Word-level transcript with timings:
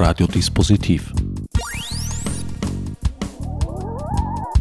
Radiodispositiv. 0.00 1.12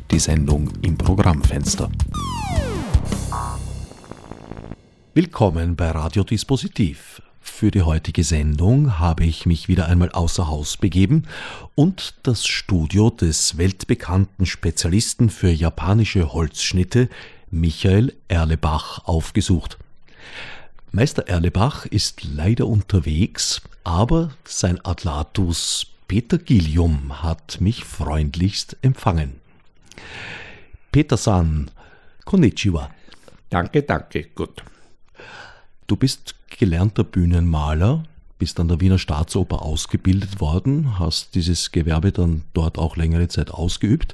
Die 0.10 0.18
Sendung 0.18 0.68
im 0.82 0.98
Programmfenster. 0.98 1.92
Willkommen 5.14 5.76
bei 5.76 5.92
Radiodispositiv. 5.92 7.22
Für 7.40 7.70
die 7.70 7.84
heutige 7.84 8.24
Sendung 8.24 8.98
habe 8.98 9.26
ich 9.26 9.46
mich 9.46 9.68
wieder 9.68 9.86
einmal 9.88 10.12
außer 10.12 10.48
Haus 10.48 10.76
begeben 10.76 11.28
und 11.76 12.16
das 12.24 12.48
Studio 12.48 13.12
des 13.12 13.60
weltbekannten 13.60 14.48
Spezialisten 14.48 15.30
für 15.30 15.52
japanische 15.52 16.34
Holzschnitte 16.34 17.10
Michael 17.52 18.16
Erlebach 18.28 19.06
aufgesucht. 19.06 19.78
Meister 20.92 21.28
Erlebach 21.28 21.86
ist 21.86 22.24
leider 22.24 22.66
unterwegs, 22.66 23.62
aber 23.84 24.32
sein 24.46 24.84
Adlatus 24.86 25.88
Peter 26.08 26.38
Gillium 26.38 27.22
hat 27.22 27.60
mich 27.60 27.84
freundlichst 27.84 28.78
empfangen. 28.82 29.36
Peter-san, 30.92 31.70
konnichiwa. 32.24 32.90
Danke, 33.50 33.84
danke, 33.84 34.24
gut. 34.34 34.64
Du 35.88 35.98
bist 35.98 36.36
gelernter 36.58 37.04
Bühnenmaler, 37.04 38.04
bist 38.40 38.60
an 38.60 38.70
der 38.70 38.80
Wiener 38.80 38.98
Staatsoper 38.98 39.62
ausgebildet 39.62 40.40
worden, 40.40 40.98
hast 41.00 41.36
dieses 41.36 41.72
Gewerbe 41.72 42.14
dann 42.14 42.44
dort 42.54 42.78
auch 42.78 42.96
längere 42.96 43.28
Zeit 43.28 43.52
ausgeübt, 43.52 44.14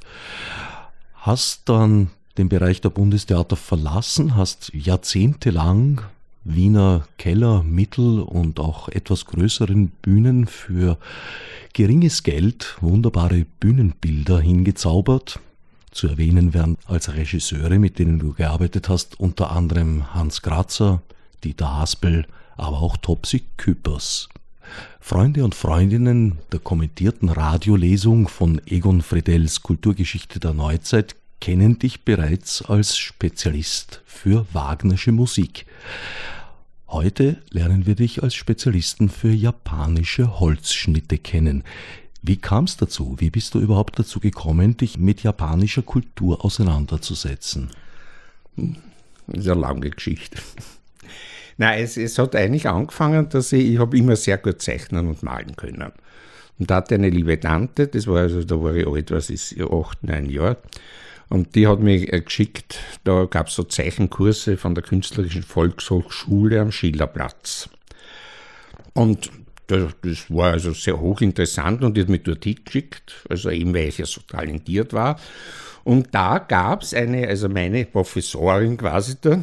hast 1.14 1.68
dann 1.68 2.10
den 2.36 2.48
Bereich 2.48 2.80
der 2.80 2.90
Bundestheater 2.90 3.56
verlassen, 3.56 4.36
hast 4.36 4.72
jahrzehntelang 4.74 6.02
Wiener 6.44 7.08
Keller, 7.16 7.62
Mittel 7.62 8.20
und 8.20 8.60
auch 8.60 8.88
etwas 8.88 9.24
größeren 9.24 9.88
Bühnen 9.88 10.46
für 10.46 10.98
geringes 11.72 12.22
Geld 12.22 12.76
wunderbare 12.80 13.46
Bühnenbilder 13.60 14.40
hingezaubert. 14.40 15.40
Zu 15.90 16.08
erwähnen 16.08 16.52
werden 16.52 16.76
als 16.86 17.14
Regisseure, 17.14 17.78
mit 17.78 17.98
denen 17.98 18.18
du 18.18 18.34
gearbeitet 18.34 18.88
hast, 18.88 19.18
unter 19.18 19.52
anderem 19.52 20.12
Hans 20.12 20.42
Grazer, 20.42 21.02
Dieter 21.44 21.78
Haspel, 21.78 22.26
aber 22.56 22.82
auch 22.82 22.96
Topsy 22.96 23.44
Küppers. 23.56 24.28
Freunde 25.00 25.44
und 25.44 25.54
Freundinnen 25.54 26.38
der 26.52 26.60
kommentierten 26.60 27.28
Radiolesung 27.28 28.28
von 28.28 28.60
Egon 28.66 29.02
Fredels 29.02 29.62
Kulturgeschichte 29.62 30.40
der 30.40 30.52
Neuzeit 30.52 31.16
kennen 31.40 31.78
dich 31.78 32.04
bereits 32.04 32.62
als 32.62 32.96
Spezialist 32.96 34.02
für 34.06 34.46
Wagnersche 34.52 35.12
Musik. 35.12 35.66
Heute 36.94 37.38
lernen 37.50 37.86
wir 37.86 37.96
dich 37.96 38.22
als 38.22 38.36
Spezialisten 38.36 39.08
für 39.08 39.32
japanische 39.32 40.38
Holzschnitte 40.38 41.18
kennen. 41.18 41.64
Wie 42.22 42.36
kam 42.36 42.66
es 42.66 42.76
dazu? 42.76 43.16
Wie 43.18 43.30
bist 43.30 43.52
du 43.56 43.58
überhaupt 43.58 43.98
dazu 43.98 44.20
gekommen, 44.20 44.76
dich 44.76 44.96
mit 44.96 45.24
japanischer 45.24 45.82
Kultur 45.82 46.44
auseinanderzusetzen? 46.44 47.70
Das 48.56 49.40
ist 49.40 49.48
eine 49.48 49.60
lange 49.60 49.90
Geschichte. 49.90 50.38
Nein, 51.58 51.82
es, 51.82 51.96
es 51.96 52.16
hat 52.16 52.36
eigentlich 52.36 52.68
angefangen, 52.68 53.28
dass 53.28 53.50
ich, 53.50 53.72
ich 53.72 53.78
habe 53.80 53.98
immer 53.98 54.14
sehr 54.14 54.38
gut 54.38 54.62
zeichnen 54.62 55.08
und 55.08 55.24
malen 55.24 55.56
können. 55.56 55.90
Und 56.60 56.70
da 56.70 56.76
hatte 56.76 56.94
eine 56.94 57.10
liebe 57.10 57.40
Tante, 57.40 57.88
das 57.88 58.06
war 58.06 58.20
also, 58.20 58.44
da 58.44 58.62
war 58.62 58.72
ich 58.72 58.86
alt, 58.86 59.10
was 59.10 59.30
ist, 59.30 59.60
acht, 59.60 60.04
neun 60.04 60.30
Jahre. 60.30 60.58
Und 61.28 61.54
die 61.54 61.66
hat 61.66 61.80
mich 61.80 62.12
äh, 62.12 62.20
geschickt, 62.20 62.78
da 63.04 63.24
gab 63.24 63.48
es 63.48 63.54
so 63.54 63.64
Zeichenkurse 63.64 64.56
von 64.56 64.74
der 64.74 64.84
Künstlerischen 64.84 65.42
Volkshochschule 65.42 66.60
am 66.60 66.70
Schillerplatz. 66.70 67.68
Und 68.92 69.30
das, 69.66 69.94
das 70.02 70.30
war 70.30 70.52
also 70.52 70.72
sehr 70.72 71.00
hochinteressant 71.00 71.82
und 71.82 71.96
die 71.96 72.02
hat 72.02 72.08
mich 72.08 72.22
dort 72.22 72.44
hingeschickt, 72.44 73.24
also 73.28 73.50
eben 73.50 73.74
weil 73.74 73.88
ich 73.88 73.98
ja 73.98 74.06
so 74.06 74.20
talentiert 74.20 74.92
war. 74.92 75.18
Und 75.84 76.14
da 76.14 76.38
gab 76.38 76.82
es 76.82 76.94
eine, 76.94 77.26
also 77.28 77.48
meine 77.48 77.84
Professorin 77.84 78.76
quasi 78.76 79.16
da, 79.20 79.42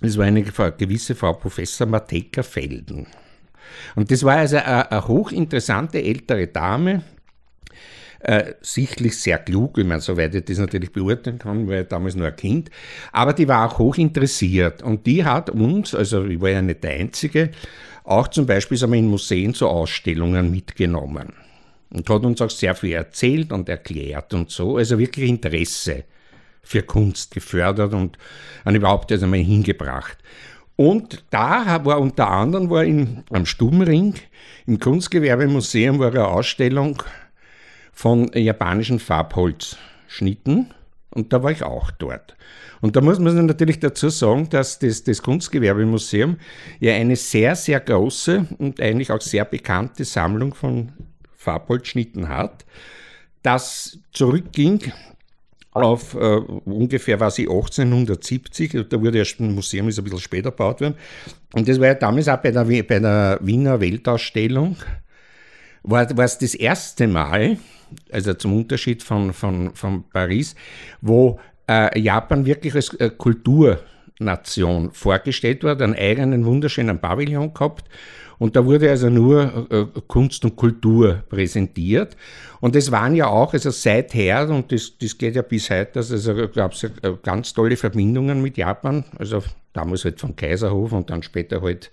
das 0.00 0.18
war 0.18 0.26
eine 0.26 0.42
gewisse 0.42 1.14
Frau 1.14 1.32
Professor 1.32 1.86
Mateka 1.86 2.42
Felden. 2.42 3.06
Und 3.94 4.10
das 4.10 4.22
war 4.22 4.36
also 4.36 4.56
eine, 4.56 4.90
eine 4.90 5.08
hochinteressante 5.08 6.02
ältere 6.02 6.46
Dame, 6.48 7.02
äh, 8.26 8.54
sichtlich 8.60 9.16
sehr 9.18 9.38
klug, 9.38 9.78
ich 9.78 9.86
meine, 9.86 10.00
soweit 10.00 10.34
ich 10.34 10.44
das 10.44 10.58
natürlich 10.58 10.90
beurteilen 10.90 11.38
kann, 11.38 11.68
weil 11.68 11.82
ich 11.82 11.88
damals 11.88 12.16
nur 12.16 12.26
ein 12.26 12.34
Kind, 12.34 12.70
aber 13.12 13.32
die 13.32 13.46
war 13.46 13.70
auch 13.70 13.78
hoch 13.78 13.96
interessiert 13.98 14.82
und 14.82 15.06
die 15.06 15.24
hat 15.24 15.48
uns, 15.48 15.94
also 15.94 16.24
ich 16.24 16.40
war 16.40 16.50
ja 16.50 16.60
nicht 16.60 16.82
der 16.82 16.90
Einzige, 16.90 17.50
auch 18.02 18.26
zum 18.26 18.44
Beispiel 18.44 18.76
sagen 18.76 18.92
wir, 18.92 18.98
in 18.98 19.06
Museen 19.06 19.54
zu 19.54 19.68
Ausstellungen 19.68 20.50
mitgenommen. 20.50 21.34
Und 21.90 22.10
hat 22.10 22.24
uns 22.24 22.42
auch 22.42 22.50
sehr 22.50 22.74
viel 22.74 22.94
erzählt 22.94 23.52
und 23.52 23.68
erklärt 23.68 24.34
und 24.34 24.50
so, 24.50 24.76
also 24.76 24.98
wirklich 24.98 25.28
Interesse 25.28 26.02
für 26.62 26.82
Kunst 26.82 27.32
gefördert 27.32 27.94
und 27.94 28.18
an 28.64 28.74
überhaupt 28.74 29.12
erst 29.12 29.22
einmal 29.22 29.38
hingebracht. 29.38 30.18
Und 30.74 31.24
da 31.30 31.84
war 31.84 32.00
unter 32.00 32.28
anderem 32.28 32.70
war 32.70 32.84
in, 32.84 33.22
am 33.30 33.46
Stummring 33.46 34.14
im 34.66 34.80
Kunstgewerbemuseum 34.80 36.00
war 36.00 36.10
eine 36.10 36.26
Ausstellung 36.26 37.00
von 37.96 38.30
japanischen 38.34 39.00
Farbholzschnitten 39.00 40.70
und 41.10 41.32
da 41.32 41.42
war 41.42 41.50
ich 41.50 41.62
auch 41.62 41.90
dort. 41.92 42.36
Und 42.82 42.94
da 42.94 43.00
muss 43.00 43.18
man 43.18 43.46
natürlich 43.46 43.80
dazu 43.80 44.10
sagen, 44.10 44.50
dass 44.50 44.78
das, 44.78 45.02
das 45.02 45.22
Kunstgewerbemuseum 45.22 46.36
ja 46.78 46.92
eine 46.92 47.16
sehr, 47.16 47.56
sehr 47.56 47.80
große 47.80 48.46
und 48.58 48.82
eigentlich 48.82 49.10
auch 49.10 49.22
sehr 49.22 49.46
bekannte 49.46 50.04
Sammlung 50.04 50.54
von 50.54 50.92
Farbholzschnitten 51.36 52.28
hat, 52.28 52.66
das 53.42 53.98
zurückging 54.12 54.92
auf 55.70 56.14
äh, 56.14 56.18
ungefähr 56.66 57.18
was 57.18 57.38
ich 57.38 57.48
1870, 57.48 58.88
da 58.90 59.00
wurde 59.00 59.18
erst 59.18 59.40
ein 59.40 59.54
Museum, 59.54 59.88
ist 59.88 59.98
ein 59.98 60.04
bisschen 60.04 60.20
später 60.20 60.50
gebaut 60.50 60.82
worden. 60.82 60.96
Und 61.54 61.66
das 61.66 61.80
war 61.80 61.86
ja 61.86 61.94
damals 61.94 62.28
auch 62.28 62.36
bei 62.36 62.50
der, 62.50 62.64
bei 62.64 62.98
der 62.98 63.38
Wiener 63.40 63.80
Weltausstellung, 63.80 64.76
war, 65.82 66.14
war 66.14 66.24
es 66.26 66.36
das 66.36 66.54
erste 66.54 67.08
Mal, 67.08 67.56
also 68.10 68.34
zum 68.34 68.56
Unterschied 68.56 69.02
von, 69.02 69.32
von, 69.32 69.74
von 69.74 70.04
Paris, 70.10 70.54
wo 71.00 71.38
äh, 71.68 71.98
Japan 71.98 72.46
wirklich 72.46 72.74
als 72.74 72.94
äh, 72.94 73.10
Kulturnation 73.10 74.92
vorgestellt 74.92 75.64
wurde, 75.64 75.84
einen 75.84 75.94
eigenen 75.94 76.44
wunderschönen 76.44 76.98
Pavillon 76.98 77.52
gehabt. 77.54 77.84
Und 78.38 78.56
da 78.56 78.64
wurde 78.64 78.90
also 78.90 79.08
nur 79.08 79.66
äh, 79.70 79.86
Kunst 80.06 80.44
und 80.44 80.56
Kultur 80.56 81.24
präsentiert. 81.28 82.16
Und 82.60 82.76
es 82.76 82.90
waren 82.90 83.14
ja 83.14 83.26
auch, 83.26 83.52
also 83.52 83.70
seither, 83.70 84.48
und 84.48 84.72
das, 84.72 84.92
das 84.98 85.16
geht 85.16 85.36
ja 85.36 85.42
bis 85.42 85.70
heute, 85.70 85.98
also 85.98 86.48
gab 86.48 86.72
es 86.72 86.84
äh, 86.84 86.90
ganz 87.22 87.52
tolle 87.52 87.76
Verbindungen 87.76 88.42
mit 88.42 88.56
Japan, 88.56 89.04
also 89.18 89.42
damals 89.72 90.04
halt 90.04 90.20
vom 90.20 90.34
Kaiserhof 90.34 90.92
und 90.92 91.10
dann 91.10 91.22
später 91.22 91.60
halt 91.62 91.90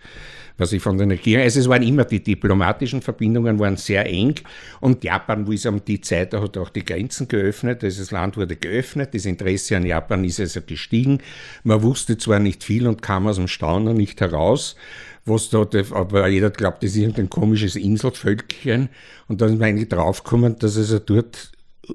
was 0.58 0.72
ich 0.72 0.82
von 0.82 0.98
den 0.98 1.10
Regierungen, 1.10 1.46
also 1.46 1.60
es 1.60 1.68
waren 1.68 1.82
immer 1.82 2.06
die 2.06 2.24
diplomatischen 2.24 3.02
Verbindungen 3.02 3.60
waren 3.60 3.78
sehr 3.78 4.06
eng 4.06 4.36
und 4.82 5.04
Japan, 5.04 5.48
wo 5.48 5.52
ist 5.52 5.66
um 5.66 5.84
die 5.84 6.00
Zeit, 6.02 6.34
hat 6.34 6.58
auch 6.58 6.70
die 6.70 6.86
Grenzen 6.86 7.28
geöffnet, 7.28 7.84
also 7.84 8.02
das 8.02 8.12
Land 8.12 8.38
wurde 8.38 8.56
geöffnet, 8.56 9.14
das 9.14 9.26
Interesse 9.26 9.76
an 9.78 9.86
Japan 9.86 10.24
ist 10.24 10.40
also 10.40 10.62
gestiegen. 10.62 11.20
Man 11.64 11.82
wusste 11.82 12.18
zwar 12.18 12.40
nicht 12.40 12.64
viel 12.64 12.88
und 12.88 13.02
kam 13.02 13.28
aus 13.28 13.38
dem 13.38 13.48
Staunen 13.48 13.98
nicht 13.98 14.22
heraus, 14.22 14.76
was 15.26 15.50
da, 15.50 15.66
aber 15.92 16.28
jeder 16.28 16.50
glaubt, 16.50 16.84
das 16.84 16.92
ist 16.92 16.98
irgendein 16.98 17.30
komisches 17.30 17.76
Inselvölkchen 17.76 18.90
und 19.28 19.42
dann 19.42 19.58
man 19.58 19.70
eigentlich 19.70 19.90
draufgekommen, 19.90 20.60
dass 20.60 20.78
also 20.78 21.00
dort 21.00 21.52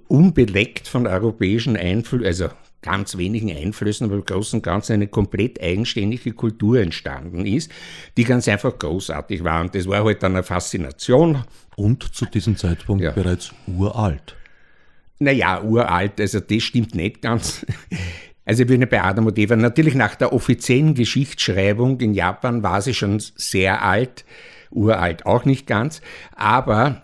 unbeleckt 0.08 0.88
von 0.88 1.06
europäischen 1.06 1.76
Einflüssen, 1.76 2.26
also 2.26 2.48
ganz 2.82 3.16
wenigen 3.16 3.50
Einflüssen, 3.50 4.06
aber 4.06 4.16
im 4.16 4.24
Großen 4.24 4.58
und 4.58 4.62
Ganzen 4.62 4.94
eine 4.94 5.08
komplett 5.08 5.60
eigenständige 5.60 6.32
Kultur 6.32 6.80
entstanden 6.80 7.44
ist, 7.44 7.70
die 8.16 8.24
ganz 8.24 8.48
einfach 8.48 8.78
großartig 8.78 9.44
war. 9.44 9.60
Und 9.60 9.74
das 9.74 9.86
war 9.86 10.04
halt 10.04 10.22
dann 10.22 10.32
eine 10.32 10.42
Faszination. 10.42 11.44
Und 11.76 12.14
zu 12.14 12.26
diesem 12.26 12.56
Zeitpunkt 12.56 13.02
ja. 13.02 13.10
bereits 13.10 13.52
uralt. 13.66 14.36
Naja, 15.18 15.62
uralt, 15.62 16.20
also 16.20 16.40
das 16.40 16.62
stimmt 16.62 16.94
nicht 16.94 17.22
ganz. 17.22 17.66
Also 18.48 18.62
ich 18.62 18.68
bin 18.68 18.88
bei 18.88 19.02
Adam 19.02 19.26
und 19.26 19.38
Eva, 19.38 19.56
natürlich 19.56 19.94
nach 19.94 20.14
der 20.14 20.32
offiziellen 20.32 20.94
Geschichtsschreibung 20.94 22.00
in 22.00 22.14
Japan 22.14 22.62
war 22.62 22.80
sie 22.80 22.94
schon 22.94 23.20
sehr 23.20 23.82
alt, 23.82 24.24
uralt 24.70 25.26
auch 25.26 25.44
nicht 25.44 25.66
ganz, 25.66 26.00
aber 26.34 27.02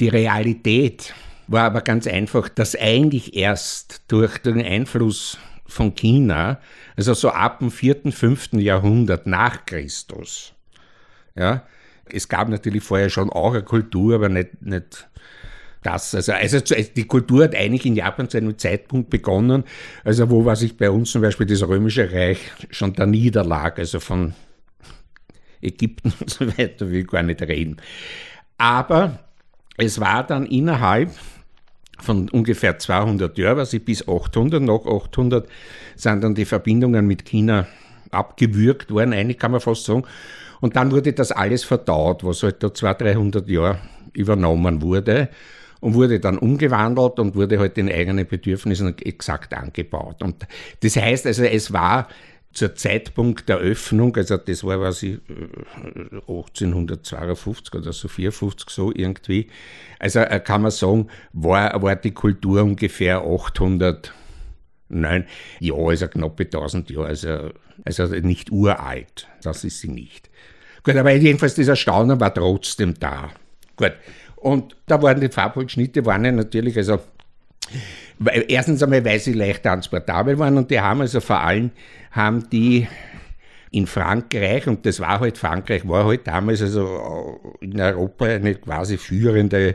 die 0.00 0.08
Realität 0.08 1.12
war 1.48 1.64
aber 1.64 1.82
ganz 1.82 2.06
einfach, 2.06 2.48
dass 2.48 2.74
eigentlich 2.74 3.36
erst 3.36 4.04
durch 4.08 4.38
den 4.38 4.64
Einfluss 4.64 5.36
von 5.66 5.94
China, 5.94 6.60
also 6.96 7.12
so 7.12 7.28
ab 7.28 7.58
dem 7.58 7.70
4., 7.70 8.10
5. 8.10 8.54
Jahrhundert 8.54 9.26
nach 9.26 9.66
Christus, 9.66 10.54
ja, 11.34 11.64
es 12.10 12.26
gab 12.26 12.48
natürlich 12.48 12.82
vorher 12.82 13.10
schon 13.10 13.28
auch 13.28 13.52
eine 13.52 13.64
Kultur, 13.64 14.14
aber 14.14 14.30
nicht, 14.30 14.62
nicht 14.62 15.06
das. 15.82 16.14
Also, 16.14 16.32
also 16.32 16.58
die 16.60 17.04
Kultur 17.04 17.44
hat 17.44 17.54
eigentlich 17.54 17.86
in 17.86 17.94
Japan 17.94 18.28
zu 18.28 18.38
einem 18.38 18.58
Zeitpunkt 18.58 19.10
begonnen, 19.10 19.64
also 20.04 20.30
wo 20.30 20.44
was 20.44 20.62
ich 20.62 20.76
bei 20.76 20.90
uns 20.90 21.10
zum 21.12 21.22
Beispiel 21.22 21.46
das 21.46 21.66
Römische 21.66 22.12
Reich 22.12 22.38
schon 22.70 22.92
da 22.92 23.06
niederlag, 23.06 23.78
also 23.78 24.00
von 24.00 24.34
Ägypten 25.60 26.12
und 26.20 26.30
so 26.30 26.46
weiter 26.58 26.90
will 26.90 27.00
ich 27.00 27.06
gar 27.06 27.22
nicht 27.22 27.42
reden. 27.42 27.76
Aber 28.58 29.20
es 29.76 30.00
war 30.00 30.26
dann 30.26 30.46
innerhalb 30.46 31.10
von 31.98 32.28
ungefähr 32.30 32.78
200 32.78 33.36
Jahren, 33.38 33.58
also 33.58 33.78
bis 33.78 34.06
800, 34.06 34.62
nach 34.62 34.84
800 34.84 35.48
sind 35.94 36.22
dann 36.22 36.34
die 36.34 36.44
Verbindungen 36.44 37.06
mit 37.06 37.24
China 37.24 37.66
abgewürgt 38.10 38.90
worden, 38.90 39.12
eigentlich 39.12 39.38
kann 39.38 39.52
man 39.52 39.60
fast 39.60 39.84
sagen. 39.84 40.04
Und 40.60 40.76
dann 40.76 40.90
wurde 40.90 41.12
das 41.12 41.32
alles 41.32 41.64
verdaut, 41.64 42.24
was 42.24 42.42
halt 42.42 42.62
da 42.62 42.72
200, 42.72 43.00
300 43.02 43.48
Jahre 43.48 43.78
übernommen 44.14 44.82
wurde 44.82 45.28
und 45.80 45.94
wurde 45.94 46.20
dann 46.20 46.38
umgewandelt 46.38 47.18
und 47.18 47.34
wurde 47.34 47.58
halt 47.58 47.76
den 47.76 47.90
eigenen 47.90 48.26
Bedürfnissen 48.26 48.96
exakt 48.98 49.54
angebaut. 49.54 50.22
Und 50.22 50.46
das 50.80 50.96
heißt 50.96 51.26
also, 51.26 51.44
es 51.44 51.72
war 51.72 52.08
zur 52.56 52.74
Zeitpunkt 52.74 53.48
der 53.50 53.58
Öffnung, 53.58 54.16
also 54.16 54.38
das 54.38 54.64
war, 54.64 54.80
was 54.80 55.02
ich, 55.02 55.18
1852 56.26 57.74
oder 57.74 57.92
so 57.92 58.08
54 58.08 58.70
so 58.70 58.92
irgendwie, 58.94 59.48
also 59.98 60.20
äh, 60.20 60.40
kann 60.40 60.62
man 60.62 60.70
sagen, 60.70 61.08
war, 61.34 61.82
war 61.82 61.96
die 61.96 62.12
Kultur 62.12 62.62
ungefähr 62.62 63.18
800, 63.18 64.14
nein, 64.88 65.26
ja, 65.60 65.74
also 65.74 66.08
knappe 66.08 66.44
1000 66.44 66.90
Jahre, 66.90 67.08
also, 67.08 67.50
also 67.84 68.06
nicht 68.06 68.50
uralt, 68.50 69.28
das 69.42 69.62
ist 69.64 69.80
sie 69.80 69.88
nicht. 69.88 70.30
Gut, 70.82 70.96
aber 70.96 71.12
jedenfalls 71.12 71.54
dieser 71.56 71.76
Staunen 71.76 72.20
war 72.20 72.32
trotzdem 72.32 72.94
da. 72.98 73.30
Gut, 73.76 73.92
und 74.36 74.76
da 74.86 75.02
waren 75.02 75.20
die 75.20 75.28
Farbholzschnitte, 75.28 76.04
waren 76.06 76.24
ja 76.24 76.32
natürlich, 76.32 76.76
also 76.76 77.00
erstens 78.48 78.82
einmal, 78.82 79.04
weil 79.04 79.18
sie 79.18 79.32
leicht 79.32 79.62
transportabel 79.62 80.38
waren 80.38 80.56
und 80.56 80.70
die 80.70 80.80
haben 80.80 81.00
also 81.00 81.20
vor 81.20 81.40
allem, 81.40 81.70
haben 82.12 82.48
die 82.50 82.86
in 83.72 83.86
Frankreich, 83.86 84.66
und 84.66 84.86
das 84.86 85.00
war 85.00 85.20
halt, 85.20 85.36
Frankreich 85.36 85.86
war 85.86 86.06
halt 86.06 86.26
damals 86.26 86.62
also 86.62 87.40
in 87.60 87.80
Europa 87.80 88.26
eine 88.26 88.54
quasi 88.54 88.96
führende 88.96 89.74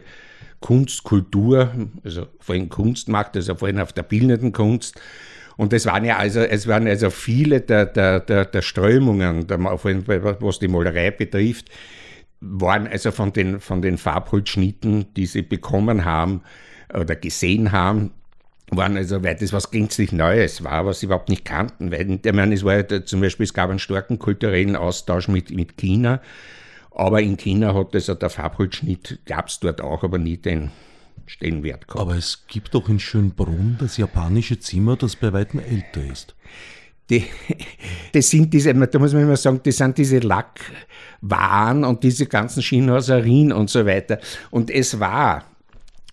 Kunstkultur, 0.59 1.71
also 2.03 2.27
vor 2.39 2.55
allem 2.55 2.69
Kunstmacht, 2.69 3.35
also 3.35 3.55
vor 3.55 3.67
allem 3.67 3.79
auf 3.79 3.93
der 3.93 4.03
bildenden 4.03 4.53
Kunst. 4.53 4.99
Und 5.57 5.73
es 5.73 5.85
waren 5.85 6.05
ja 6.05 6.17
also, 6.17 6.39
es 6.39 6.67
waren 6.67 6.87
also 6.87 7.09
viele 7.09 7.61
der, 7.61 7.85
der, 7.85 8.21
der, 8.21 8.45
der 8.45 8.61
Strömungen, 8.61 9.45
der, 9.47 9.59
was 9.61 10.59
die 10.59 10.67
Malerei 10.67 11.11
betrifft, 11.11 11.69
waren 12.41 12.87
also 12.87 13.11
von 13.11 13.31
den, 13.31 13.59
von 13.59 13.81
den 13.81 13.97
Farbholzschnitten, 13.97 15.13
die 15.15 15.27
sie 15.27 15.43
bekommen 15.43 16.05
haben 16.05 16.41
oder 16.93 17.15
gesehen 17.15 17.71
haben, 17.71 18.11
waren 18.71 18.97
also, 18.97 19.23
weil 19.23 19.35
das 19.35 19.53
was 19.53 19.69
gänzlich 19.69 20.11
Neues 20.11 20.63
war, 20.63 20.85
was 20.85 20.99
sie 20.99 21.05
überhaupt 21.05 21.29
nicht 21.29 21.45
kannten. 21.45 21.91
Weil, 21.91 22.19
ich 22.23 22.33
meine, 22.33 22.55
es 22.55 22.63
war 22.63 22.75
ja 22.77 23.05
zum 23.05 23.21
Beispiel, 23.21 23.43
es 23.43 23.53
gab 23.53 23.69
einen 23.69 23.79
starken 23.79 24.17
kulturellen 24.17 24.75
Austausch 24.75 25.27
mit, 25.27 25.51
mit 25.51 25.77
China, 25.77 26.21
aber 26.91 27.21
in 27.21 27.37
China 27.37 27.73
hat 27.73 27.93
also 27.93 28.15
der 28.15 28.29
Farbholzschnitt, 28.29 29.19
gab 29.25 29.47
es 29.47 29.59
dort 29.59 29.81
auch, 29.81 30.03
aber 30.03 30.17
nie 30.17 30.37
den 30.37 30.71
Stellenwert 31.25 31.87
gehabt. 31.87 32.01
Aber 32.01 32.15
es 32.15 32.45
gibt 32.47 32.73
doch 32.73 32.89
in 32.89 32.99
Schönbrunn 32.99 33.77
das 33.79 33.97
japanische 33.97 34.59
Zimmer, 34.59 34.95
das 34.95 35.15
bei 35.15 35.31
weitem 35.31 35.59
älter 35.59 36.03
ist. 36.03 36.35
Die, 37.09 37.25
das 38.13 38.29
sind 38.29 38.53
diese, 38.53 38.73
da 38.73 38.99
muss 38.99 39.13
man 39.13 39.23
immer 39.23 39.37
sagen, 39.37 39.59
das 39.63 39.77
sind 39.77 39.97
diese 39.97 40.19
Lackwaren 41.21 41.83
und 41.83 42.03
diese 42.03 42.25
ganzen 42.25 42.61
Chinoiserien 42.61 43.51
und 43.51 43.69
so 43.69 43.85
weiter. 43.85 44.19
Und 44.49 44.69
es 44.69 44.99
war 44.99 45.45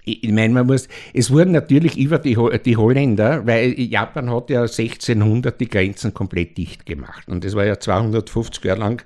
ich 0.05 0.32
meine, 0.32 0.55
man 0.55 0.66
muss, 0.66 0.88
es 1.12 1.31
wurden 1.31 1.52
natürlich 1.52 1.99
über 1.99 2.19
die, 2.19 2.34
die 2.64 2.76
Holländer, 2.78 3.46
weil 3.46 3.78
Japan 3.78 4.31
hat 4.31 4.49
ja 4.49 4.62
1600 4.62 5.60
die 5.60 5.69
Grenzen 5.69 6.14
komplett 6.14 6.56
dicht 6.56 6.87
gemacht. 6.87 7.28
Und 7.28 7.44
das 7.44 7.55
war 7.55 7.66
ja 7.66 7.78
250 7.78 8.64
Jahre 8.64 8.81
lang, 8.81 9.02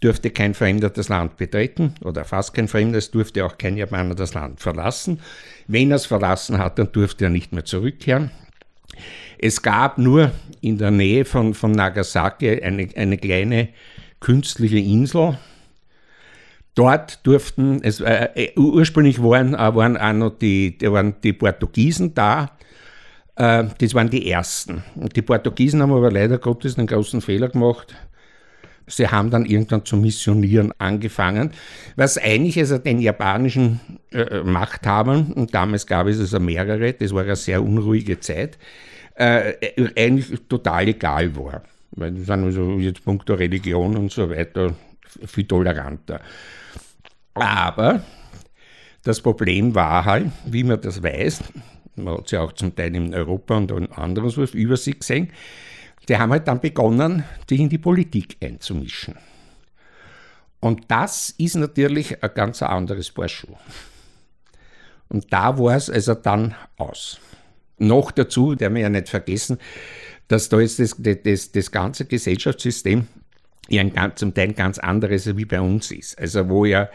durfte 0.00 0.30
kein 0.30 0.54
Fremder 0.54 0.90
das 0.90 1.08
Land 1.08 1.38
betreten 1.38 1.94
oder 2.04 2.24
fast 2.24 2.54
kein 2.54 2.68
Fremder, 2.68 2.98
es 2.98 3.10
durfte 3.10 3.44
auch 3.44 3.58
kein 3.58 3.76
Japaner 3.76 4.14
das 4.14 4.34
Land 4.34 4.60
verlassen. 4.60 5.18
Wenn 5.66 5.90
er 5.90 5.96
es 5.96 6.06
verlassen 6.06 6.58
hat, 6.58 6.78
dann 6.78 6.92
durfte 6.92 7.24
er 7.24 7.30
nicht 7.30 7.52
mehr 7.52 7.64
zurückkehren. 7.64 8.30
Es 9.40 9.60
gab 9.60 9.98
nur 9.98 10.30
in 10.60 10.78
der 10.78 10.92
Nähe 10.92 11.24
von, 11.24 11.52
von 11.52 11.72
Nagasaki 11.72 12.62
eine, 12.62 12.86
eine 12.94 13.18
kleine 13.18 13.70
künstliche 14.20 14.78
Insel, 14.78 15.38
Dort 16.78 17.26
durften, 17.26 17.80
es, 17.82 17.98
äh, 17.98 18.28
äh 18.36 18.52
ursprünglich 18.56 19.20
waren, 19.20 19.54
äh, 19.54 19.74
waren 19.74 19.96
auch 19.96 20.12
noch 20.12 20.38
die, 20.38 20.78
waren 20.82 21.16
die 21.24 21.32
Portugiesen 21.32 22.14
da. 22.14 22.52
Äh, 23.34 23.64
das 23.78 23.94
waren 23.94 24.10
die 24.10 24.30
ersten. 24.30 24.84
Und 24.94 25.16
die 25.16 25.22
Portugiesen 25.22 25.82
haben 25.82 25.90
aber 25.90 26.12
leider 26.12 26.38
Gottes 26.38 26.78
einen 26.78 26.86
großen 26.86 27.20
Fehler 27.20 27.48
gemacht. 27.48 27.96
Sie 28.86 29.08
haben 29.08 29.28
dann 29.30 29.44
irgendwann 29.44 29.84
zu 29.84 29.96
missionieren 29.96 30.72
angefangen, 30.78 31.50
was 31.96 32.16
eigentlich 32.16 32.56
also 32.60 32.78
den 32.78 33.00
japanischen 33.00 33.80
äh, 34.12 34.44
Machthabern, 34.44 35.32
und 35.32 35.52
damals 35.52 35.84
gab 35.84 36.06
es 36.06 36.20
also 36.20 36.38
mehrere, 36.38 36.92
das 36.92 37.12
war 37.12 37.24
eine 37.24 37.34
sehr 37.34 37.60
unruhige 37.60 38.20
Zeit, 38.20 38.56
äh, 39.16 39.54
eigentlich 39.96 40.42
total 40.48 40.86
egal 40.86 41.34
war. 41.34 41.62
Weil 41.92 42.12
die 42.12 42.22
sind 42.22 42.44
also 42.44 42.78
jetzt 42.78 43.04
punkto 43.04 43.34
Religion 43.34 43.96
und 43.96 44.12
so 44.12 44.30
weiter 44.30 44.74
viel 45.24 45.46
toleranter. 45.46 46.20
Aber 47.34 48.02
das 49.02 49.20
Problem 49.20 49.74
war 49.74 50.04
halt, 50.04 50.30
wie 50.44 50.64
man 50.64 50.80
das 50.80 51.02
weiß, 51.02 51.42
man 51.96 52.18
hat 52.18 52.26
es 52.26 52.30
ja 52.32 52.42
auch 52.42 52.52
zum 52.52 52.74
Teil 52.74 52.94
in 52.94 53.14
Europa 53.14 53.56
und 53.56 53.70
in 53.70 53.90
anderen 53.92 54.30
so 54.30 54.42
über 54.44 54.76
sich 54.76 55.00
gesehen, 55.00 55.32
die 56.08 56.16
haben 56.16 56.32
halt 56.32 56.48
dann 56.48 56.60
begonnen, 56.60 57.24
sich 57.48 57.60
in 57.60 57.68
die 57.68 57.78
Politik 57.78 58.36
einzumischen. 58.42 59.16
Und 60.60 60.90
das 60.90 61.30
ist 61.38 61.54
natürlich 61.54 62.22
ein 62.22 62.30
ganz 62.34 62.62
anderes 62.62 63.10
Paar. 63.10 63.28
Und 65.08 65.32
da 65.32 65.58
war 65.58 65.76
es 65.76 65.88
also 65.88 66.14
dann 66.14 66.54
aus. 66.76 67.20
Noch 67.78 68.10
dazu, 68.10 68.54
der 68.54 68.74
wir 68.74 68.82
ja 68.82 68.88
nicht 68.88 69.08
vergessen, 69.08 69.58
dass 70.28 70.48
da 70.48 70.60
jetzt 70.60 70.78
das, 70.78 70.96
das, 71.24 71.52
das 71.52 71.70
ganze 71.70 72.04
Gesellschaftssystem 72.04 73.06
ja 73.68 73.82
ein 73.82 74.12
zum 74.16 74.34
Teil 74.34 74.52
ganz 74.52 74.78
anderes 74.78 75.36
wie 75.36 75.44
bei 75.44 75.60
uns 75.60 75.90
ist. 75.90 76.18
Also 76.18 76.48
wo 76.48 76.64
ja 76.64 76.88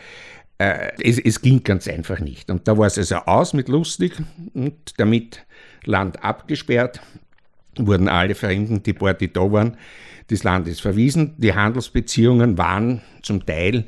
äh, 0.57 0.91
es, 1.01 1.19
es, 1.19 1.41
ging 1.41 1.63
ganz 1.63 1.87
einfach 1.87 2.19
nicht. 2.19 2.49
Und 2.49 2.67
da 2.67 2.77
war 2.77 2.87
es 2.87 2.97
also 2.97 3.15
aus 3.17 3.53
mit 3.53 3.67
lustig 3.69 4.13
und 4.53 4.75
damit 4.97 5.45
Land 5.85 6.23
abgesperrt, 6.23 7.01
wurden 7.77 8.07
alle 8.07 8.35
Fremden, 8.35 8.83
die 8.83 8.93
dort 8.93 9.21
da 9.21 9.51
waren, 9.51 9.77
des 10.29 10.43
Landes 10.43 10.79
verwiesen. 10.79 11.33
Die 11.37 11.53
Handelsbeziehungen 11.53 12.57
waren 12.57 13.01
zum 13.21 13.45
Teil 13.45 13.85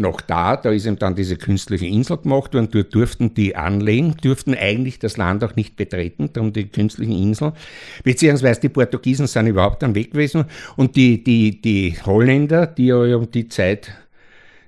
noch 0.00 0.20
da. 0.20 0.56
Da 0.56 0.70
ist 0.70 0.86
eben 0.86 0.98
dann 0.98 1.14
diese 1.14 1.36
künstliche 1.36 1.86
Insel 1.86 2.16
gemacht 2.18 2.54
worden. 2.54 2.68
Dort 2.70 2.94
durften 2.94 3.34
die 3.34 3.54
anlegen, 3.56 4.16
durften 4.22 4.54
eigentlich 4.54 4.98
das 4.98 5.16
Land 5.16 5.44
auch 5.44 5.54
nicht 5.56 5.76
betreten, 5.76 6.30
darum 6.32 6.52
die 6.52 6.68
künstlichen 6.68 7.12
Insel. 7.12 7.52
Beziehungsweise 8.02 8.60
die 8.60 8.68
Portugiesen 8.68 9.26
sind 9.26 9.46
überhaupt 9.46 9.82
dann 9.82 9.94
weg 9.94 10.12
gewesen. 10.12 10.46
Und 10.76 10.96
die, 10.96 11.22
die, 11.22 11.60
die 11.60 11.96
Holländer, 12.04 12.66
die 12.66 12.86
ja 12.86 13.16
um 13.16 13.30
die 13.30 13.48
Zeit 13.48 13.92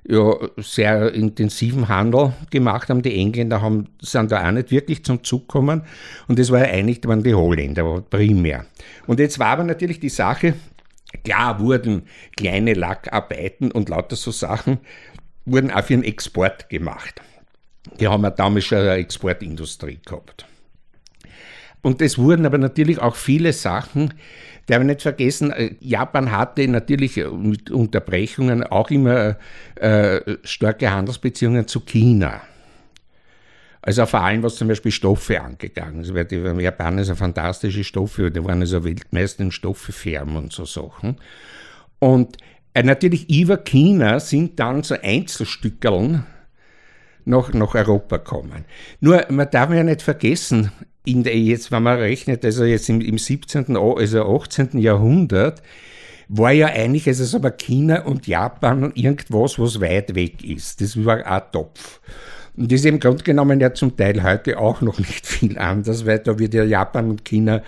ja, 0.09 0.35
sehr 0.57 1.15
intensiven 1.15 1.89
Handel 1.89 2.33
gemacht 2.51 2.89
haben. 2.89 3.03
Die 3.03 3.17
Engländer 3.17 3.63
haben, 3.63 3.89
sind 4.01 4.33
da 4.33 4.47
auch 4.47 4.53
nicht 4.53 4.71
wirklich 4.71 5.05
zum 5.05 5.23
Zug 5.23 5.49
gekommen. 5.49 5.83
Und 6.29 6.39
das 6.39 6.51
war 6.51 6.63
eigentlich 6.63 7.01
waren 7.05 7.23
die 7.23 7.35
Holländer 7.35 8.03
primär. 8.09 8.67
Und 9.07 9.21
jetzt 9.21 9.39
war 9.39 9.49
aber 9.49 9.65
natürlich 9.65 10.01
die 10.01 10.09
Sache, 10.09 10.55
klar 11.25 11.61
wurden 11.61 12.03
kleine 12.37 12.75
Lackarbeiten 12.75 13.71
und 13.71 13.89
lauter 13.89 14.17
so 14.17 14.31
Sachen 14.31 14.79
wurden 15.45 15.71
auch 15.71 15.85
für 15.85 15.95
den 15.95 16.05
Export 16.05 16.69
gemacht. 16.69 17.21
Die 17.99 18.09
haben 18.09 18.23
ja 18.23 18.31
damals 18.31 18.65
schon 18.65 18.79
eine 18.79 18.93
Exportindustrie 18.93 19.99
gehabt. 20.05 20.47
Und 21.83 22.01
es 22.01 22.17
wurden 22.17 22.47
aber 22.47 22.59
natürlich 22.59 23.01
auch 23.01 23.17
viele 23.17 23.53
Sachen, 23.53 24.15
darf 24.67 24.81
ich 24.81 24.87
nicht 24.87 25.03
vergessen, 25.03 25.51
äh, 25.51 25.75
Japan 25.81 26.31
hatte 26.31 26.67
natürlich 26.69 27.17
mit 27.17 27.71
Unterbrechungen 27.71 28.63
auch 28.63 28.91
immer 28.91 29.37
äh, 29.75 30.37
starke 30.45 30.91
Handelsbeziehungen 30.91 31.67
zu 31.67 31.81
China. 31.81 32.43
Also 33.85 34.07
vor 34.07 34.21
allem, 34.21 34.45
was 34.45 34.55
zum 34.55 34.69
Beispiel 34.69 34.93
Stoffe 34.93 35.41
angegangen 35.41 36.03
ist, 36.03 36.15
weil 36.15 36.25
die 36.25 36.37
Japaner 36.37 37.03
so 37.03 37.17
fantastische 37.17 37.83
Stoffe, 37.83 38.31
die 38.31 38.45
waren 38.45 38.61
also 38.61 38.85
Weltmeister 38.85 39.43
in 39.43 39.51
Stoffefärben 39.51 40.37
und 40.37 40.53
so 40.53 40.65
Sachen. 40.65 41.17
Und 41.99 42.37
äh, 42.37 42.45
natürlich 42.75 43.29
über 43.31 43.59
China 43.59 44.21
sind 44.21 44.59
dann 44.59 44.83
so 44.83 44.95
Einzelstückeln 45.01 46.25
nach, 47.25 47.53
nach 47.53 47.75
Europa 47.75 48.19
kommen. 48.19 48.65
Nur, 49.01 49.27
man 49.29 49.51
darf 49.51 49.71
ja 49.73 49.83
nicht 49.83 50.03
vergessen, 50.03 50.73
in 51.05 51.23
der, 51.25 51.37
jetzt, 51.37 51.73
wenn 51.73 51.83
man 51.83 51.99
rechnet, 51.99 52.45
also 52.45 52.65
jetzt 52.65 52.89
im, 52.89 53.01
im 53.01 53.19
17., 53.19 53.77
also 53.77 54.37
18. 54.37 54.79
Jahrhundert, 54.79 55.63
war 56.29 56.53
ja 56.53 56.69
eigentlich, 56.69 57.07
also 57.09 57.25
so 57.25 57.41
China 57.51 58.05
und 58.05 58.27
Japan 58.27 58.93
irgendwas, 58.95 59.59
was 59.59 59.81
weit 59.81 60.15
weg 60.15 60.43
ist. 60.45 60.81
Das 60.81 61.05
war 61.05 61.27
ein 61.27 61.43
Topf. 61.53 62.01
Und 62.57 62.71
das 62.71 62.81
ist 62.81 62.87
im 62.87 63.01
Grunde 63.01 63.25
genommen 63.25 63.61
ja 63.61 63.75
zum 63.75 63.97
Teil 63.97 64.23
heute 64.23 64.59
auch 64.59 64.81
noch 64.81 64.99
nicht 64.99 65.27
viel 65.27 65.59
anders, 65.59 66.07
weil 66.07 66.21
da 66.21 66.39
wird 66.39 66.55
ja 66.55 66.65
Japan 66.65 67.11
und 67.11 67.25
China 67.25 67.63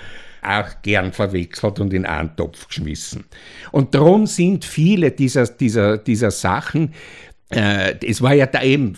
auch 0.45 0.83
gern 0.83 1.13
verwechselt 1.13 1.81
und 1.81 1.93
in 1.93 2.07
einen 2.07 2.35
Topf 2.37 2.69
geschmissen. 2.69 3.25
Und 3.73 3.95
darum 3.95 4.27
sind 4.27 4.65
viele 4.65 5.11
dieser, 5.11 5.47
dieser, 5.47 5.99
dieser 5.99 6.31
Sachen, 6.31 6.95
äh, 7.51 7.95
es 8.05 8.23
war 8.23 8.35
ja 8.35 8.47
da 8.47 8.63
eben 8.63 8.97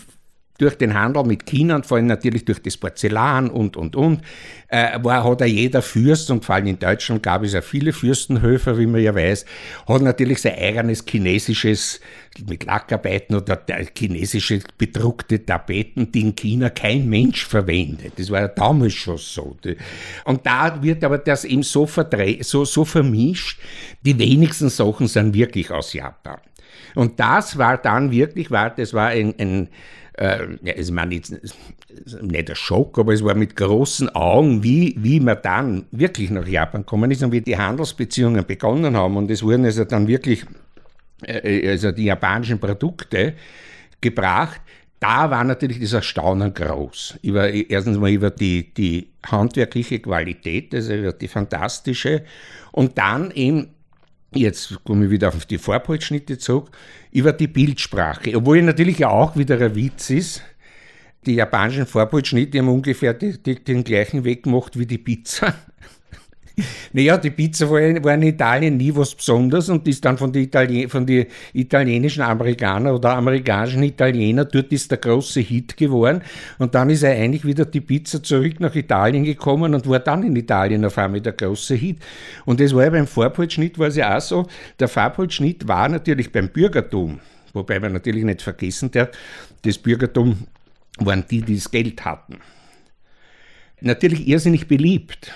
durch 0.57 0.75
den 0.75 0.93
Handel 0.93 1.23
mit 1.23 1.45
China 1.45 1.75
und 1.75 1.85
vor 1.85 1.97
allem 1.97 2.07
natürlich 2.07 2.45
durch 2.45 2.61
das 2.61 2.77
Porzellan 2.77 3.49
und, 3.49 3.77
und, 3.77 3.95
und, 3.95 4.21
äh, 4.69 4.99
war, 5.01 5.23
hat 5.23 5.41
er 5.41 5.47
jeder 5.47 5.81
Fürst, 5.81 6.29
und 6.31 6.43
vor 6.43 6.55
allem 6.55 6.67
in 6.67 6.79
Deutschland 6.79 7.23
gab 7.23 7.43
es 7.43 7.53
ja 7.53 7.61
viele 7.61 7.93
Fürstenhöfe, 7.93 8.77
wie 8.77 8.87
man 8.87 9.01
ja 9.01 9.15
weiß, 9.15 9.45
hat 9.87 10.01
natürlich 10.01 10.41
sein 10.41 10.55
eigenes 10.57 11.03
chinesisches, 11.07 12.01
mit 12.47 12.65
Lackarbeiten 12.65 13.35
oder 13.35 13.59
chinesische 13.97 14.59
bedruckte 14.77 15.43
Tapeten, 15.43 16.11
die 16.11 16.21
in 16.21 16.35
China 16.35 16.69
kein 16.69 17.07
Mensch 17.09 17.45
verwendet. 17.45 18.13
Das 18.17 18.29
war 18.29 18.41
ja 18.41 18.47
damals 18.47 18.93
schon 18.93 19.17
so. 19.17 19.57
Und 20.25 20.45
da 20.45 20.81
wird 20.83 21.03
aber 21.03 21.17
das 21.17 21.45
eben 21.45 21.63
so, 21.63 21.89
so, 22.41 22.65
so 22.65 22.85
vermischt, 22.85 23.59
die 24.03 24.19
wenigsten 24.19 24.69
Sachen 24.69 25.07
sind 25.07 25.33
wirklich 25.33 25.71
aus 25.71 25.93
Japan. 25.93 26.39
Und 26.95 27.19
das 27.19 27.57
war 27.57 27.77
dann 27.77 28.11
wirklich, 28.11 28.51
war, 28.51 28.69
das 28.69 28.93
war 28.93 29.09
ein, 29.09 29.33
ein 29.39 29.69
äh, 30.17 30.47
ich 30.63 30.91
meine, 30.91 31.15
jetzt, 31.15 31.31
nicht 32.21 32.49
ein 32.49 32.55
Schock, 32.55 32.97
aber 32.99 33.13
es 33.13 33.23
war 33.23 33.35
mit 33.35 33.55
großen 33.55 34.09
Augen, 34.09 34.63
wie, 34.63 34.95
wie 34.97 35.19
man 35.19 35.37
dann 35.41 35.85
wirklich 35.91 36.29
nach 36.29 36.47
Japan 36.47 36.81
gekommen 36.81 37.11
ist 37.11 37.23
und 37.23 37.31
wie 37.31 37.41
die 37.41 37.57
Handelsbeziehungen 37.57 38.45
begonnen 38.45 38.97
haben. 38.97 39.17
Und 39.17 39.31
es 39.31 39.43
wurden 39.43 39.65
also 39.65 39.85
dann 39.85 40.07
wirklich 40.07 40.45
äh, 41.25 41.59
äh, 41.59 41.69
also 41.69 41.91
die 41.91 42.05
japanischen 42.05 42.59
Produkte 42.59 43.33
gebracht. 44.01 44.61
Da 44.99 45.29
war 45.29 45.43
natürlich 45.43 45.79
das 45.79 45.93
Erstaunen 45.93 46.53
groß. 46.53 47.19
Über, 47.21 47.49
erstens 47.49 47.97
mal 47.97 48.09
über 48.09 48.31
die, 48.31 48.73
die 48.73 49.09
handwerkliche 49.23 49.99
Qualität, 49.99 50.73
also 50.73 50.93
über 50.93 51.13
die 51.13 51.27
fantastische. 51.27 52.23
Und 52.71 52.97
dann 52.97 53.29
eben 53.31 53.69
jetzt 54.33 54.83
komme 54.83 55.05
ich 55.05 55.11
wieder 55.11 55.29
auf 55.29 55.45
die 55.45 55.57
Farbholzschnitte 55.57 56.37
zurück, 56.37 56.69
über 57.11 57.33
die 57.33 57.47
Bildsprache. 57.47 58.35
Obwohl 58.35 58.61
natürlich 58.61 59.05
auch 59.05 59.35
wieder 59.35 59.59
ein 59.59 59.75
Witz 59.75 60.09
ist, 60.09 60.41
die 61.25 61.35
japanischen 61.35 61.85
Farbholzschnitte 61.85 62.59
haben 62.59 62.69
ungefähr 62.69 63.13
die, 63.13 63.41
die, 63.41 63.55
den 63.63 63.83
gleichen 63.83 64.23
Weg 64.23 64.43
gemacht 64.43 64.77
wie 64.77 64.85
die 64.85 64.97
Pizza. 64.97 65.53
Naja, 66.91 67.17
die 67.17 67.29
Pizza 67.29 67.69
war, 67.69 67.79
in 67.79 68.21
Italien 68.23 68.77
nie 68.77 68.95
was 68.95 69.13
Besonderes 69.13 69.69
und 69.69 69.87
ist 69.87 70.03
dann 70.03 70.17
von 70.17 70.31
den 70.31 70.43
Italien, 70.43 70.89
von 70.89 71.05
die 71.05 71.27
italienischen 71.53 72.23
Amerikanern 72.23 72.95
oder 72.95 73.15
amerikanischen 73.15 73.83
Italiener, 73.83 74.45
dort 74.45 74.71
ist 74.71 74.89
der 74.89 74.97
große 74.97 75.39
Hit 75.41 75.77
geworden 75.77 76.23
und 76.57 76.73
dann 76.73 76.89
ist 76.89 77.03
er 77.03 77.11
eigentlich 77.11 77.45
wieder 77.45 77.65
die 77.65 77.81
Pizza 77.81 78.23
zurück 78.23 78.59
nach 78.59 78.73
Italien 78.73 79.23
gekommen 79.23 79.75
und 79.75 79.87
war 79.87 79.99
dann 79.99 80.23
in 80.23 80.35
Italien 80.35 80.83
auf 80.83 80.97
einmal 80.97 81.21
der 81.21 81.33
große 81.33 81.75
Hit. 81.75 81.99
Und 82.45 82.59
das 82.59 82.73
war 82.73 82.85
ja 82.85 82.89
beim 82.89 83.07
Farbholzschnitt 83.07 83.77
war 83.77 83.89
es 83.89 83.95
ja 83.95 84.17
auch 84.17 84.21
so, 84.21 84.47
der 84.79 84.87
Farbholzschnitt 84.87 85.67
war 85.67 85.87
natürlich 85.87 86.31
beim 86.31 86.49
Bürgertum, 86.49 87.19
wobei 87.53 87.79
man 87.79 87.93
natürlich 87.93 88.23
nicht 88.23 88.41
vergessen 88.41 88.89
darf, 88.89 89.09
das 89.61 89.77
Bürgertum 89.77 90.47
waren 90.97 91.23
die, 91.29 91.41
die 91.41 91.55
das 91.55 91.69
Geld 91.69 92.03
hatten. 92.03 92.39
Natürlich 93.79 94.27
irrsinnig 94.27 94.67
beliebt. 94.67 95.31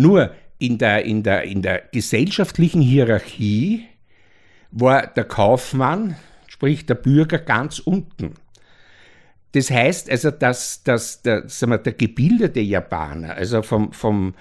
Nur 0.00 0.30
in 0.58 0.78
der, 0.78 1.04
in 1.04 1.22
der, 1.22 1.42
in 1.44 1.62
der 1.62 1.82
gesellschaftlichen 1.92 2.80
Hierarchie 2.80 3.86
war 4.70 5.06
der 5.06 5.24
Kaufmann, 5.24 6.16
sprich 6.46 6.86
der 6.86 6.94
Bürger, 6.94 7.38
ganz 7.38 7.78
unten. 7.78 8.34
Das 9.52 9.70
heißt 9.70 10.08
also, 10.08 10.30
dass, 10.30 10.82
dass 10.84 11.22
der, 11.22 11.48
sagen 11.48 11.72
wir, 11.72 11.78
der 11.78 11.92
gebildete 11.92 12.60
Japaner, 12.60 13.34
also 13.34 13.62
vom, 13.62 13.92
vom 13.92 14.34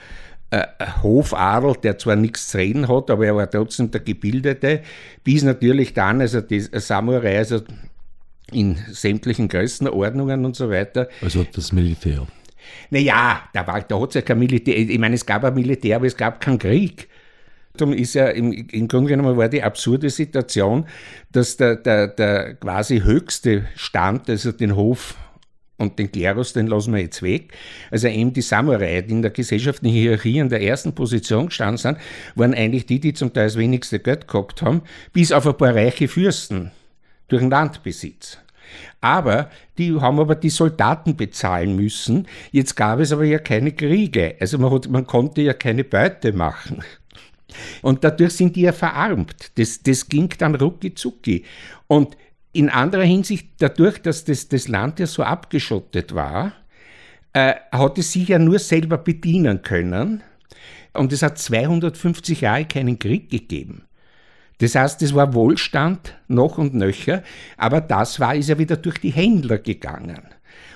äh, 0.52 0.66
Hofadel, 1.02 1.74
der 1.82 1.98
zwar 1.98 2.16
nichts 2.16 2.50
zu 2.50 2.58
reden 2.58 2.88
hat, 2.88 3.10
aber 3.10 3.26
er 3.26 3.36
war 3.36 3.50
trotzdem 3.50 3.92
der 3.92 4.02
Gebildete, 4.02 4.84
bis 5.24 5.44
natürlich 5.44 5.94
dann, 5.94 6.22
also 6.22 6.42
die 6.42 6.60
Samurai, 6.60 7.38
also 7.38 7.62
in 8.52 8.78
sämtlichen 8.92 9.48
Größenordnungen 9.48 10.46
und 10.46 10.56
so 10.56 10.70
weiter. 10.70 11.10
Also 11.22 11.44
das 11.44 11.72
Militär. 11.74 12.28
Naja, 12.90 13.44
da, 13.54 13.64
da 13.64 14.00
hat 14.00 14.10
es 14.10 14.16
ja 14.16 14.22
kein 14.22 14.40
Militär, 14.40 14.78
ich 14.78 15.00
meine, 15.00 15.16
es 15.16 15.26
gab 15.26 15.44
ein 15.44 15.54
Militär, 15.54 15.98
aber 15.98 16.08
es 16.08 16.18
gab 16.18 16.42
keinen 16.42 16.60
Krieg. 16.60 17.08
Darum 17.78 17.94
ist 17.94 18.16
ja 18.16 18.28
im, 18.28 18.52
im 18.52 18.88
Grunde 18.88 19.10
genommen 19.10 19.38
war 19.38 19.48
die 19.48 19.64
absurde 19.64 20.10
Situation, 20.10 20.86
dass 21.32 21.56
der, 21.58 21.76
der, 21.78 22.08
der 22.08 22.56
quasi 22.56 23.02
höchste 23.02 23.68
Stand, 23.76 24.30
also 24.30 24.52
den 24.52 24.76
Hof 24.76 25.16
und 25.78 25.98
den 25.98 26.12
Klerus, 26.12 26.54
den 26.54 26.68
lassen 26.68 26.94
wir 26.94 27.02
jetzt 27.02 27.24
weg. 27.24 27.54
Also 27.90 28.08
eben 28.10 28.34
die 28.34 28.42
Samurai, 28.42 29.02
die 29.02 29.12
in 29.12 29.22
der 29.22 29.32
gesellschaftlichen 29.32 29.96
Hierarchie 29.96 30.40
in 30.40 30.50
der 30.50 30.62
ersten 30.62 30.94
Position 30.94 31.48
gestanden 31.48 31.78
sind, 31.78 31.98
waren 32.36 32.54
eigentlich 32.54 32.86
die, 32.86 33.00
die 33.00 33.14
zum 33.14 33.34
Teil 33.34 33.46
das 33.46 33.58
wenigste 33.58 34.00
Geld 34.00 34.28
gehabt 34.28 34.62
haben, 34.62 34.82
bis 35.14 35.32
auf 35.32 35.48
ein 35.48 35.58
paar 35.58 35.74
reiche 35.74 36.08
Fürsten 36.08 36.72
durch 37.30 37.42
den 37.42 37.50
Landbesitz. 37.50 38.40
Aber 39.02 39.50
die 39.78 39.94
haben 40.00 40.20
aber 40.20 40.36
die 40.36 40.50
Soldaten 40.50 41.16
bezahlen 41.16 41.76
müssen. 41.76 42.28
Jetzt 42.52 42.76
gab 42.76 43.00
es 43.00 43.12
aber 43.12 43.26
ja 43.26 43.40
keine 43.40 43.72
Kriege. 43.72 44.36
Also 44.40 44.58
man, 44.58 44.72
hat, 44.72 44.90
man 44.90 45.08
konnte 45.08 45.42
ja 45.42 45.54
keine 45.54 45.84
Beute 45.84 46.34
machen. 46.34 46.84
Und 47.82 48.04
dadurch 48.04 48.34
sind 48.34 48.56
die 48.56 48.62
ja 48.62 48.74
verarmt. 48.74 49.58
Das, 49.58 49.82
das 49.82 50.08
ging 50.08 50.30
dann 50.38 50.56
rucki 50.56 50.94
zucki. 50.94 51.46
Und 51.88 52.16
in 52.52 52.70
anderer 52.70 53.04
Hinsicht, 53.04 53.50
dadurch, 53.60 54.02
dass 54.02 54.26
das, 54.26 54.48
das 54.48 54.68
Land 54.68 55.00
ja 55.00 55.08
so 55.08 55.24
abgeschottet 55.24 56.14
war, 56.14 56.54
äh, 57.34 57.56
hat 57.72 57.98
es 57.98 58.12
sich 58.12 58.28
ja 58.28 58.40
nur 58.40 58.60
selber 58.60 58.98
bedienen 58.98 59.62
können. 59.62 60.24
Und 60.94 61.14
es 61.14 61.22
hat 61.22 61.38
250 61.38 62.42
Jahre 62.42 62.66
keinen 62.66 62.98
Krieg 62.98 63.30
gegeben. 63.30 63.84
Das 64.60 64.76
heißt, 64.76 65.02
es 65.02 65.16
war 65.16 65.34
Wohlstand 65.34 66.16
noch 66.28 66.58
und 66.58 66.74
nöcher, 66.74 67.24
aber 67.58 67.82
das 67.82 68.20
war, 68.20 68.36
ist 68.36 68.50
ja 68.50 68.60
wieder 68.60 68.78
durch 68.78 69.00
die 69.00 69.12
Händler 69.12 69.58
gegangen. 69.58 70.22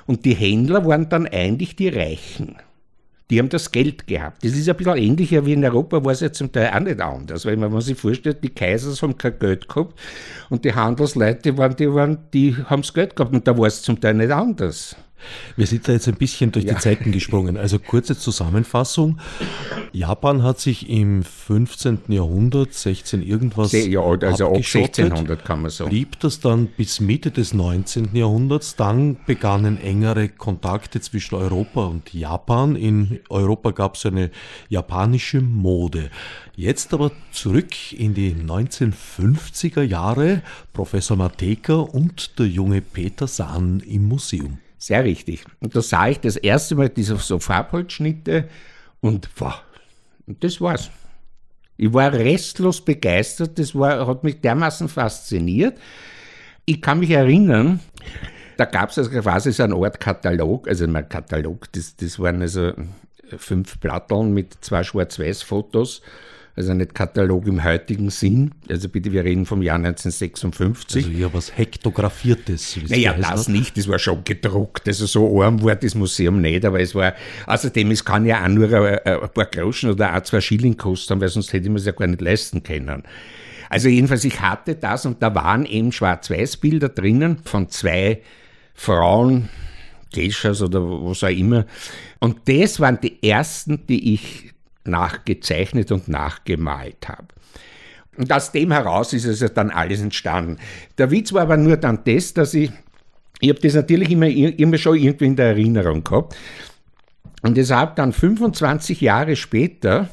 Und 0.05 0.25
die 0.25 0.33
Händler 0.33 0.85
waren 0.85 1.09
dann 1.09 1.27
eigentlich 1.27 1.75
die 1.75 1.89
Reichen. 1.89 2.55
Die 3.29 3.39
haben 3.39 3.49
das 3.49 3.71
Geld 3.71 4.05
gehabt. 4.05 4.43
Das 4.43 4.51
ist 4.51 4.69
ein 4.69 4.75
bisschen 4.75 4.97
ähnlicher 4.97 5.45
wie 5.45 5.53
in 5.53 5.63
Europa, 5.63 6.03
war 6.03 6.11
es 6.11 6.19
ja 6.19 6.31
zum 6.31 6.51
Teil 6.51 6.71
auch 6.73 6.79
nicht 6.81 7.01
anders. 7.01 7.45
Weil 7.45 7.57
man 7.57 7.81
sich 7.81 7.97
vorstellt, 7.97 8.43
die 8.43 8.49
Kaisers 8.49 9.01
haben 9.01 9.17
kein 9.17 9.39
Geld 9.39 9.67
gehabt 9.67 9.97
und 10.49 10.65
die 10.65 10.73
Handelsleute 10.73 11.57
waren, 11.57 11.75
die, 11.75 11.93
waren, 11.93 12.17
die 12.33 12.55
haben 12.55 12.81
das 12.81 12.93
Geld 12.93 13.15
gehabt 13.15 13.33
und 13.33 13.47
da 13.47 13.57
war 13.57 13.67
es 13.67 13.81
zum 13.81 13.99
Teil 13.99 14.13
nicht 14.15 14.31
anders. 14.31 14.95
Wir 15.55 15.67
sind 15.67 15.87
da 15.87 15.93
jetzt 15.93 16.07
ein 16.07 16.15
bisschen 16.15 16.51
durch 16.51 16.65
ja. 16.65 16.73
die 16.73 16.79
Zeiten 16.79 17.11
gesprungen. 17.11 17.57
Also 17.57 17.79
kurze 17.79 18.17
Zusammenfassung. 18.17 19.19
Japan 19.91 20.43
hat 20.43 20.59
sich 20.59 20.89
im 20.89 21.23
15. 21.23 21.99
Jahrhundert, 22.07 22.73
16 22.73 23.21
irgendwas 23.21 23.71
ja, 23.71 24.01
also 24.01 24.47
ab 24.47 24.55
1600 24.55 25.45
kann 25.45 25.61
man 25.61 25.71
sagen. 25.71 25.89
Blieb 25.89 26.19
das 26.19 26.39
dann 26.39 26.67
bis 26.67 26.99
Mitte 26.99 27.31
des 27.31 27.53
19. 27.53 28.15
Jahrhunderts. 28.15 28.75
Dann 28.75 29.17
begannen 29.25 29.79
engere 29.79 30.29
Kontakte 30.29 31.01
zwischen 31.01 31.35
Europa 31.35 31.85
und 31.85 32.13
Japan. 32.13 32.75
In 32.75 33.19
Europa 33.29 33.71
gab 33.71 33.95
es 33.95 34.05
eine 34.05 34.31
japanische 34.69 35.41
Mode. 35.41 36.09
Jetzt 36.55 36.93
aber 36.93 37.11
zurück 37.31 37.93
in 37.93 38.13
die 38.13 38.33
1950er 38.33 39.81
Jahre. 39.81 40.41
Professor 40.71 41.17
Mateka 41.17 41.75
und 41.75 42.39
der 42.39 42.47
junge 42.47 42.81
Peter 42.81 43.27
Sahn 43.27 43.79
im 43.79 44.07
Museum. 44.07 44.57
Sehr 44.83 45.05
richtig. 45.05 45.45
Und 45.61 45.77
da 45.77 45.81
sah 45.81 46.09
ich 46.09 46.19
das 46.19 46.35
erste 46.35 46.75
Mal 46.75 46.89
diese 46.89 47.15
so 47.15 47.39
Farbholzschnitte 47.39 48.49
und 48.99 49.29
wow, 49.37 49.61
das 50.27 50.59
war's. 50.59 50.91
Ich 51.77 51.93
war 51.93 52.11
restlos 52.11 52.83
begeistert, 52.83 53.57
das 53.59 53.73
war, 53.75 54.05
hat 54.05 54.25
mich 54.25 54.41
dermaßen 54.41 54.89
fasziniert. 54.89 55.77
Ich 56.65 56.81
kann 56.81 56.99
mich 56.99 57.11
erinnern, 57.11 57.79
da 58.57 58.65
gab 58.65 58.89
es 58.89 58.97
also 58.97 59.09
quasi 59.09 59.53
so 59.53 59.63
eine 59.63 59.75
Art 59.75 60.01
Katalog, 60.01 60.67
also 60.67 60.85
mein 60.85 61.07
Katalog, 61.07 61.71
das, 61.71 61.95
das 61.95 62.19
waren 62.19 62.41
also 62.41 62.73
fünf 63.37 63.79
Platteln 63.79 64.33
mit 64.33 64.65
zwei 64.65 64.83
Schwarz-Weiß-Fotos 64.83 66.01
also 66.55 66.74
nicht 66.75 66.93
Katalog 66.93 67.48
im 67.48 67.63
heutigen 67.63 68.12
Sinn. 68.12 68.51
Also 68.69 68.88
bitte, 68.88 69.12
wir 69.12 69.24
reden 69.24 69.45
vom 69.45 69.63
Jahr 69.63 69.77
1956. 69.77 71.05
Also 71.05 71.17
ja, 71.17 71.33
was 71.33 71.57
Hektografiertes. 71.57 72.77
Naja, 72.89 73.13
das 73.13 73.48
nicht, 73.48 73.75
das 73.75 73.88
war 73.88 73.98
schon 73.98 74.24
gedruckt. 74.24 74.88
Also 74.88 75.07
so 75.07 75.41
arm 75.41 75.63
war 75.63 75.75
das 75.75 75.95
Museum 75.95 76.41
nicht, 76.41 76.63
aber 76.63 76.79
es 76.79 76.93
war, 76.93 77.15
außerdem, 77.48 77.89
es 77.89 78.05
kann 78.05 78.25
ja 78.25 78.43
auch 78.43 78.50
nur 78.50 78.72
ein, 78.72 79.00
ein 79.00 79.29
paar 79.29 79.45
Groschen 79.45 79.89
oder 79.89 80.15
auch 80.15 80.22
zwei 80.22 80.41
Schilling 80.41 80.77
kosten, 80.77 81.19
weil 81.19 81.29
sonst 81.29 81.53
hätte 81.53 81.69
man 81.69 81.77
es 81.77 81.86
ja 81.86 81.91
gar 81.91 82.05
nicht 82.05 82.22
leisten 82.22 82.62
können. 82.62 83.01
Also 83.69 83.89
jedenfalls, 83.89 84.24
ich 84.24 84.39
hatte 84.39 84.75
das 84.75 85.07
und 85.07 85.24
da 85.24 85.33
waren 85.33 85.65
eben 85.65 85.91
Schwarz-Weiß-Bilder 85.91 86.89
drinnen 86.89 87.39
von 87.43 87.69
zwei 87.69 88.22
Frauen, 88.75 89.50
Geishas 90.13 90.62
oder 90.62 90.83
was 90.83 91.24
auch 91.24 91.29
immer. 91.29 91.65
Und 92.19 92.38
das 92.45 92.79
waren 92.79 93.00
die 93.01 93.27
ersten, 93.27 93.88
die 93.88 94.13
ich 94.13 94.52
nachgezeichnet 94.85 95.91
und 95.91 96.07
nachgemalt 96.07 97.07
habe. 97.07 97.27
Und 98.17 98.31
aus 98.31 98.51
dem 98.51 98.71
heraus 98.71 99.13
ist 99.13 99.25
es 99.25 99.53
dann 99.53 99.71
alles 99.71 100.01
entstanden. 100.01 100.57
Der 100.97 101.09
Witz 101.09 101.33
war 101.33 101.43
aber 101.43 101.57
nur 101.57 101.77
dann 101.77 102.03
das, 102.05 102.33
dass 102.33 102.53
ich, 102.53 102.71
ich 103.39 103.49
habe 103.49 103.59
das 103.59 103.73
natürlich 103.73 104.11
immer, 104.11 104.27
immer 104.27 104.77
schon 104.77 104.97
irgendwie 104.97 105.25
in 105.25 105.35
der 105.35 105.47
Erinnerung 105.47 106.03
gehabt. 106.03 106.35
Und 107.41 107.57
deshalb 107.57 107.95
dann 107.95 108.13
25 108.13 109.01
Jahre 109.01 109.35
später 109.35 110.09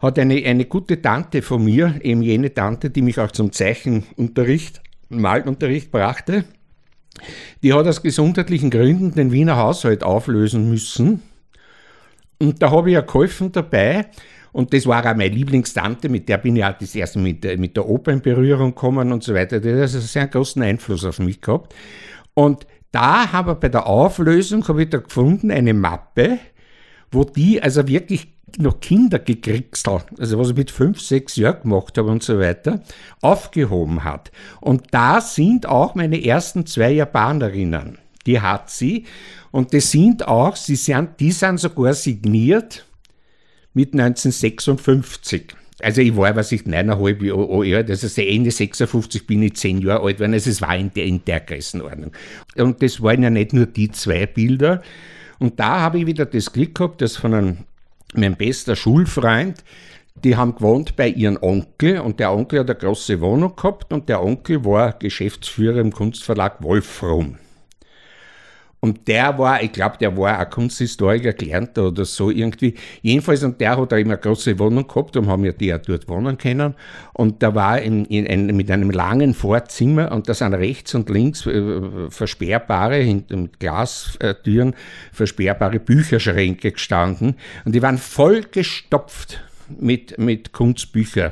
hat 0.00 0.18
eine, 0.18 0.44
eine 0.44 0.64
gute 0.64 1.02
Tante 1.02 1.42
von 1.42 1.64
mir, 1.64 1.96
eben 2.02 2.22
jene 2.22 2.54
Tante, 2.54 2.90
die 2.90 3.02
mich 3.02 3.18
auch 3.18 3.30
zum 3.30 3.52
Zeichenunterricht, 3.52 4.80
Malunterricht 5.08 5.90
brachte, 5.90 6.44
Die 7.62 7.72
hat 7.72 7.86
aus 7.86 8.02
gesundheitlichen 8.02 8.70
Gründen 8.70 9.14
den 9.14 9.32
Wiener 9.32 9.56
Haushalt 9.56 10.02
auflösen 10.02 10.68
müssen. 10.68 11.22
Und 12.42 12.60
da 12.60 12.72
habe 12.72 12.90
ich 12.90 12.94
ja 12.94 13.02
geholfen 13.02 13.52
dabei. 13.52 14.06
Und 14.50 14.74
das 14.74 14.84
war 14.86 15.00
auch 15.00 15.16
meine 15.16 15.28
Lieblingstante, 15.28 16.08
mit 16.08 16.28
der 16.28 16.38
bin 16.38 16.56
ich 16.56 16.64
auch 16.64 16.76
das 16.76 16.94
erste 16.94 17.20
mit 17.20 17.44
der, 17.44 17.56
mit 17.56 17.76
der 17.76 17.88
Oper 17.88 18.10
in 18.10 18.20
Berührung 18.20 18.74
gekommen 18.74 19.12
und 19.12 19.22
so 19.22 19.32
weiter. 19.32 19.60
Die 19.60 19.70
hat 19.70 19.78
also 19.78 19.98
einen 19.98 20.06
sehr 20.06 20.26
großen 20.26 20.60
Einfluss 20.60 21.04
auf 21.04 21.20
mich 21.20 21.40
gehabt. 21.40 21.72
Und 22.34 22.66
da 22.90 23.30
habe 23.30 23.52
ich 23.52 23.58
bei 23.58 23.68
der 23.68 23.86
Auflösung, 23.86 24.66
habe 24.66 24.82
ich 24.82 24.90
da 24.90 24.98
gefunden, 24.98 25.52
eine 25.52 25.72
Mappe, 25.72 26.38
wo 27.12 27.22
die 27.22 27.62
also 27.62 27.86
wirklich 27.86 28.26
noch 28.58 28.80
Kinder 28.80 29.20
gekriegselt, 29.20 30.06
also 30.18 30.38
was 30.38 30.50
ich 30.50 30.56
mit 30.56 30.72
fünf, 30.72 31.00
sechs 31.00 31.36
Jahren 31.36 31.62
gemacht 31.62 31.96
habe 31.96 32.10
und 32.10 32.24
so 32.24 32.40
weiter, 32.40 32.80
aufgehoben 33.20 34.02
hat. 34.02 34.32
Und 34.60 34.88
da 34.90 35.20
sind 35.20 35.64
auch 35.66 35.94
meine 35.94 36.22
ersten 36.22 36.66
zwei 36.66 36.90
Japanerinnen. 36.90 38.01
Die 38.26 38.40
hat 38.40 38.70
sie. 38.70 39.04
Und 39.50 39.74
das 39.74 39.90
sind 39.90 40.26
auch, 40.26 40.56
sie 40.56 40.76
sind, 40.76 41.20
die 41.20 41.32
sind 41.32 41.58
sogar 41.58 41.94
signiert 41.94 42.86
mit 43.74 43.92
1956. 43.92 45.54
Also 45.82 46.00
ich 46.00 46.16
war, 46.16 46.36
was 46.36 46.52
ich, 46.52 46.64
neuneinhalb 46.64 47.22
Jahre 47.22 47.76
alt, 47.76 47.90
also 47.90 48.22
Ende 48.22 48.50
56 48.50 49.26
bin 49.26 49.42
ich 49.42 49.54
zehn 49.54 49.80
Jahre 49.80 50.04
alt 50.04 50.16
geworden, 50.16 50.34
also 50.34 50.48
es 50.48 50.62
war 50.62 50.76
in 50.76 50.92
der, 50.94 51.04
in 51.04 51.24
der 51.24 51.40
Größenordnung. 51.40 52.12
Und 52.56 52.82
das 52.82 53.02
waren 53.02 53.22
ja 53.22 53.30
nicht 53.30 53.52
nur 53.52 53.66
die 53.66 53.90
zwei 53.90 54.26
Bilder. 54.26 54.82
Und 55.40 55.58
da 55.58 55.80
habe 55.80 55.98
ich 55.98 56.06
wieder 56.06 56.24
das 56.24 56.52
Glück 56.52 56.76
gehabt, 56.76 57.00
dass 57.00 57.16
von 57.16 57.34
einem, 57.34 57.56
meinem 58.14 58.36
bester 58.36 58.76
Schulfreund, 58.76 59.64
die 60.22 60.36
haben 60.36 60.54
gewohnt 60.54 60.94
bei 60.94 61.08
ihrem 61.08 61.38
Onkel 61.40 61.98
und 61.98 62.20
der 62.20 62.32
Onkel 62.32 62.60
hat 62.60 62.70
eine 62.70 62.78
große 62.78 63.20
Wohnung 63.20 63.56
gehabt 63.56 63.92
und 63.92 64.08
der 64.08 64.22
Onkel 64.22 64.64
war 64.64 64.92
Geschäftsführer 64.92 65.80
im 65.80 65.90
Kunstverlag 65.90 66.62
Wolfram. 66.62 67.38
Und 68.84 69.06
der 69.06 69.38
war, 69.38 69.62
ich 69.62 69.70
glaube, 69.70 69.96
der 69.98 70.16
war 70.16 70.40
ein 70.40 70.50
Kunsthistoriker, 70.50 71.34
gelernter 71.34 71.86
oder 71.86 72.04
so 72.04 72.30
irgendwie. 72.30 72.74
Jedenfalls, 73.00 73.44
und 73.44 73.60
der 73.60 73.76
hat 73.76 73.92
da 73.92 73.96
immer 73.96 74.14
eine 74.14 74.20
große 74.20 74.58
Wohnung 74.58 74.88
gehabt 74.88 75.16
und 75.16 75.28
haben 75.28 75.44
ja 75.44 75.52
die 75.52 75.72
auch 75.72 75.78
dort 75.78 76.08
wohnen 76.08 76.36
können. 76.36 76.74
Und 77.12 77.44
da 77.44 77.54
war 77.54 77.80
in, 77.80 78.04
in 78.06 78.26
ein, 78.26 78.46
mit 78.56 78.72
einem 78.72 78.90
langen 78.90 79.34
Vorzimmer 79.34 80.10
und 80.10 80.28
da 80.28 80.34
sind 80.34 80.54
rechts 80.54 80.96
und 80.96 81.08
links 81.10 81.46
äh, 81.46 82.10
versperrbare, 82.10 82.96
hinter 82.96 83.36
Glastüren, 83.60 84.74
versperrbare 85.12 85.78
Bücherschränke 85.78 86.72
gestanden. 86.72 87.36
Und 87.64 87.76
die 87.76 87.82
waren 87.82 87.98
voll 87.98 88.40
gestopft 88.50 89.44
mit, 89.78 90.18
mit 90.18 90.50
Kunstbüchern. 90.50 91.30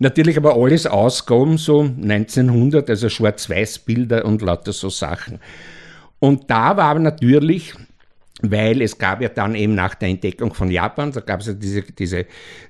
Natürlich 0.00 0.36
aber 0.36 0.56
alles 0.56 0.88
Ausgaben 0.88 1.58
so 1.58 1.82
1900, 1.82 2.90
also 2.90 3.08
Schwarz-Weiß-Bilder 3.08 4.24
und 4.24 4.42
lauter 4.42 4.72
so 4.72 4.88
Sachen. 4.88 5.38
Und 6.22 6.48
da 6.48 6.76
war 6.76 6.96
natürlich, 7.00 7.74
weil 8.42 8.80
es 8.80 8.96
gab 8.96 9.20
ja 9.22 9.28
dann 9.28 9.56
eben 9.56 9.74
nach 9.74 9.96
der 9.96 10.08
Entdeckung 10.08 10.54
von 10.54 10.70
Japan, 10.70 11.10
da 11.10 11.18
gab 11.18 11.40
es 11.40 11.48
ja 11.48 11.52
diese, 11.52 11.82
diese, 11.82 12.26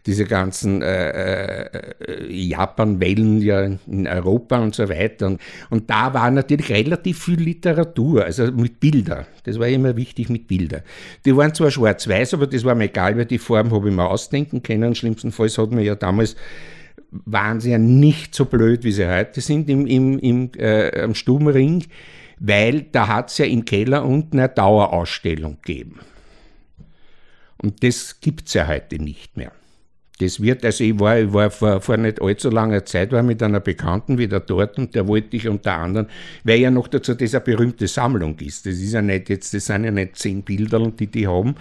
diese 0.07 0.25
ganzen 0.25 0.81
äh, 0.81 1.65
äh, 1.67 2.33
Japan-Wellen 2.33 3.43
ja 3.43 3.61
in 3.61 4.09
Europa 4.09 4.59
und 4.59 4.75
so 4.75 4.89
weiter. 4.89 5.27
Und, 5.27 5.41
und 5.69 5.91
da 5.91 6.15
war 6.15 6.31
natürlich 6.31 6.71
relativ 6.71 7.25
viel 7.25 7.43
Literatur, 7.43 8.25
also 8.25 8.51
mit 8.51 8.81
Bildern. 8.81 9.27
Das 9.45 9.59
war 9.59 9.69
immer 9.69 9.99
wichtig 9.99 10.31
mit 10.31 10.49
Bildern. 10.49 10.81
Die 11.27 11.37
waren 11.37 11.53
zwar 11.53 11.71
schwarz-weiß, 11.71 12.33
aber 12.33 12.47
das 12.47 12.65
war 12.65 12.75
mir 12.75 12.85
egal, 12.85 13.19
weil 13.19 13.27
die 13.27 13.37
Form 13.37 13.71
habe 13.71 13.91
ich 13.91 13.95
mir 13.95 14.09
ausdenken 14.09 14.63
können. 14.63 14.95
Schlimmstenfalls 14.95 15.59
hat 15.59 15.73
man 15.73 15.85
ja 15.85 15.95
damals 15.95 16.37
waren 17.27 17.61
sie 17.61 17.73
ja 17.73 17.79
nicht 17.79 18.35
so 18.35 18.47
blöd, 18.47 18.85
wie 18.85 18.93
sie 18.93 19.07
heute 19.07 19.43
sind 19.43 19.69
im, 19.69 19.87
im, 19.87 20.19
im 20.19 20.51
äh, 20.57 21.03
am 21.03 21.15
Stubenring 21.15 21.85
weil 22.45 22.83
da 22.91 23.07
hat 23.07 23.31
es 23.31 23.39
ja 23.39 23.45
im 23.45 23.65
Keller 23.65 24.05
unten 24.05 24.41
eine 24.41 24.49
Dauerausstellung 24.49 25.59
gegeben. 25.63 26.01
Und 27.63 27.85
das 27.85 28.21
gibt 28.21 28.49
es 28.49 28.55
ja 28.55 28.67
heute 28.67 28.99
nicht 28.99 29.37
mehr. 29.37 29.53
Das 30.19 30.41
wird, 30.43 30.65
also 30.65 30.83
ich 30.83 30.99
war, 30.99 31.19
ich 31.19 31.33
war 31.33 31.51
vor, 31.51 31.81
vor 31.81 31.97
nicht 31.97 32.21
allzu 32.21 32.51
langer 32.51 32.85
Zeit 32.85 33.13
war 33.13 33.23
mit 33.23 33.43
einer 33.43 33.61
Bekannten 33.61 34.19
wieder 34.19 34.41
dort 34.41 34.77
und 34.77 34.95
der 34.95 35.07
wollte 35.07 35.37
ich 35.37 35.49
unter 35.49 35.75
anderem, 35.75 36.09
weil 36.43 36.59
ja 36.59 36.71
noch 36.71 36.89
dazu 36.89 37.15
diese 37.15 37.41
berühmte 37.41 37.87
Sammlung 37.87 38.37
ist. 38.41 38.67
Das 38.67 38.75
ist 38.75 38.93
ja 38.93 39.03
nicht 39.03 39.29
jetzt, 39.29 39.55
das 39.55 39.67
sind 39.67 39.85
ja 39.85 39.93
nicht 39.93 40.17
zehn 40.17 40.43
Bilder, 40.43 40.91
die 40.91 41.07
die 41.07 41.29
haben. 41.29 41.55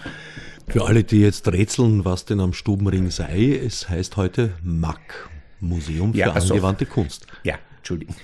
Für 0.66 0.84
alle, 0.86 1.04
die 1.04 1.20
jetzt 1.20 1.46
rätseln, 1.48 2.04
was 2.04 2.24
denn 2.24 2.40
am 2.40 2.52
Stubenring 2.52 3.10
sei, 3.10 3.60
es 3.64 3.88
heißt 3.88 4.16
heute 4.16 4.54
MAC, 4.64 5.30
Museum 5.60 6.12
für 6.12 6.18
ja, 6.18 6.32
also, 6.32 6.54
angewandte 6.54 6.86
Kunst. 6.86 7.26
Ja, 7.44 7.54
Entschuldigung. 7.78 8.16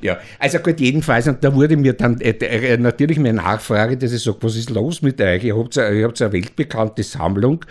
Ja, 0.00 0.18
also 0.38 0.58
gut, 0.58 0.80
jedenfalls, 0.80 1.28
und 1.28 1.42
da 1.42 1.54
wurde 1.54 1.76
mir 1.76 1.94
dann 1.94 2.20
äh, 2.20 2.30
äh, 2.30 2.76
natürlich 2.76 3.18
meine 3.18 3.34
Nachfrage, 3.34 3.96
dass 3.96 4.12
ich 4.12 4.22
sage, 4.22 4.38
was 4.40 4.56
ist 4.56 4.70
los 4.70 5.02
mit 5.02 5.20
euch? 5.20 5.44
Ihr 5.44 5.56
habt, 5.56 5.76
ihr 5.76 6.04
habt 6.04 6.20
eine 6.20 6.32
weltbekannte 6.32 7.02
Sammlung 7.02 7.64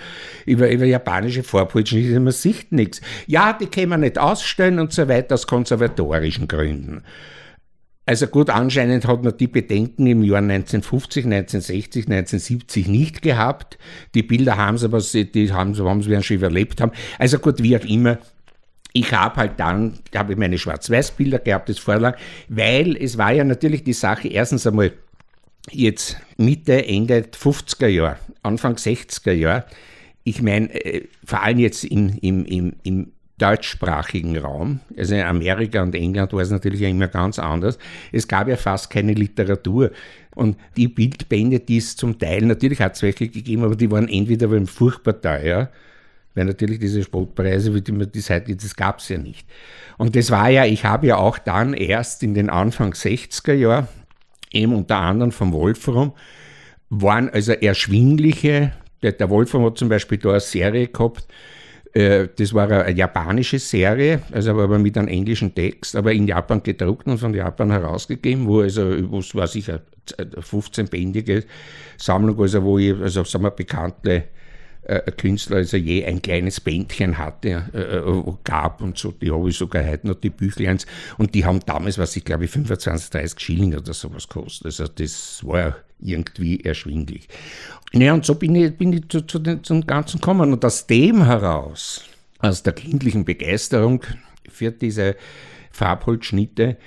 über, 0.46 0.70
über 0.70 0.86
japanische 0.86 1.44
Vorpolschnitte, 1.44 2.20
man 2.20 2.34
sieht 2.34 2.72
nichts. 2.72 3.02
Ja, 3.28 3.54
die 3.54 3.68
können 3.68 3.90
wir 3.90 3.98
nicht 3.98 4.18
ausstellen 4.18 4.80
und 4.80 4.94
so 4.94 5.08
weiter 5.08 5.36
aus 5.36 5.48
konservatorischen 5.48 6.48
Gründen. 6.48 7.04
Also 8.06 8.28
gut, 8.28 8.50
anscheinend 8.50 9.08
hat 9.08 9.24
man 9.24 9.38
die 9.38 9.48
Bedenken 9.48 10.08
im 10.08 10.24
Jahr 10.24 10.40
1950, 10.40 11.24
1960, 11.24 12.06
1970 12.08 12.88
nicht 12.88 13.22
gehabt. 13.22 13.78
Die 14.14 14.24
Bilder 14.24 14.58
haben 14.58 14.78
sie 14.78 14.86
aber, 14.86 15.00
die 15.00 15.54
haben 15.54 15.74
sie, 15.74 15.84
haben 15.86 16.02
sie 16.02 16.22
schon 16.22 16.36
überlebt 16.36 16.82
haben. 16.82 16.92
Also 17.18 17.40
gut, 17.40 17.64
wie 17.64 17.78
auch 17.78 17.86
immer, 17.86 18.18
ich 18.94 19.12
habe 19.12 19.36
halt 19.38 19.54
dann, 19.58 19.96
habe 20.16 20.34
ich 20.34 20.40
meine 20.40 20.58
Schwarz-Weiß-Bilder 20.58 21.40
gehabt, 21.40 21.68
das 21.68 21.80
Vorlag, 21.80 22.18
weil 22.48 22.96
es 22.96 23.18
war 23.18 23.32
ja 23.32 23.44
natürlich 23.44 23.84
die 23.84 23.94
Sache, 23.94 24.28
erstens 24.28 24.68
einmal 24.68 24.94
jetzt 25.72 26.18
Mitte, 26.38 26.86
Ende 26.86 27.22
50er 27.22 27.88
Jahre, 27.88 28.18
Anfang 28.44 28.76
60er 28.76 29.32
Jahre, 29.32 29.66
ich 30.24 30.42
meine, 30.42 30.74
äh, 30.74 31.08
vor 31.26 31.42
allem 31.42 31.60
jetzt 31.60 31.84
im, 31.84 32.18
im, 32.22 32.46
im, 32.46 32.74
im 32.84 33.12
deutschsprachigen 33.40 34.38
Raum, 34.38 34.80
also 34.96 35.16
in 35.16 35.22
Amerika 35.22 35.82
und 35.82 35.96
England 35.96 36.32
war 36.34 36.42
es 36.42 36.52
natürlich 36.52 36.82
ja 36.82 36.88
immer 36.88 37.08
ganz 37.08 37.40
anders. 37.40 37.80
Es 38.12 38.28
gab 38.28 38.48
ja 38.48 38.56
fast 38.56 38.90
keine 38.90 39.14
Literatur. 39.14 39.92
Und 40.36 40.56
die 40.78 40.88
Bildbände, 40.88 41.60
die 41.60 41.78
es 41.78 41.96
zum 41.96 42.18
Teil, 42.18 42.44
natürlich 42.44 42.80
hat 42.80 42.96
es 42.96 43.02
welche 43.02 43.28
gegeben, 43.28 43.64
aber 43.64 43.76
die 43.76 43.92
waren 43.92 44.08
entweder 44.08 44.50
furchtbar 44.66 45.20
teuer 45.20 45.70
weil 46.36 46.46
natürlich 46.46 46.80
diese 46.80 47.04
Spotpreise, 47.04 47.74
wie 47.74 47.82
die 47.82 47.92
man 47.92 48.12
das 48.14 48.30
heute, 48.30 48.56
das 48.56 48.76
gab 48.76 49.00
es 49.00 49.10
ja 49.10 49.18
nicht. 49.18 49.48
Und 49.98 50.16
das 50.16 50.32
war 50.32 50.50
ja, 50.50 50.66
ich 50.66 50.86
habe 50.86 51.08
ja 51.08 51.18
auch 51.18 51.38
dann 51.38 51.74
erst 51.74 52.24
in 52.24 52.34
den 52.34 52.50
Anfang 52.50 52.94
60er 52.94 53.54
Jahren, 53.54 53.88
eben 54.52 54.76
unter 54.76 54.98
anderem 54.98 55.32
vom 55.32 55.54
Wolfram, 55.54 56.14
waren 56.90 57.30
also 57.30 57.54
erschwingliche, 57.54 58.72
der, 59.02 59.14
der 59.14 59.30
Wolfram 59.30 59.66
hat 59.66 59.78
zum 59.78 59.90
Beispiel 59.90 60.18
da 60.18 60.32
eine 60.32 60.40
Serie 60.40 60.88
gehabt, 60.88 61.28
äh, 61.94 62.28
das 62.36 62.54
war 62.54 62.70
eine 62.70 62.96
japanische 62.96 63.60
Serie, 63.60 64.22
also 64.32 64.52
aber 64.52 64.80
mit 64.80 64.98
einem 64.98 65.08
englischen 65.08 65.54
Text, 65.54 65.96
aber 65.96 66.12
in 66.12 66.28
Japan 66.28 66.62
gedruckt 66.64 67.08
und 67.08 67.20
von 67.20 67.34
Japan 67.34 67.72
herausgegeben, 67.72 68.48
wo 68.48 68.62
also, 68.62 68.84
was 69.12 69.36
weiß 69.36 69.56
ich, 69.56 69.72
eine 69.72 69.82
15-bändige 70.18 71.44
Sammlung, 71.98 72.40
also 72.40 72.64
wo 72.64 72.78
ich, 72.78 72.96
also 73.00 73.24
sagen 73.24 73.44
wir, 73.44 73.52
bekannte 73.52 74.12
äh, 74.12 74.24
Künstler 75.18 75.58
also 75.58 75.78
je 75.78 76.06
ein 76.06 76.22
kleines 76.22 76.60
Bändchen 76.60 77.18
hatte, 77.18 77.70
äh, 77.74 77.98
äh, 77.98 78.34
gab 78.44 78.82
und 78.82 78.98
so, 78.98 79.12
die 79.12 79.32
habe 79.32 79.50
ich 79.50 79.58
sogar 79.58 79.86
heute 79.86 80.08
noch, 80.08 80.16
die 80.16 80.30
Büchleins, 80.30 80.86
und 81.18 81.34
die 81.36 81.46
haben 81.46 81.60
damals, 81.66 81.98
was 81.98 82.16
ich 82.16 82.26
glaube, 82.26 82.48
25, 82.48 83.10
30 83.10 83.40
Schilling 83.40 83.76
oder 83.76 83.94
sowas 83.94 84.28
gekostet. 84.28 84.66
Also 84.66 84.88
das 84.88 85.42
war 85.44 85.78
irgendwie 86.00 86.60
erschwinglich. 86.64 87.28
Ja, 87.94 88.14
und 88.14 88.26
so 88.26 88.36
bin 88.36 88.56
ich, 88.56 88.76
bin 88.76 88.94
ich 88.94 89.08
zu, 89.08 89.22
zu 89.22 89.40
den, 89.40 89.64
zum 89.64 89.86
Ganzen 89.88 90.20
gekommen. 90.20 90.52
Und 90.52 90.66
aus 90.66 90.86
dem 90.86 91.24
heraus, 91.24 92.04
aus 92.40 92.64
der 92.64 92.74
kindlichen 92.74 93.24
Begeisterung 93.24 94.04
für 94.50 94.72
diese 94.72 95.16
Farbholzschnitte, 95.72 96.78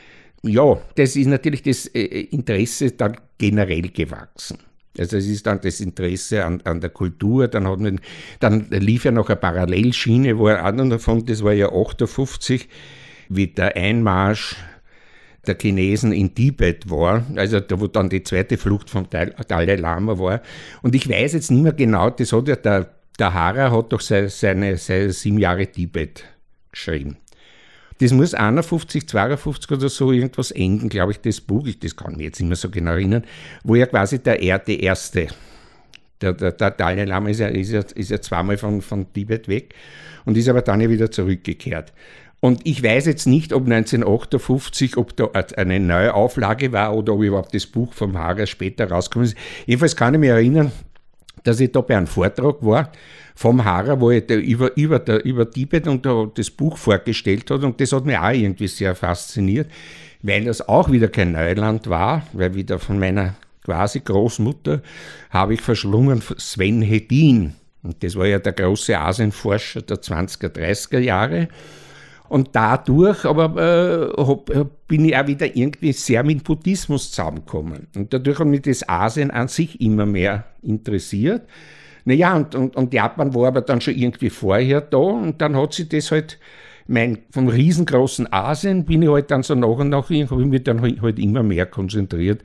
ja, 0.43 0.79
das 0.97 1.17
ist 1.17 1.27
natürlich 1.27 1.63
das 1.63 1.87
Interesse 1.87 2.91
dann 2.93 3.17
generell 3.39 3.89
gewachsen. 3.89 4.59
Also 4.99 5.17
es 5.17 5.27
ist 5.27 5.47
dann 5.47 5.61
das 5.61 5.81
Interesse 5.81 6.45
an, 6.45 6.61
an 6.65 6.81
der 6.81 6.91
Kultur, 6.91 7.49
dann, 7.49 7.69
hat 7.69 7.81
man, 7.81 8.01
dann 8.41 8.67
lief 8.71 9.05
ja 9.05 9.11
noch 9.11 9.29
eine 9.29 9.37
Parallelschiene, 9.37 10.39
wo 10.39 10.47
einer 10.47 10.89
davon, 10.89 11.25
das 11.27 11.43
war 11.43 11.53
ja 11.53 11.69
58, 11.73 12.69
wie 13.29 13.49
der 13.49 13.77
Einmarsch 13.77 14.57
der 15.47 15.57
Chinesen 15.61 16.13
in 16.13 16.35
Tibet 16.35 16.91
war, 16.91 17.25
also 17.37 17.61
da 17.61 17.81
wo 17.81 17.87
dann 17.87 18.09
die 18.09 18.23
zweite 18.23 18.57
Flucht 18.57 18.91
vom 18.91 19.09
Dalai 19.11 19.77
Lama 19.77 20.19
war. 20.19 20.43
Und 20.83 20.95
ich 20.95 21.09
weiß 21.09 21.35
jetzt 21.35 21.51
nicht 21.51 21.63
mehr 21.63 21.73
genau, 21.73 22.11
das 22.11 22.33
hat 22.33 22.49
ja 22.49 22.57
der, 22.57 22.91
der 23.19 23.35
Hara 23.35 23.71
hat 23.71 23.93
doch 23.93 24.01
seine, 24.01 24.29
seine, 24.29 24.77
seine 24.77 25.13
sieben 25.13 25.39
Jahre 25.39 25.67
Tibet 25.67 26.25
geschrieben. 26.73 27.17
Das 27.99 28.13
muss 28.13 28.35
51, 28.35 29.09
52 29.09 29.71
oder 29.71 29.89
so 29.89 30.13
irgendwas 30.13 30.51
enden, 30.51 30.89
glaube 30.89 31.13
ich, 31.13 31.21
das 31.21 31.41
Buch, 31.41 31.67
ich, 31.67 31.79
das 31.79 31.97
kann 31.97 32.17
mich 32.17 32.27
jetzt 32.27 32.41
nicht 32.41 32.49
mehr 32.49 32.57
so 32.57 32.69
genau 32.69 32.93
erinnern, 32.93 33.25
wo 33.65 33.75
ja 33.75 33.87
quasi 33.87 34.19
der, 34.19 34.43
er, 34.43 34.59
der 34.59 34.81
Erste, 34.81 35.29
der, 36.21 36.35
der, 36.35 36.53
der 36.53 36.71
Dalai 36.73 37.05
Lama 37.05 37.31
ist 37.31 37.41
ja, 37.41 37.49
ist 37.49 37.71
ja, 37.71 37.81
ist 37.95 38.11
ja 38.11 38.21
zweimal 38.21 38.59
von, 38.59 38.83
von 38.83 39.13
Tibet 39.13 39.49
weg 39.49 39.75
und 40.27 40.37
ist 40.37 40.49
aber 40.49 40.63
dann 40.63 40.81
ja 40.81 40.91
wieder 40.91 41.11
zurückgekehrt. 41.11 41.93
Und 42.41 42.61
ich 42.67 42.83
weiß 42.83 43.07
jetzt 43.07 43.27
nicht, 43.27 43.53
ob 43.53 43.65
1958, 43.65 44.99
ob 44.99 45.17
da 45.17 45.31
eine 45.57 45.81
neue 45.81 46.13
Auflage 46.13 46.71
war 46.71 46.95
oder 46.95 47.15
ob 47.15 47.23
überhaupt 47.23 47.55
das 47.55 47.67
Buch 47.67 47.95
vom 47.95 48.17
Hager 48.19 48.47
später 48.47 48.91
rausgekommen 48.91 49.29
ist. 49.29 49.37
Jedenfalls 49.65 49.97
kann 49.97 50.15
ich 50.15 50.21
mich 50.21 50.29
erinnern, 50.29 50.71
dass 51.45 51.61
ich 51.61 51.73
da 51.73 51.81
bei 51.81 51.97
einem 51.97 52.07
Vortrag 52.07 52.57
war 52.61 52.93
vom 53.37 53.65
Haarer, 53.65 54.01
wo 54.01 54.11
er 54.11 54.29
über, 54.31 54.75
über, 54.77 54.99
der, 54.99 55.25
über 55.25 55.49
Tibet 55.49 55.87
und 55.87 56.07
das 56.37 56.51
Buch 56.51 56.79
vorgestellt 56.79 57.51
hat 57.51 57.63
und 57.63 57.81
das 57.81 57.93
hat 57.93 58.07
mich 58.07 58.17
auch 58.17 58.31
irgendwie 58.31 58.67
sehr 58.67 58.95
fasziniert, 58.95 59.69
weil 60.23 60.47
das 60.47 60.67
auch 60.67 60.91
wieder 60.91 61.09
kein 61.09 61.33
Neuland 61.33 61.89
war, 61.89 62.27
weil 62.33 62.55
wieder 62.55 62.79
von 62.79 62.99
meiner 62.99 63.35
quasi 63.63 64.01
Großmutter 64.01 64.81
habe 65.31 65.55
ich 65.55 65.61
verschlungen 65.61 66.23
Sven 66.39 66.81
Hedin. 66.81 67.53
Und 67.83 68.03
das 68.03 68.17
war 68.17 68.27
ja 68.27 68.39
der 68.39 68.55
große 68.55 68.99
Asienforscher 68.99 69.83
der 69.83 69.99
20er, 69.99 70.49
30er 70.49 70.99
Jahre. 70.99 71.49
Und 72.29 72.51
dadurch 72.53 73.25
aber 73.25 74.13
äh, 74.17 74.23
hab, 74.23 74.51
bin 74.89 75.05
ich 75.05 75.17
auch 75.17 75.27
wieder 75.27 75.55
irgendwie 75.55 75.93
sehr 75.93 76.25
mit 76.25 76.43
Buddhismus 76.43 77.11
zusammengekommen. 77.11 77.87
Und 77.95 78.13
dadurch 78.13 78.39
hat 78.39 78.47
mich 78.47 78.63
das 78.63 78.89
Asien 78.89 79.31
an 79.31 79.49
sich 79.49 79.81
immer 79.81 80.07
mehr 80.07 80.45
interessiert. 80.63 81.43
Naja, 82.07 82.37
und, 82.37 82.55
und, 82.55 82.77
und 82.77 82.95
Japan 82.95 83.35
war 83.35 83.49
aber 83.49 83.63
dann 83.63 83.81
schon 83.81 83.97
irgendwie 83.97 84.31
vorher 84.31 84.81
da 84.81 84.97
und 84.97 85.41
dann 85.41 85.57
hat 85.57 85.75
sich 85.75 85.89
das 85.89 86.13
halt, 86.13 86.39
mein, 86.87 87.19
vom 87.33 87.49
riesengroßen 87.49 88.33
Asien 88.33 88.85
bin 88.85 89.03
ich 89.03 89.09
halt 89.09 89.33
dann 89.33 89.43
so 89.43 89.57
nach 89.57 89.67
und 89.67 89.89
nach, 89.89 90.05
habe 90.05 90.15
ich 90.15 90.31
mich 90.31 90.63
dann 90.63 90.81
halt, 90.83 91.03
halt 91.03 91.19
immer 91.19 91.43
mehr 91.43 91.67
konzentriert, 91.67 92.43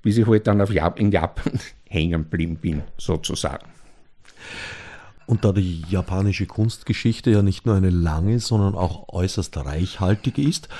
bis 0.00 0.16
ich 0.16 0.26
halt 0.26 0.46
dann 0.46 0.62
auf 0.62 0.72
Jap 0.72 0.98
in 0.98 1.12
Japan 1.12 1.52
hängen 1.90 2.22
geblieben 2.22 2.56
bin, 2.56 2.82
sozusagen. 2.96 3.66
Und 5.26 5.44
da 5.44 5.52
die 5.52 5.84
japanische 5.90 6.46
Kunstgeschichte 6.46 7.30
ja 7.30 7.42
nicht 7.42 7.66
nur 7.66 7.74
eine 7.74 7.90
lange, 7.90 8.38
sondern 8.38 8.74
auch 8.74 9.10
äußerst 9.10 9.54
reichhaltige 9.58 10.40
ist, 10.40 10.70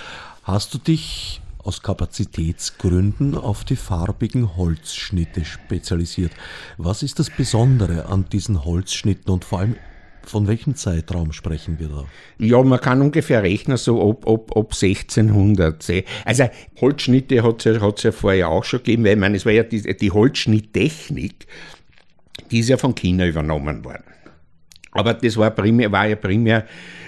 hast 0.43 0.73
du 0.73 0.79
dich 0.79 1.42
aus 1.65 1.83
Kapazitätsgründen 1.83 3.37
auf 3.37 3.65
die 3.65 3.77
farbigen 3.77 4.57
Holzschnitte 4.57 5.45
spezialisiert. 5.45 6.33
Was 6.77 7.03
ist 7.03 7.19
das 7.19 7.31
Besondere 7.31 8.07
an 8.07 8.27
diesen 8.31 8.65
Holzschnitten 8.65 9.33
und 9.33 9.45
vor 9.45 9.61
allem 9.61 9.77
von 10.25 10.47
welchem 10.47 10.77
Zeitraum 10.77 11.33
sprechen 11.33 11.79
wir 11.79 11.89
da? 11.89 12.05
Ja, 12.39 12.63
man 12.63 12.81
kann 12.81 13.01
ungefähr 13.03 13.43
rechnen, 13.43 13.77
so 13.77 14.01
ob, 14.01 14.27
ob, 14.27 14.57
ob 14.57 14.73
1600. 14.73 16.05
Also 16.25 16.49
Holzschnitte 16.81 17.43
hat 17.43 17.67
es 17.67 17.81
ja, 17.81 17.93
ja 17.97 18.13
vorher 18.13 18.49
auch 18.49 18.65
schon 18.65 18.81
gegeben, 18.81 19.05
weil 19.05 19.15
ich 19.15 19.19
meine, 19.19 19.37
es 19.37 19.47
war 19.47 19.53
ja 19.53 19.63
die, 19.63 19.97
die 19.97 20.11
Holzschnitttechnik, 20.11 21.47
die 22.51 22.61
ist 22.61 22.69
ja 22.69 22.77
von 22.77 22.95
China 22.95 23.27
übernommen 23.27 23.85
worden. 23.85 24.05
Aber 24.93 25.15
das 25.15 25.37
war, 25.37 25.51
primär, 25.51 25.91
war 25.91 26.07
ja 26.07 26.17
primär 26.17 26.67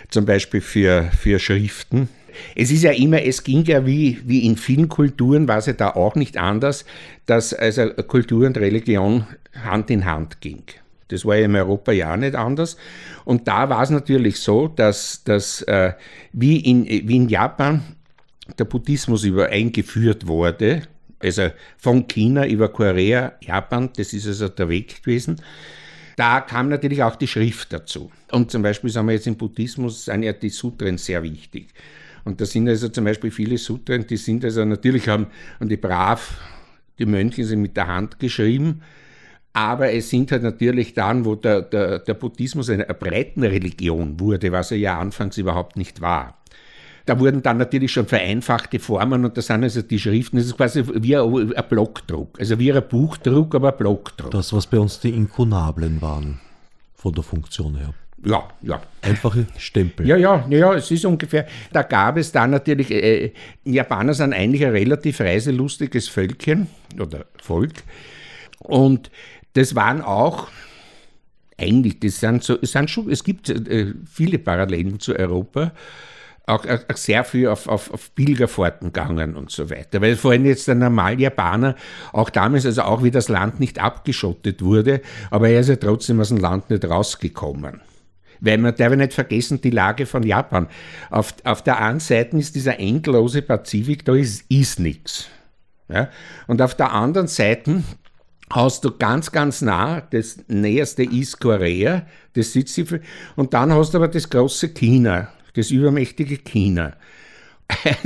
zum 0.08 0.24
Beispiel 0.24 0.60
für, 0.60 1.10
für 1.18 1.38
Schriften. 1.38 2.08
Es 2.54 2.70
ist 2.70 2.82
ja 2.82 2.92
immer, 2.92 3.22
es 3.22 3.44
ging 3.44 3.64
ja 3.64 3.86
wie, 3.86 4.20
wie 4.24 4.46
in 4.46 4.56
vielen 4.56 4.88
Kulturen, 4.88 5.48
war 5.48 5.58
es 5.58 5.66
ja 5.66 5.72
da 5.72 5.90
auch 5.90 6.14
nicht 6.14 6.36
anders, 6.36 6.84
dass 7.26 7.54
also 7.54 7.88
Kultur 8.08 8.46
und 8.46 8.58
Religion 8.58 9.26
Hand 9.64 9.90
in 9.90 10.04
Hand 10.04 10.40
ging. 10.40 10.62
Das 11.08 11.24
war 11.24 11.36
ja 11.36 11.44
in 11.44 11.54
Europa 11.54 11.92
ja 11.92 12.16
nicht 12.16 12.34
anders. 12.34 12.76
Und 13.24 13.46
da 13.46 13.68
war 13.68 13.82
es 13.82 13.90
natürlich 13.90 14.40
so, 14.40 14.68
dass, 14.68 15.22
dass 15.24 15.62
äh, 15.62 15.92
wie, 16.32 16.58
in, 16.58 16.86
wie 16.86 17.16
in 17.16 17.28
Japan 17.28 17.82
der 18.58 18.64
Buddhismus 18.64 19.24
über 19.24 19.48
eingeführt 19.48 20.26
wurde, 20.26 20.82
also 21.20 21.48
von 21.78 22.06
China 22.08 22.46
über 22.46 22.68
Korea, 22.68 23.32
Japan, 23.40 23.90
das 23.96 24.12
ist 24.12 24.26
also 24.26 24.48
der 24.48 24.68
Weg 24.68 25.02
gewesen. 25.02 25.40
Da 26.16 26.40
kam 26.40 26.68
natürlich 26.68 27.02
auch 27.02 27.16
die 27.16 27.26
Schrift 27.26 27.72
dazu. 27.72 28.10
Und 28.30 28.50
zum 28.50 28.62
Beispiel 28.62 28.90
sagen 28.90 29.08
wir 29.08 29.14
jetzt 29.14 29.26
im 29.26 29.36
Buddhismus 29.36 30.04
sind 30.04 30.22
ja 30.22 30.32
die 30.32 30.50
Sutren 30.50 30.98
sehr 30.98 31.22
wichtig. 31.22 31.68
Und 32.24 32.40
da 32.40 32.46
sind 32.46 32.68
also 32.68 32.88
zum 32.88 33.04
Beispiel 33.04 33.30
viele 33.30 33.58
Sutren, 33.58 34.06
die 34.06 34.16
sind 34.16 34.44
also 34.44 34.64
natürlich 34.64 35.08
haben, 35.08 35.26
und 35.60 35.70
die 35.70 35.76
brav, 35.76 36.38
die 36.98 37.06
Mönche 37.06 37.44
sind 37.44 37.60
mit 37.60 37.76
der 37.76 37.86
Hand 37.86 38.18
geschrieben, 38.18 38.80
aber 39.52 39.92
es 39.92 40.10
sind 40.10 40.32
halt 40.32 40.42
natürlich 40.42 40.94
dann, 40.94 41.24
wo 41.24 41.36
der, 41.36 41.62
der, 41.62 42.00
der 42.00 42.14
Buddhismus 42.14 42.70
eine 42.70 42.86
Breitenreligion 42.86 44.18
wurde, 44.18 44.50
was 44.50 44.72
er 44.72 44.78
ja 44.78 44.98
anfangs 44.98 45.38
überhaupt 45.38 45.76
nicht 45.76 46.00
war. 46.00 46.38
Da 47.06 47.20
wurden 47.20 47.42
dann 47.42 47.58
natürlich 47.58 47.92
schon 47.92 48.06
vereinfachte 48.06 48.78
Formen 48.78 49.24
und 49.26 49.36
das 49.36 49.46
sind 49.46 49.62
also 49.62 49.82
die 49.82 49.98
Schriften, 49.98 50.38
das 50.38 50.46
ist 50.46 50.56
quasi 50.56 50.82
wie 50.86 51.16
ein, 51.16 51.52
Blockdruck, 51.68 52.40
also 52.40 52.58
wie 52.58 52.72
ein 52.72 52.82
Buchdruck, 52.88 53.54
aber 53.54 53.72
ein 53.72 53.78
Blockdruck. 53.78 54.30
Das, 54.30 54.52
was 54.52 54.66
bei 54.66 54.78
uns 54.78 54.98
die 55.00 55.10
Inkunablen 55.10 56.00
waren, 56.00 56.40
von 56.94 57.12
der 57.12 57.22
Funktion 57.22 57.76
her. 57.76 57.92
Ja, 58.24 58.48
ja. 58.62 58.82
Einfache 59.02 59.46
Stempel. 59.58 60.06
Ja, 60.06 60.16
ja, 60.16 60.46
ja, 60.48 60.74
es 60.74 60.90
ist 60.90 61.04
ungefähr. 61.04 61.46
Da 61.72 61.82
gab 61.82 62.16
es 62.16 62.32
dann 62.32 62.50
natürlich, 62.50 62.90
äh, 62.90 63.32
Japaner 63.64 64.14
sind 64.14 64.32
eigentlich 64.32 64.64
ein 64.64 64.72
relativ 64.72 65.20
reiselustiges 65.20 66.08
Völkchen 66.08 66.68
oder 66.98 67.26
Volk. 67.42 67.82
Und 68.58 69.10
das 69.52 69.74
waren 69.74 70.00
auch, 70.00 70.48
eigentlich, 71.58 72.00
das 72.00 72.20
sind 72.20 72.42
so, 72.42 72.58
es, 72.60 72.72
sind 72.72 72.90
schon, 72.90 73.10
es 73.10 73.24
gibt 73.24 73.50
äh, 73.50 73.92
viele 74.10 74.38
Parallelen 74.38 75.00
zu 75.00 75.14
Europa 75.14 75.72
auch, 76.46 76.66
auch 76.66 76.96
sehr 76.96 77.24
viel 77.24 77.48
auf, 77.48 77.68
auf, 77.68 77.90
auf 77.92 78.14
Pilgerfahrten 78.14 78.92
gegangen 78.92 79.34
und 79.34 79.50
so 79.50 79.70
weiter. 79.70 80.00
Weil 80.00 80.16
vor 80.16 80.32
allem 80.32 80.44
jetzt 80.44 80.68
der 80.68 80.74
Normaljapaner, 80.74 81.74
auch 82.12 82.30
damals, 82.30 82.66
also 82.66 82.82
auch 82.82 83.02
wie 83.02 83.10
das 83.10 83.28
Land 83.28 83.60
nicht 83.60 83.78
abgeschottet 83.78 84.62
wurde, 84.62 85.00
aber 85.30 85.48
er 85.48 85.60
ist 85.60 85.68
ja 85.68 85.76
trotzdem 85.76 86.20
aus 86.20 86.28
dem 86.28 86.38
Land 86.38 86.70
nicht 86.70 86.84
rausgekommen. 86.84 87.80
Weil 88.44 88.58
man 88.58 88.74
darf 88.74 88.94
nicht 88.94 89.14
vergessen, 89.14 89.60
die 89.60 89.70
Lage 89.70 90.06
von 90.06 90.22
Japan. 90.22 90.68
Auf, 91.10 91.34
auf 91.44 91.62
der 91.62 91.80
einen 91.80 92.00
Seite 92.00 92.36
ist 92.36 92.54
dieser 92.54 92.78
endlose 92.78 93.42
Pazifik, 93.42 94.04
da 94.04 94.14
ist, 94.14 94.44
ist 94.50 94.78
nichts. 94.78 95.28
Ja? 95.88 96.10
Und 96.46 96.60
auf 96.60 96.74
der 96.74 96.92
anderen 96.92 97.26
Seite 97.26 97.82
hast 98.50 98.84
du 98.84 98.90
ganz, 98.96 99.32
ganz 99.32 99.62
nah, 99.62 100.02
das 100.02 100.38
näherste 100.48 101.04
ist 101.04 101.40
Korea, 101.40 102.06
das 102.34 102.52
sitzt 102.52 102.78
und 103.36 103.54
dann 103.54 103.72
hast 103.72 103.94
du 103.94 103.98
aber 103.98 104.08
das 104.08 104.28
große 104.28 104.68
China, 104.70 105.28
das 105.54 105.70
übermächtige 105.70 106.38
China. 106.38 106.94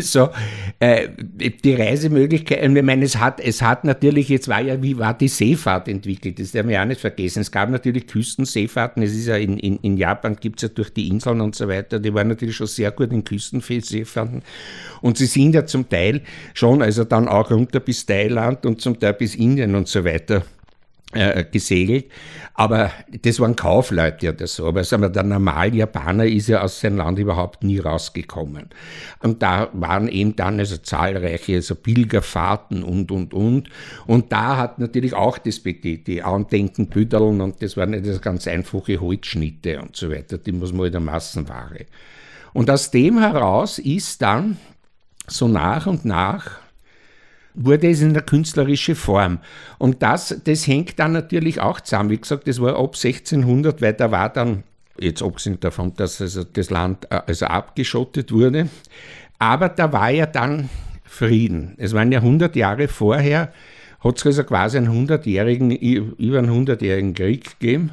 Also 0.00 0.30
äh, 0.78 1.08
die 1.18 1.74
Reisemöglichkeiten, 1.74 2.76
ich 2.76 2.82
meine, 2.82 3.04
es 3.04 3.16
hat, 3.18 3.40
es 3.40 3.62
hat 3.62 3.84
natürlich, 3.84 4.28
jetzt 4.28 4.48
war 4.48 4.60
ja, 4.60 4.82
wie 4.82 4.98
war 4.98 5.14
die 5.14 5.28
Seefahrt 5.28 5.88
entwickelt, 5.88 6.38
das 6.38 6.54
man 6.54 6.70
ja 6.70 6.82
auch 6.82 6.86
nicht 6.86 7.00
vergessen. 7.00 7.40
Es 7.40 7.50
gab 7.50 7.70
natürlich 7.70 8.06
Küstenseefahrten, 8.06 9.02
es 9.02 9.12
ist 9.14 9.26
ja 9.26 9.36
in, 9.36 9.58
in, 9.58 9.76
in 9.78 9.96
Japan 9.96 10.36
gibt 10.36 10.58
es 10.58 10.62
ja 10.62 10.68
durch 10.68 10.90
die 10.90 11.08
Inseln 11.08 11.40
und 11.40 11.54
so 11.54 11.68
weiter, 11.68 11.98
die 11.98 12.12
waren 12.14 12.28
natürlich 12.28 12.56
schon 12.56 12.66
sehr 12.66 12.90
gut 12.90 13.12
in 13.12 13.24
Küstenseefahrten. 13.24 14.42
Und 15.00 15.18
sie 15.18 15.26
sind 15.26 15.54
ja 15.54 15.66
zum 15.66 15.88
Teil 15.88 16.22
schon, 16.54 16.82
also 16.82 17.04
dann 17.04 17.28
auch 17.28 17.50
runter 17.50 17.80
bis 17.80 18.06
Thailand 18.06 18.66
und 18.66 18.80
zum 18.80 18.98
Teil 18.98 19.14
bis 19.14 19.34
Indien 19.34 19.74
und 19.74 19.88
so 19.88 20.04
weiter 20.04 20.44
äh, 21.12 21.44
gesegelt. 21.44 22.06
Aber 22.54 22.90
das 23.22 23.40
waren 23.40 23.56
Kaufleute 23.56 24.30
oder 24.30 24.46
so. 24.46 24.66
Aber 24.66 24.84
sagen 24.84 25.02
wir, 25.02 25.08
der 25.08 25.22
normale 25.22 25.76
Japaner 25.76 26.26
ist 26.26 26.48
ja 26.48 26.60
aus 26.60 26.80
seinem 26.80 26.98
Land 26.98 27.18
überhaupt 27.18 27.62
nie 27.62 27.78
rausgekommen. 27.78 28.68
Und 29.20 29.42
da 29.42 29.68
waren 29.72 30.08
eben 30.08 30.36
dann 30.36 30.58
also 30.58 30.76
zahlreiche 30.76 31.56
also 31.56 31.76
Pilgerfahrten 31.76 32.82
und, 32.82 33.10
und, 33.10 33.32
und. 33.32 33.70
Und 34.06 34.32
da 34.32 34.56
hat 34.56 34.78
natürlich 34.78 35.14
auch 35.14 35.38
das 35.38 35.62
die, 35.62 36.02
die 36.02 36.22
Andenken 36.22 36.88
Büdeln 36.88 37.40
und 37.40 37.62
das 37.62 37.76
waren 37.76 37.90
nicht 37.90 38.06
das 38.06 38.20
ganz 38.20 38.46
einfache 38.46 39.00
Holzschnitte 39.00 39.80
und 39.80 39.96
so 39.96 40.10
weiter. 40.10 40.36
Die 40.36 40.52
muss 40.52 40.72
man 40.72 40.86
in 40.86 40.92
der 40.92 41.00
Massenware. 41.00 41.86
Und 42.52 42.70
aus 42.70 42.90
dem 42.90 43.18
heraus 43.18 43.78
ist 43.78 44.20
dann 44.20 44.56
so 45.26 45.46
nach 45.46 45.86
und 45.86 46.04
nach 46.04 46.58
wurde 47.58 47.90
es 47.90 48.00
in 48.00 48.14
der 48.14 48.22
künstlerische 48.22 48.94
Form. 48.94 49.38
Und 49.78 50.02
das, 50.02 50.40
das 50.44 50.66
hängt 50.66 50.98
dann 50.98 51.12
natürlich 51.12 51.60
auch 51.60 51.80
zusammen. 51.80 52.10
Wie 52.10 52.18
gesagt, 52.18 52.46
das 52.48 52.60
war 52.60 52.76
ab 52.76 52.94
1600, 52.94 53.82
weil 53.82 53.92
da 53.92 54.10
war 54.10 54.28
dann, 54.30 54.62
jetzt 54.98 55.22
abgesehen 55.22 55.60
davon, 55.60 55.92
dass 55.94 56.20
also 56.20 56.44
das 56.44 56.70
Land 56.70 57.06
äh, 57.10 57.20
also 57.26 57.46
abgeschottet 57.46 58.32
wurde, 58.32 58.68
aber 59.38 59.68
da 59.68 59.92
war 59.92 60.10
ja 60.10 60.26
dann 60.26 60.68
Frieden. 61.04 61.74
Es 61.78 61.94
waren 61.94 62.12
ja 62.12 62.20
100 62.20 62.54
Jahre 62.54 62.86
vorher, 62.88 63.52
hat 64.00 64.18
es 64.18 64.26
also 64.26 64.44
quasi 64.44 64.76
einen 64.76 65.08
100-jährigen, 65.08 65.70
über 65.70 66.38
einen 66.38 66.66
100-jährigen 66.66 67.14
Krieg 67.14 67.58
gegeben, 67.58 67.92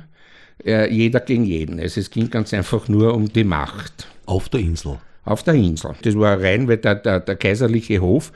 äh, 0.63 0.91
jeder 0.91 1.19
gegen 1.21 1.45
jeden. 1.45 1.79
Also 1.79 2.01
es 2.01 2.11
ging 2.11 2.29
ganz 2.29 2.53
einfach 2.53 2.87
nur 2.87 3.13
um 3.13 3.31
die 3.31 3.43
Macht. 3.43 4.07
Auf 4.25 4.49
der 4.49 4.59
Insel? 4.59 4.97
Auf 5.23 5.43
der 5.43 5.55
Insel. 5.55 5.95
Das 6.03 6.17
war 6.17 6.39
rein, 6.39 6.67
weil 6.67 6.77
der, 6.77 6.95
der, 6.95 7.19
der 7.19 7.35
kaiserliche 7.35 7.99
Hof 7.99 8.31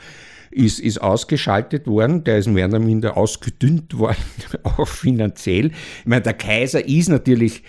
ist, 0.52 0.80
ist 0.80 1.02
ausgeschaltet 1.02 1.88
worden, 1.88 2.24
der 2.24 2.40
ist 2.40 2.48
mehr 2.48 2.68
oder 2.68 2.80
minder 2.80 3.18
ausgedünnt 3.18 3.98
worden, 3.98 4.18
auch 4.64 4.88
finanziell. 4.88 5.68
Ich 5.68 6.06
meine, 6.06 6.22
der 6.22 6.34
Kaiser 6.34 6.88
ist 6.88 7.10
natürlich 7.10 7.64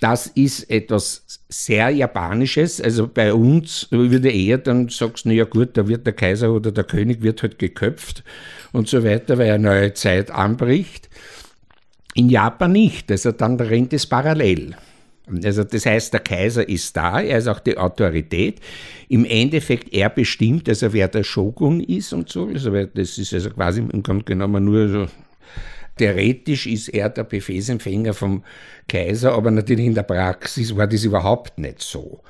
das 0.00 0.28
ist 0.28 0.70
etwas 0.70 1.40
sehr 1.48 1.90
Japanisches. 1.90 2.80
Also 2.80 3.08
bei 3.08 3.32
uns 3.32 3.88
würde 3.90 4.30
eher 4.30 4.58
dann 4.58 4.88
sagst 4.88 5.24
du, 5.24 5.30
ja 5.30 5.44
gut, 5.44 5.76
da 5.76 5.88
wird 5.88 6.06
der 6.06 6.12
Kaiser 6.12 6.52
oder 6.52 6.70
der 6.70 6.84
König 6.84 7.22
wird 7.22 7.42
halt 7.42 7.58
geköpft 7.58 8.22
und 8.72 8.88
so 8.88 9.02
weiter, 9.02 9.38
weil 9.38 9.50
eine 9.50 9.64
neue 9.64 9.94
Zeit 9.94 10.30
anbricht. 10.30 11.08
In 12.14 12.28
Japan 12.28 12.72
nicht. 12.72 13.10
Also 13.10 13.32
dann 13.32 13.58
rennt 13.58 13.92
es 13.92 14.06
parallel. 14.06 14.76
Also 15.44 15.64
das 15.64 15.86
heißt, 15.86 16.12
der 16.12 16.20
Kaiser 16.20 16.68
ist 16.68 16.96
da, 16.96 17.20
er 17.20 17.38
ist 17.38 17.48
auch 17.48 17.60
die 17.60 17.76
Autorität. 17.76 18.60
Im 19.08 19.24
Endeffekt, 19.24 19.92
er 19.92 20.10
bestimmt, 20.10 20.68
also 20.68 20.92
wer 20.92 21.08
der 21.08 21.24
Shogun 21.24 21.80
ist 21.80 22.12
und 22.12 22.28
so. 22.28 22.46
Also 22.46 22.70
das 22.70 23.18
ist 23.18 23.32
also 23.34 23.50
quasi 23.50 23.80
im 23.80 24.02
Grunde 24.02 24.24
genommen 24.24 24.64
nur 24.64 24.88
so 24.88 25.06
theoretisch 25.98 26.66
ist 26.66 26.88
er 26.88 27.10
der 27.10 27.24
Befehlsempfänger 27.24 28.14
vom 28.14 28.44
Kaiser, 28.88 29.32
aber 29.32 29.50
natürlich 29.50 29.84
in 29.84 29.94
der 29.94 30.04
Praxis 30.04 30.74
war 30.74 30.86
das 30.86 31.04
überhaupt 31.04 31.58
nicht 31.58 31.82
so. 31.82 32.22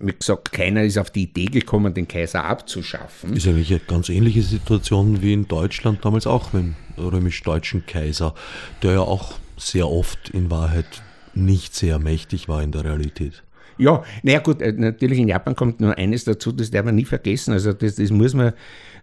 Wie 0.00 0.12
gesagt, 0.12 0.52
keiner 0.52 0.82
ist 0.82 0.98
auf 0.98 1.10
die 1.10 1.22
Idee 1.24 1.46
gekommen, 1.46 1.94
den 1.94 2.08
Kaiser 2.08 2.44
abzuschaffen. 2.44 3.36
Ist 3.36 3.46
eigentlich 3.46 3.70
eine 3.70 3.80
ganz 3.80 4.08
ähnliche 4.08 4.42
Situation 4.42 5.22
wie 5.22 5.32
in 5.32 5.46
Deutschland 5.46 6.04
damals 6.04 6.26
auch 6.26 6.52
mit 6.52 6.64
dem 6.64 6.74
römisch-deutschen 6.98 7.86
Kaiser, 7.86 8.34
der 8.82 8.92
ja 8.92 9.00
auch 9.00 9.34
sehr 9.56 9.88
oft 9.88 10.30
in 10.30 10.50
Wahrheit 10.50 11.02
nicht 11.36 11.74
sehr 11.74 11.98
mächtig 11.98 12.48
war 12.48 12.62
in 12.62 12.72
der 12.72 12.84
Realität. 12.84 13.42
Ja, 13.76 14.04
naja 14.22 14.38
gut, 14.38 14.62
äh, 14.62 14.72
natürlich 14.72 15.18
in 15.18 15.28
Japan 15.28 15.56
kommt 15.56 15.80
nur 15.80 15.96
eines 15.98 16.24
dazu, 16.24 16.52
das 16.52 16.70
darf 16.70 16.84
man 16.84 16.94
nie 16.94 17.04
vergessen. 17.04 17.52
Also 17.52 17.72
das, 17.72 17.96
das 17.96 18.10
muss 18.10 18.34
man, 18.34 18.52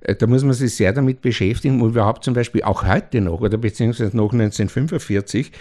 äh, 0.02 0.16
da 0.16 0.28
muss 0.28 0.44
man 0.44 0.54
sich 0.54 0.76
sehr 0.76 0.94
damit 0.94 1.22
beschäftigen 1.22 1.82
und 1.82 1.90
überhaupt 1.90 2.24
zum 2.24 2.34
Beispiel 2.34 2.64
auch 2.64 2.86
heute 2.86 3.22
noch 3.22 3.42
oder 3.42 3.58
beziehungsweise 3.58 4.16
noch 4.16 4.32
1945 4.32 5.52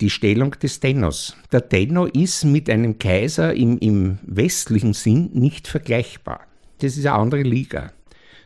die 0.00 0.10
Stellung 0.10 0.52
des 0.52 0.80
Tennos. 0.80 1.36
Der 1.52 1.68
Tenno 1.68 2.06
ist 2.06 2.44
mit 2.44 2.68
einem 2.68 2.98
Kaiser 2.98 3.54
im, 3.54 3.78
im 3.78 4.18
westlichen 4.22 4.92
Sinn 4.92 5.30
nicht 5.32 5.68
vergleichbar. 5.68 6.40
Das 6.80 6.96
ist 6.96 7.06
eine 7.06 7.16
andere 7.16 7.42
Liga. 7.42 7.92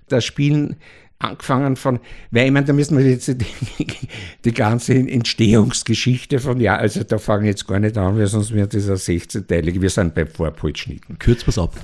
Da 0.08 0.20
spielen 0.20 0.76
angefangen 1.20 1.76
von, 1.76 2.00
weil 2.30 2.46
ich 2.46 2.50
meine, 2.50 2.66
da 2.66 2.72
müssen 2.72 2.98
wir 2.98 3.08
jetzt 3.08 3.28
die, 3.28 3.86
die, 4.44 4.52
ganze 4.52 4.94
Entstehungsgeschichte 4.94 6.40
von, 6.40 6.58
ja, 6.60 6.76
also 6.76 7.04
da 7.04 7.18
fange 7.18 7.44
ich 7.44 7.50
jetzt 7.50 7.68
gar 7.68 7.78
nicht 7.78 7.96
an, 7.96 8.18
weil 8.18 8.26
sonst 8.26 8.52
wird 8.52 8.74
das 8.74 8.88
ein 8.88 8.96
16-teilig. 8.96 9.80
Wir 9.80 9.90
sind 9.90 10.14
beim 10.14 10.26
Vorpultschnitten. 10.26 11.18
Kürz 11.18 11.46
was 11.46 11.58
ab. 11.58 11.74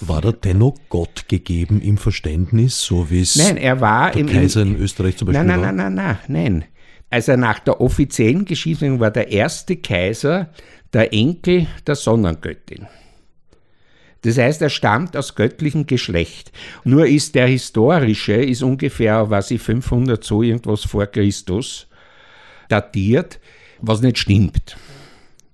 War 0.00 0.22
der 0.22 0.32
dennoch 0.32 0.76
Gott 0.88 1.28
gegeben 1.28 1.80
im 1.80 1.98
Verständnis, 1.98 2.82
so 2.82 3.10
wie 3.10 3.20
es 3.20 3.36
nein, 3.36 3.56
er 3.56 3.80
war 3.80 4.10
der 4.10 4.22
im, 4.22 4.26
Kaiser 4.26 4.62
in 4.62 4.76
Österreich 4.76 5.16
zum 5.16 5.26
Beispiel 5.26 5.44
nein, 5.44 5.60
nein? 5.60 5.76
Nein, 5.76 5.94
nein, 5.94 6.18
nein, 6.28 6.52
nein. 6.52 6.64
Also 7.10 7.36
nach 7.36 7.60
der 7.60 7.80
offiziellen 7.80 8.44
Geschichte 8.46 8.98
war 8.98 9.10
der 9.10 9.30
erste 9.30 9.76
Kaiser 9.76 10.50
der 10.92 11.12
Enkel 11.12 11.66
der 11.86 11.94
Sonnengöttin. 11.94 12.86
Das 14.26 14.38
heißt, 14.38 14.60
er 14.60 14.70
stammt 14.70 15.16
aus 15.16 15.36
göttlichem 15.36 15.86
Geschlecht. 15.86 16.50
Nur 16.82 17.06
ist 17.06 17.36
der 17.36 17.46
historische, 17.46 18.32
ist 18.32 18.60
ungefähr, 18.60 19.30
was 19.30 19.52
ich 19.52 19.62
500 19.62 20.24
so 20.24 20.42
irgendwas 20.42 20.82
vor 20.82 21.06
Christus 21.06 21.86
datiert, 22.68 23.38
was 23.80 24.00
nicht 24.00 24.18
stimmt. 24.18 24.76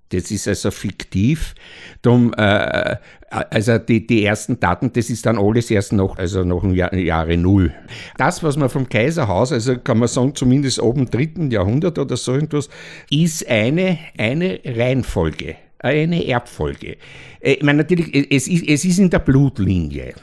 Das 0.08 0.30
ist 0.30 0.48
also 0.48 0.70
fiktiv. 0.70 1.54
Drum, 2.00 2.32
äh, 2.32 2.96
also 3.28 3.76
die, 3.76 4.06
die 4.06 4.24
ersten 4.24 4.58
Daten, 4.58 4.90
das 4.90 5.10
ist 5.10 5.26
dann 5.26 5.36
alles 5.36 5.70
erst 5.70 5.92
noch, 5.92 6.16
also 6.16 6.42
noch 6.42 6.64
im 6.64 6.74
Jahr, 6.74 6.94
Jahre 6.94 7.36
Null. 7.36 7.74
Das, 8.16 8.42
was 8.42 8.56
man 8.56 8.70
vom 8.70 8.88
Kaiserhaus, 8.88 9.52
also 9.52 9.76
kann 9.76 9.98
man 9.98 10.08
sagen, 10.08 10.34
zumindest 10.34 10.80
oben 10.80 11.10
dritten 11.10 11.50
Jahrhundert 11.50 11.98
oder 11.98 12.16
so 12.16 12.32
irgendwas, 12.32 12.70
ist 13.10 13.46
eine, 13.46 13.98
eine 14.16 14.60
Reihenfolge 14.64 15.56
eine 15.82 16.26
Erbfolge. 16.26 16.96
Äh, 17.40 17.54
ich 17.54 17.62
meine, 17.62 17.78
natürlich, 17.78 18.32
es 18.32 18.48
ist, 18.48 18.66
es 18.68 18.84
ist 18.84 18.98
in 18.98 19.10
der 19.10 19.18
Blutlinie. 19.18 20.14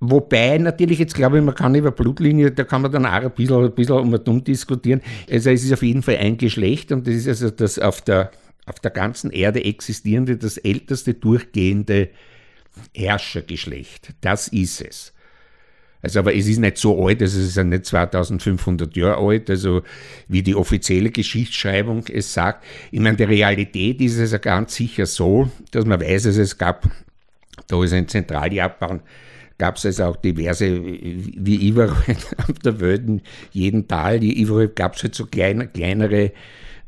Wobei 0.00 0.58
natürlich, 0.58 1.00
jetzt 1.00 1.14
glaube 1.14 1.38
ich, 1.38 1.44
man 1.44 1.56
kann 1.56 1.74
über 1.74 1.90
Blutlinie, 1.90 2.52
da 2.52 2.62
kann 2.62 2.82
man 2.82 2.92
dann 2.92 3.04
auch 3.04 3.12
ein 3.12 3.30
bisschen, 3.32 3.64
ein 3.64 3.74
bisschen 3.74 3.96
um 3.96 4.14
um 4.14 4.44
diskutieren. 4.44 5.00
Also 5.28 5.50
es 5.50 5.64
ist 5.64 5.72
auf 5.72 5.82
jeden 5.82 6.02
Fall 6.02 6.18
ein 6.18 6.38
Geschlecht 6.38 6.92
und 6.92 7.06
das 7.06 7.14
ist 7.14 7.28
also 7.28 7.50
das 7.50 7.80
auf 7.80 8.00
der, 8.02 8.30
auf 8.66 8.78
der 8.78 8.92
ganzen 8.92 9.32
Erde 9.32 9.64
existierende, 9.64 10.36
das 10.36 10.56
älteste 10.56 11.14
durchgehende 11.14 12.10
Herrschergeschlecht. 12.94 14.14
Das 14.20 14.46
ist 14.48 14.80
es. 14.82 15.12
Also, 16.00 16.20
aber 16.20 16.34
es 16.34 16.46
ist 16.46 16.58
nicht 16.58 16.78
so 16.78 17.06
alt, 17.06 17.20
also 17.20 17.40
es 17.40 17.48
ist 17.48 17.56
ja 17.56 17.64
nicht 17.64 17.86
2500 17.86 18.96
Jahre 18.96 19.16
alt, 19.16 19.50
also 19.50 19.82
wie 20.28 20.42
die 20.42 20.54
offizielle 20.54 21.10
Geschichtsschreibung 21.10 22.04
es 22.06 22.32
sagt. 22.32 22.64
Ich 22.92 23.00
meine, 23.00 23.16
die 23.16 23.24
Realität 23.24 24.00
ist 24.00 24.18
es 24.18 24.32
ja 24.32 24.38
ganz 24.38 24.76
sicher 24.76 25.06
so, 25.06 25.50
dass 25.72 25.84
man 25.84 26.00
weiß, 26.00 26.24
dass 26.24 26.36
es 26.36 26.56
gab, 26.56 26.88
da 27.66 27.82
ist 27.82 27.92
in 27.92 28.06
Zentraljapan, 28.06 29.00
gab 29.58 29.76
es 29.76 29.86
also 29.86 30.04
auch 30.04 30.16
diverse, 30.16 30.80
wie 30.84 31.68
überall 31.68 31.90
auf 32.48 32.58
der 32.64 32.78
Welt, 32.80 33.08
in 33.08 33.22
jedem 33.50 33.88
Tal, 33.88 34.22
überall 34.22 34.68
gab 34.68 34.94
es 34.94 35.02
halt 35.02 35.16
so 35.16 35.26
kleine, 35.26 35.66
kleinere 35.66 36.32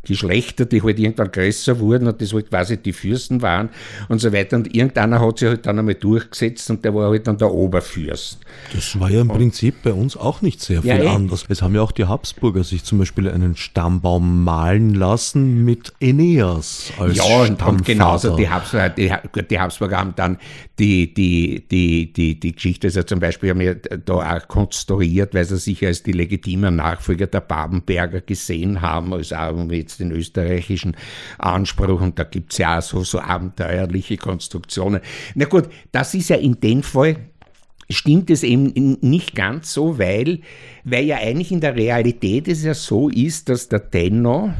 Geschlechter, 0.02 0.64
die 0.64 0.82
halt 0.82 0.98
irgendwann 0.98 1.30
größer 1.30 1.78
wurden 1.78 2.08
und 2.08 2.20
das 2.22 2.32
halt 2.32 2.48
quasi 2.48 2.78
die 2.78 2.92
Fürsten 2.92 3.42
waren 3.42 3.68
und 4.08 4.20
so 4.20 4.32
weiter. 4.32 4.56
Und 4.56 4.74
irgendeiner 4.74 5.20
hat 5.20 5.38
sich 5.38 5.48
halt 5.48 5.66
dann 5.66 5.78
einmal 5.78 5.94
durchgesetzt 5.94 6.70
und 6.70 6.84
der 6.84 6.94
war 6.94 7.10
halt 7.10 7.26
dann 7.26 7.36
der 7.36 7.52
Oberfürst. 7.52 8.38
Das 8.72 8.98
war 8.98 9.10
ja 9.10 9.20
im 9.20 9.30
und 9.30 9.36
Prinzip 9.36 9.82
bei 9.82 9.92
uns 9.92 10.16
auch 10.16 10.40
nicht 10.40 10.60
sehr 10.62 10.80
viel 10.80 10.90
ja, 10.90 10.96
eh. 10.96 11.08
anders. 11.08 11.44
Es 11.48 11.60
haben 11.60 11.74
ja 11.74 11.82
auch 11.82 11.92
die 11.92 12.06
Habsburger 12.06 12.64
sich 12.64 12.84
zum 12.84 12.98
Beispiel 12.98 13.28
einen 13.28 13.56
Stammbaum 13.56 14.42
malen 14.42 14.94
lassen 14.94 15.64
mit 15.64 15.92
Aeneas 16.02 16.92
als 16.98 17.18
Ja, 17.18 17.42
und 17.42 17.60
haben 17.62 17.82
genauso 17.82 18.36
die 18.36 18.48
Habsburger, 18.48 18.88
die, 18.88 19.12
die 19.50 19.60
Habsburger 19.60 19.98
haben 19.98 20.14
dann 20.16 20.38
die, 20.78 21.12
die, 21.12 21.66
die, 21.70 22.10
die, 22.10 22.40
die 22.40 22.52
Geschichte, 22.54 22.86
also 22.86 23.02
zum 23.02 23.20
Beispiel 23.20 23.50
haben 23.50 23.60
wir 23.60 23.74
da 23.74 24.14
auch 24.14 24.48
konstruiert, 24.48 25.34
weil 25.34 25.44
sie 25.44 25.58
sich 25.58 25.84
als 25.84 26.02
die 26.02 26.12
legitimen 26.12 26.76
Nachfolger 26.76 27.26
der 27.26 27.42
Babenberger 27.42 28.22
gesehen 28.22 28.80
haben, 28.80 29.12
als 29.12 29.34
auch 29.34 29.52
mit 29.52 29.89
jetzt 29.90 30.00
den 30.00 30.12
österreichischen 30.12 30.96
Anspruch 31.38 32.00
und 32.00 32.18
da 32.18 32.24
gibt 32.24 32.52
es 32.52 32.58
ja 32.58 32.78
auch 32.78 32.82
so, 32.82 33.04
so 33.04 33.20
abenteuerliche 33.20 34.16
Konstruktionen. 34.16 35.00
Na 35.34 35.46
gut, 35.46 35.68
das 35.92 36.14
ist 36.14 36.30
ja 36.30 36.36
in 36.36 36.60
dem 36.60 36.82
Fall 36.82 37.16
stimmt 37.88 38.30
es 38.30 38.44
eben 38.44 38.98
nicht 39.00 39.34
ganz 39.34 39.72
so, 39.72 39.98
weil, 39.98 40.40
weil 40.84 41.04
ja 41.04 41.16
eigentlich 41.16 41.50
in 41.50 41.60
der 41.60 41.74
Realität 41.74 42.46
es 42.46 42.62
ja 42.62 42.74
so 42.74 43.08
ist, 43.08 43.48
dass 43.48 43.68
der 43.68 43.90
Tenno 43.90 44.54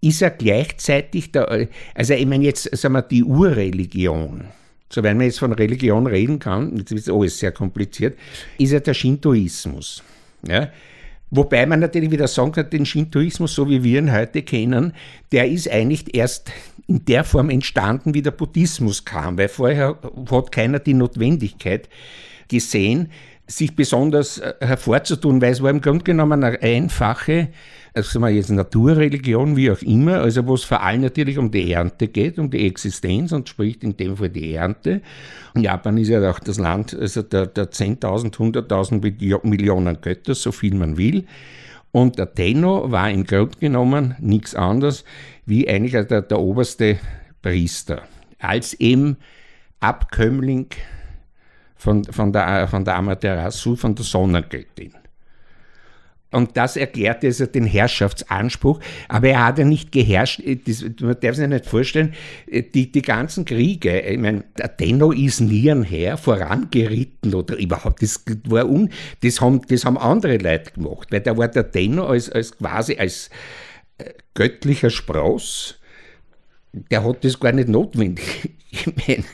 ist 0.00 0.20
ja 0.20 0.28
gleichzeitig 0.28 1.32
der, 1.32 1.68
also 1.94 2.14
ich 2.14 2.26
meine 2.26 2.44
jetzt, 2.44 2.76
sagen 2.76 2.94
wir, 2.94 3.02
die 3.02 3.24
Urreligion, 3.24 4.44
so 4.88 5.02
wenn 5.02 5.16
man 5.16 5.26
jetzt 5.26 5.40
von 5.40 5.52
Religion 5.52 6.06
reden 6.06 6.38
kann, 6.38 6.76
jetzt 6.76 6.92
ist 6.92 7.10
alles 7.10 7.38
sehr 7.38 7.50
kompliziert, 7.50 8.16
ist 8.58 8.70
ja 8.70 8.78
der 8.78 8.94
Shintoismus. 8.94 10.04
Ja? 10.46 10.70
Wobei 11.30 11.66
man 11.66 11.80
natürlich 11.80 12.10
wieder 12.10 12.26
sagen 12.28 12.52
kann, 12.52 12.70
den 12.70 12.86
Shintoismus, 12.86 13.54
so 13.54 13.68
wie 13.68 13.82
wir 13.82 13.98
ihn 13.98 14.12
heute 14.12 14.42
kennen, 14.42 14.92
der 15.30 15.48
ist 15.48 15.70
eigentlich 15.70 16.14
erst 16.14 16.50
in 16.86 17.04
der 17.04 17.22
Form 17.24 17.50
entstanden, 17.50 18.14
wie 18.14 18.22
der 18.22 18.30
Buddhismus 18.30 19.04
kam, 19.04 19.36
weil 19.36 19.48
vorher 19.48 19.98
hat 20.30 20.52
keiner 20.52 20.78
die 20.78 20.94
Notwendigkeit 20.94 21.88
gesehen, 22.48 23.10
sich 23.48 23.74
besonders 23.74 24.38
äh, 24.38 24.54
hervorzutun, 24.60 25.42
weil 25.42 25.52
es 25.52 25.62
war 25.62 25.70
im 25.70 25.80
Grunde 25.80 26.04
genommen 26.04 26.44
eine 26.44 26.62
einfache 26.62 27.48
also 27.98 28.10
sagen 28.10 28.24
wir 28.26 28.30
jetzt 28.30 28.50
Naturreligion, 28.50 29.56
wie 29.56 29.70
auch 29.70 29.82
immer, 29.82 30.20
also 30.20 30.46
wo 30.46 30.54
es 30.54 30.64
vor 30.64 30.82
allem 30.82 31.00
natürlich 31.00 31.36
um 31.36 31.50
die 31.50 31.72
Ernte 31.72 32.08
geht, 32.08 32.38
um 32.38 32.50
die 32.50 32.66
Existenz 32.66 33.32
und 33.32 33.48
spricht 33.48 33.82
in 33.82 33.96
dem 33.96 34.16
Fall 34.16 34.28
die 34.28 34.54
Ernte. 34.54 35.02
Und 35.54 35.62
Japan 35.62 35.98
ist 35.98 36.08
ja 36.08 36.30
auch 36.30 36.38
das 36.38 36.58
Land 36.58 36.96
also 36.98 37.22
der, 37.22 37.46
der 37.46 37.70
10.000, 37.70 38.34
100.000 38.34 39.46
Millionen 39.46 40.00
Götter, 40.00 40.34
so 40.34 40.52
viel 40.52 40.74
man 40.74 40.96
will. 40.96 41.24
Und 41.90 42.18
der 42.18 42.32
Tenno 42.34 42.90
war 42.90 43.10
im 43.10 43.24
Grunde 43.24 43.58
genommen 43.58 44.14
nichts 44.20 44.54
anderes 44.54 45.04
wie 45.46 45.68
eigentlich 45.68 46.06
der, 46.06 46.22
der 46.22 46.38
oberste 46.38 46.98
Priester, 47.42 48.02
als 48.38 48.74
eben 48.74 49.16
Abkömmling 49.80 50.68
von, 51.78 52.04
von, 52.04 52.32
der, 52.32 52.68
von 52.68 52.84
der 52.84 52.96
Amaterasu, 52.96 53.76
von 53.76 53.94
der 53.94 54.04
Sonnengöttin. 54.04 54.92
Und 56.30 56.58
das 56.58 56.76
erklärt 56.76 57.24
also 57.24 57.46
den 57.46 57.64
Herrschaftsanspruch. 57.64 58.80
Aber 59.08 59.28
er 59.28 59.46
hat 59.46 59.58
ja 59.58 59.64
nicht 59.64 59.92
geherrscht, 59.92 60.42
das, 60.66 60.84
man 61.00 61.16
darf 61.20 61.36
sich 61.36 61.48
nicht 61.48 61.64
vorstellen, 61.64 62.14
die, 62.46 62.92
die 62.92 63.02
ganzen 63.02 63.46
Kriege, 63.46 64.00
ich 64.00 64.18
meine, 64.18 64.44
Tenno 64.76 65.12
ist 65.12 65.40
nie 65.40 65.70
ein 65.70 65.84
Herr 65.84 66.18
vorangeritten 66.18 67.34
oder 67.34 67.56
überhaupt, 67.56 68.02
das 68.02 68.22
war 68.44 68.68
un, 68.68 68.90
das 69.22 69.40
haben, 69.40 69.62
das 69.68 69.86
haben 69.86 69.96
andere 69.96 70.36
Leute 70.36 70.72
gemacht, 70.72 71.08
weil 71.10 71.20
da 71.20 71.36
war 71.36 71.48
der 71.48 71.70
Tenno 71.70 72.06
als, 72.06 72.30
als 72.30 72.56
quasi 72.58 72.96
als 72.98 73.30
äh, 73.96 74.12
göttlicher 74.34 74.90
Spross, 74.90 75.78
der 76.72 77.04
hat 77.04 77.24
das 77.24 77.40
gar 77.40 77.52
nicht 77.52 77.68
notwendig. 77.68 78.50
Ich 78.70 78.86
meine, 78.86 79.24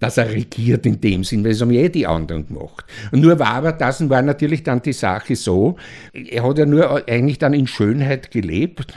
dass 0.00 0.16
er 0.16 0.30
regiert 0.30 0.86
in 0.86 1.00
dem 1.00 1.22
Sinn, 1.22 1.44
weil 1.44 1.52
es 1.52 1.60
haben 1.60 1.70
ja 1.70 1.82
eh 1.82 1.88
die 1.88 2.06
anderen 2.06 2.48
gemacht. 2.48 2.84
Und 3.12 3.20
nur 3.20 3.38
war 3.38 3.54
aber 3.54 3.72
das 3.72 4.08
war 4.08 4.22
natürlich 4.22 4.64
dann 4.64 4.82
die 4.82 4.92
Sache 4.92 5.36
so, 5.36 5.76
er 6.12 6.42
hat 6.42 6.58
ja 6.58 6.66
nur 6.66 7.08
eigentlich 7.08 7.38
dann 7.38 7.54
in 7.54 7.66
Schönheit 7.66 8.30
gelebt, 8.30 8.94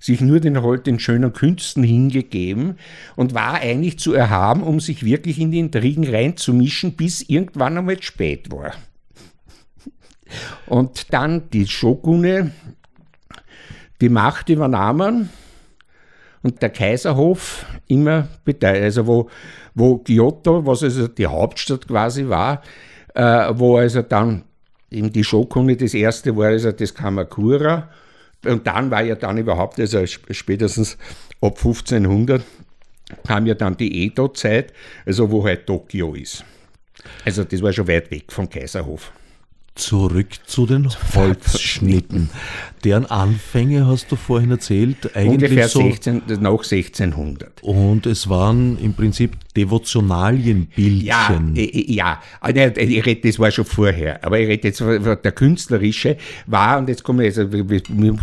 sich 0.00 0.22
nur 0.22 0.40
den, 0.40 0.62
halt 0.62 0.86
den 0.86 0.98
schönen 0.98 1.32
Künsten 1.34 1.84
hingegeben 1.84 2.76
und 3.16 3.34
war 3.34 3.54
eigentlich 3.54 3.98
zu 3.98 4.14
erhaben, 4.14 4.62
um 4.62 4.80
sich 4.80 5.04
wirklich 5.04 5.38
in 5.38 5.50
die 5.50 5.58
Intrigen 5.58 6.08
reinzumischen, 6.08 6.94
bis 6.94 7.20
irgendwann 7.20 7.76
einmal 7.76 8.02
spät 8.02 8.50
war. 8.50 8.72
Und 10.66 11.12
dann 11.12 11.50
die 11.50 11.66
Shogune 11.66 12.52
die 14.00 14.08
Macht 14.08 14.48
übernahmen 14.48 15.28
und 16.42 16.62
der 16.62 16.70
Kaiserhof 16.70 17.66
immer 17.86 18.28
beteiligt. 18.44 18.84
Also 18.84 19.06
wo, 19.06 19.30
wo 19.74 19.98
Kyoto, 19.98 20.64
was 20.66 20.82
also 20.82 21.08
die 21.08 21.26
Hauptstadt 21.26 21.86
quasi 21.86 22.28
war, 22.28 22.62
äh, 23.14 23.52
wo 23.54 23.76
also 23.76 24.02
dann 24.02 24.44
eben 24.90 25.12
die 25.12 25.24
Shokunni, 25.24 25.76
das 25.76 25.94
erste 25.94 26.36
war 26.36 26.48
also 26.48 26.72
das 26.72 26.94
Kamakura 26.94 27.88
und 28.44 28.66
dann 28.66 28.90
war 28.90 29.02
ja 29.02 29.14
dann 29.14 29.38
überhaupt, 29.38 29.78
also 29.78 30.04
spätestens 30.06 30.96
ab 31.40 31.56
1500 31.56 32.42
kam 33.26 33.46
ja 33.46 33.54
dann 33.54 33.76
die 33.76 34.06
Edo-Zeit, 34.06 34.72
also 35.04 35.30
wo 35.30 35.44
halt 35.44 35.66
Tokio 35.66 36.14
ist. 36.14 36.44
Also 37.24 37.44
das 37.44 37.62
war 37.62 37.72
schon 37.72 37.88
weit 37.88 38.10
weg 38.10 38.32
vom 38.32 38.48
Kaiserhof. 38.48 39.12
Zurück 39.80 40.28
zu 40.46 40.66
den 40.66 40.88
Holzschnitten. 41.14 42.28
Deren 42.84 43.06
Anfänge 43.06 43.86
hast 43.86 44.12
du 44.12 44.16
vorhin 44.16 44.50
erzählt. 44.50 45.16
Eigentlich 45.16 45.50
Ungefähr 45.50 45.68
so, 45.68 45.80
16, 45.80 46.22
nach 46.40 46.50
1600. 46.50 47.62
Und 47.62 48.04
es 48.04 48.28
waren 48.28 48.78
im 48.78 48.92
Prinzip 48.92 49.36
Devotionalienbildchen. 49.56 51.56
Ja, 51.56 52.20
ja, 52.46 52.66
ich 52.76 53.06
rede, 53.06 53.26
das 53.26 53.38
war 53.38 53.50
schon 53.50 53.64
vorher. 53.64 54.22
Aber 54.22 54.38
ich 54.38 54.48
rede 54.48 54.68
jetzt, 54.68 54.80
der 54.80 55.32
künstlerische 55.32 56.18
war, 56.46 56.78
und 56.78 56.90
jetzt 56.90 57.02
kommen 57.02 57.20
wir 57.20 57.26
also, 57.26 57.48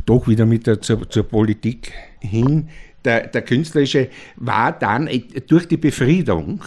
doch 0.06 0.28
wieder 0.28 0.46
mit 0.46 0.68
der, 0.68 0.80
zur, 0.80 1.10
zur 1.10 1.24
Politik 1.24 1.92
hin, 2.20 2.70
der, 3.04 3.28
der 3.28 3.42
künstlerische 3.42 4.10
war 4.36 4.78
dann 4.78 5.08
äh, 5.08 5.24
durch 5.48 5.68
die 5.68 5.78
Befriedung, 5.78 6.62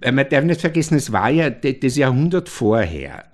man 0.00 0.26
darf 0.28 0.44
nicht 0.44 0.60
vergessen, 0.60 0.96
es 0.96 1.12
war 1.12 1.30
ja 1.30 1.50
das 1.50 1.96
Jahrhundert 1.96 2.48
vorher 2.48 3.24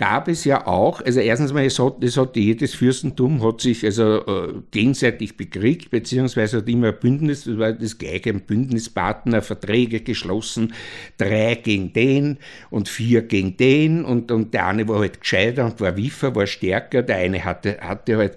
gab 0.00 0.28
es 0.28 0.46
ja 0.46 0.66
auch, 0.66 1.02
also 1.02 1.20
erstens 1.20 1.52
mal, 1.52 1.66
es 1.66 1.78
hat, 1.78 2.02
es 2.02 2.16
hat 2.16 2.34
jedes 2.34 2.74
Fürstentum 2.74 3.44
hat 3.44 3.60
sich 3.60 3.84
also 3.84 4.24
äh, 4.26 4.54
gegenseitig 4.70 5.36
bekriegt, 5.36 5.90
beziehungsweise 5.90 6.56
hat 6.56 6.68
immer 6.70 6.92
Bündnis, 6.92 7.44
das 7.44 7.58
war 7.58 7.74
das 7.74 7.98
gleiche, 7.98 8.32
Bündnispartner, 8.32 9.42
Verträge 9.42 10.00
geschlossen, 10.00 10.72
drei 11.18 11.54
gegen 11.56 11.92
den 11.92 12.38
und 12.70 12.88
vier 12.88 13.20
gegen 13.20 13.58
den 13.58 14.06
und, 14.06 14.32
und 14.32 14.54
der 14.54 14.68
eine 14.68 14.88
war 14.88 15.00
halt 15.00 15.20
gescheiter 15.20 15.66
und 15.66 15.82
war 15.82 15.94
wiefer, 15.98 16.34
war 16.34 16.46
stärker, 16.46 17.02
der 17.02 17.16
eine 17.16 17.44
hatte, 17.44 17.76
hatte 17.82 18.16
halt 18.16 18.36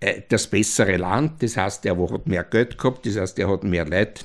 äh, 0.00 0.22
das 0.28 0.48
bessere 0.48 0.96
Land, 0.96 1.44
das 1.44 1.56
heißt, 1.56 1.86
er 1.86 1.96
hat 1.96 2.26
mehr 2.26 2.42
Geld 2.42 2.76
gehabt, 2.76 3.06
das 3.06 3.16
heißt, 3.16 3.38
er 3.38 3.50
hat 3.50 3.62
mehr 3.62 3.86
Leute 3.86 4.24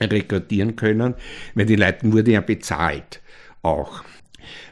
rekrutieren 0.00 0.76
können, 0.76 1.12
weil 1.54 1.66
die 1.66 1.76
Leute 1.76 2.10
wurden 2.10 2.30
ja 2.30 2.40
bezahlt 2.40 3.20
auch. 3.60 4.02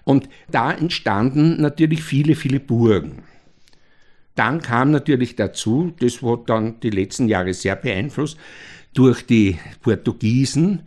Und 0.05 0.29
da 0.51 0.73
entstanden 0.73 1.61
natürlich 1.61 2.03
viele, 2.03 2.35
viele 2.35 2.61
Burgen. 2.61 3.23
Dann 4.35 4.61
kam 4.61 4.91
natürlich 4.91 5.37
dazu, 5.37 5.93
das 6.01 6.21
hat 6.23 6.49
dann 6.49 6.81
die 6.81 6.91
letzten 6.91 7.29
Jahre 7.29 7.55
sehr 7.55 7.77
beeinflusst, 7.77 8.37
durch 8.93 9.27
die 9.27 9.59
Portugiesen 9.81 10.83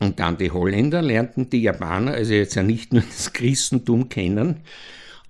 und 0.00 0.20
dann 0.20 0.36
die 0.36 0.50
Holländer 0.50 1.02
lernten 1.02 1.50
die 1.50 1.62
Japaner, 1.62 2.12
also 2.12 2.32
jetzt 2.32 2.54
ja 2.54 2.62
nicht 2.62 2.92
nur 2.92 3.02
das 3.02 3.32
Christentum 3.32 4.08
kennen, 4.08 4.60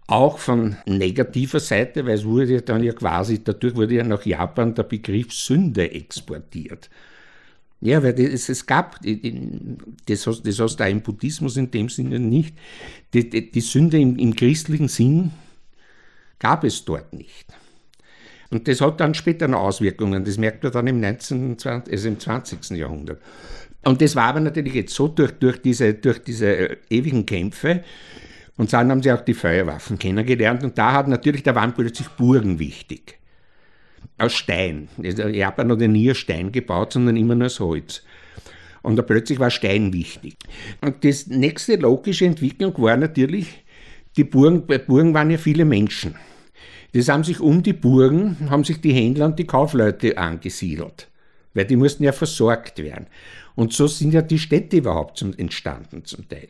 auch 0.06 0.38
von 0.38 0.76
negativer 0.86 1.60
Seite, 1.60 2.06
weil 2.06 2.14
es 2.14 2.24
wurde 2.24 2.54
ja 2.54 2.60
dann 2.60 2.82
ja 2.82 2.92
quasi, 2.92 3.42
dadurch 3.44 3.76
wurde 3.76 3.94
ja 3.94 4.04
nach 4.04 4.24
Japan 4.24 4.74
der 4.74 4.84
Begriff 4.84 5.32
Sünde 5.32 5.90
exportiert. 5.90 6.88
Ja, 7.80 8.02
weil 8.02 8.18
es, 8.20 8.48
es 8.48 8.66
gab, 8.66 8.98
das, 9.02 10.24
das 10.24 10.58
hast 10.58 10.76
du 10.76 10.84
auch 10.84 10.88
im 10.88 11.00
Buddhismus 11.00 11.56
in 11.56 11.70
dem 11.70 11.88
Sinne 11.88 12.18
nicht, 12.18 12.56
die, 13.14 13.30
die, 13.30 13.50
die 13.50 13.60
Sünde 13.60 13.98
im, 14.00 14.16
im, 14.16 14.34
christlichen 14.34 14.88
Sinn 14.88 15.30
gab 16.40 16.64
es 16.64 16.84
dort 16.84 17.12
nicht. 17.12 17.46
Und 18.50 18.66
das 18.66 18.80
hat 18.80 19.00
dann 19.00 19.14
später 19.14 19.46
noch 19.46 19.60
Auswirkungen, 19.60 20.24
das 20.24 20.38
merkt 20.38 20.64
man 20.64 20.72
dann 20.72 20.86
im 20.88 21.00
19. 21.00 21.58
20, 21.58 21.92
also 21.92 22.08
im 22.08 22.18
20. 22.18 22.70
Jahrhundert. 22.70 23.22
Und 23.84 24.02
das 24.02 24.16
war 24.16 24.24
aber 24.24 24.40
natürlich 24.40 24.74
jetzt 24.74 24.94
so 24.94 25.06
durch, 25.06 25.32
durch, 25.32 25.62
diese, 25.62 25.94
durch 25.94 26.18
diese 26.18 26.78
ewigen 26.90 27.26
Kämpfe, 27.26 27.84
und 28.56 28.72
dann 28.72 28.90
haben 28.90 29.04
sie 29.04 29.12
auch 29.12 29.20
die 29.20 29.34
Feuerwaffen 29.34 30.00
kennengelernt, 30.00 30.64
und 30.64 30.76
da 30.76 30.94
hat 30.94 31.06
natürlich, 31.06 31.44
da 31.44 31.54
waren 31.54 31.74
plötzlich 31.74 32.08
Burgen 32.08 32.58
wichtig 32.58 33.17
aus 34.18 34.34
Stein. 34.34 34.88
Japan 34.98 35.70
hat 35.70 35.80
ja 35.80 35.88
nie 35.88 36.10
aus 36.10 36.18
Stein 36.18 36.52
gebaut, 36.52 36.92
sondern 36.92 37.16
immer 37.16 37.34
nur 37.34 37.46
aus 37.46 37.60
Holz. 37.60 38.02
Und 38.82 38.96
da 38.96 39.02
plötzlich 39.02 39.38
war 39.38 39.50
Stein 39.50 39.92
wichtig. 39.92 40.36
Und 40.80 41.04
das 41.04 41.26
nächste 41.26 41.76
logische 41.76 42.26
Entwicklung 42.26 42.72
war 42.78 42.96
natürlich, 42.96 43.64
die 44.16 44.24
Burgen, 44.24 44.66
bei 44.66 44.78
Burgen 44.78 45.14
waren 45.14 45.30
ja 45.30 45.38
viele 45.38 45.64
Menschen. 45.64 46.14
Das 46.92 47.08
haben 47.08 47.24
sich 47.24 47.40
um 47.40 47.62
die 47.62 47.74
Burgen, 47.74 48.50
haben 48.50 48.64
sich 48.64 48.80
die 48.80 48.92
Händler 48.92 49.26
und 49.26 49.38
die 49.38 49.46
Kaufleute 49.46 50.16
angesiedelt. 50.16 51.08
Weil 51.54 51.66
die 51.66 51.76
mussten 51.76 52.04
ja 52.04 52.12
versorgt 52.12 52.78
werden. 52.78 53.06
Und 53.54 53.72
so 53.72 53.86
sind 53.86 54.14
ja 54.14 54.22
die 54.22 54.38
Städte 54.38 54.78
überhaupt 54.78 55.20
entstanden 55.36 56.04
zum 56.04 56.28
Teil. 56.28 56.48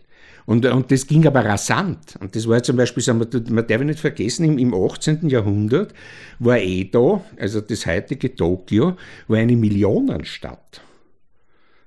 Und, 0.48 0.64
und 0.64 0.90
das 0.90 1.06
ging 1.06 1.26
aber 1.26 1.44
rasant. 1.44 2.16
Und 2.20 2.34
das 2.34 2.48
war 2.48 2.62
zum 2.62 2.78
Beispiel, 2.78 3.02
sagen 3.02 3.20
wir, 3.20 3.52
man 3.52 3.66
darf 3.66 3.82
nicht 3.82 4.00
vergessen, 4.00 4.46
im, 4.46 4.56
im 4.56 4.72
18. 4.72 5.28
Jahrhundert 5.28 5.92
war 6.38 6.56
Edo, 6.56 7.22
also 7.38 7.60
das 7.60 7.84
heutige 7.84 8.34
Tokio, 8.34 8.96
war 9.26 9.36
eine 9.36 9.56
Millionenstadt. 9.56 10.80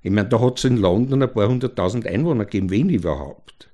Ich 0.03 0.11
meine, 0.11 0.29
da 0.29 0.39
hat 0.39 0.59
es 0.59 0.65
in 0.65 0.77
London 0.77 1.23
ein 1.23 1.33
paar 1.33 1.47
hunderttausend 1.47 2.05
Einwohner 2.05 2.45
gegeben, 2.45 2.69
wen 2.69 2.89
überhaupt. 2.89 3.67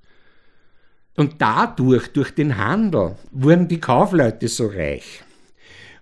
Und 1.18 1.42
dadurch, 1.42 2.08
durch 2.14 2.32
den 2.34 2.58
Handel, 2.58 3.18
wurden 3.32 3.68
die 3.68 3.82
Kaufleute 3.82 4.48
so 4.48 4.68
reich. 4.68 5.22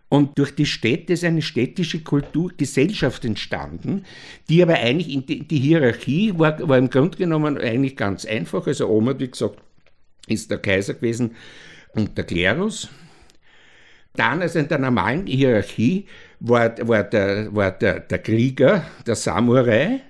Und 0.07 0.37
durch 0.37 0.55
die 0.55 0.65
Städte 0.65 1.13
ist 1.13 1.23
eine 1.23 1.41
städtische 1.41 2.01
Kulturgesellschaft 2.01 3.25
entstanden, 3.25 4.05
die 4.49 4.61
aber 4.61 4.75
eigentlich 4.75 5.11
in 5.11 5.25
die, 5.25 5.47
die 5.47 5.59
Hierarchie 5.59 6.33
war, 6.37 6.67
war, 6.67 6.77
im 6.77 6.89
Grunde 6.89 7.17
genommen 7.17 7.57
eigentlich 7.57 7.95
ganz 7.95 8.25
einfach. 8.25 8.67
Also 8.67 8.87
Oma, 8.87 9.17
wie 9.19 9.29
gesagt, 9.29 9.57
ist 10.27 10.51
der 10.51 10.59
Kaiser 10.59 10.93
gewesen 10.93 11.35
und 11.93 12.17
der 12.17 12.25
Klerus. 12.25 12.89
Dann, 14.13 14.41
also 14.41 14.59
in 14.59 14.67
der 14.67 14.79
normalen 14.79 15.25
Hierarchie, 15.27 16.05
war, 16.39 16.75
war, 16.87 17.03
der, 17.03 17.53
war 17.53 17.71
der, 17.71 17.99
der 17.99 18.19
Krieger, 18.19 18.85
der 19.05 19.15
Samurai. 19.15 20.01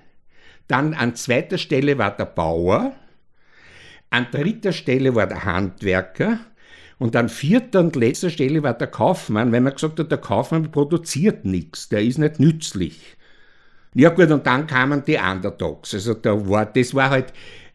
Dann 0.68 0.94
an 0.94 1.16
zweiter 1.16 1.58
Stelle 1.58 1.98
war 1.98 2.16
der 2.16 2.26
Bauer. 2.26 2.94
An 4.10 4.28
dritter 4.32 4.74
Stelle 4.74 5.16
war 5.16 5.28
der 5.28 5.46
Handwerker. 5.46 6.40
Und 6.98 7.16
an 7.16 7.30
vierter 7.30 7.82
und 7.82 7.96
letzter 7.96 8.30
Stelle 8.30 8.64
war 8.64 8.74
der 8.74 8.88
Kaufmann, 8.88 9.52
weil 9.52 9.62
man 9.62 9.74
gesagt 9.74 10.00
hat, 10.00 10.12
der 10.12 10.18
Kaufmann 10.18 10.72
produziert 10.72 11.44
nichts, 11.44 11.90
der 11.90 12.02
ist 12.02 12.18
nicht 12.18 12.40
nützlich. 12.40 12.98
Ja 13.94 14.10
gut, 14.10 14.32
und 14.32 14.46
dann 14.46 14.68
kamen 14.68 15.04
die 15.06 15.18
Underdogs. 15.18 15.94
Also 15.94 16.14
da 16.14 16.50
war, 16.50 16.66
das 16.66 16.94
war 16.94 17.10
halt, 17.10 17.34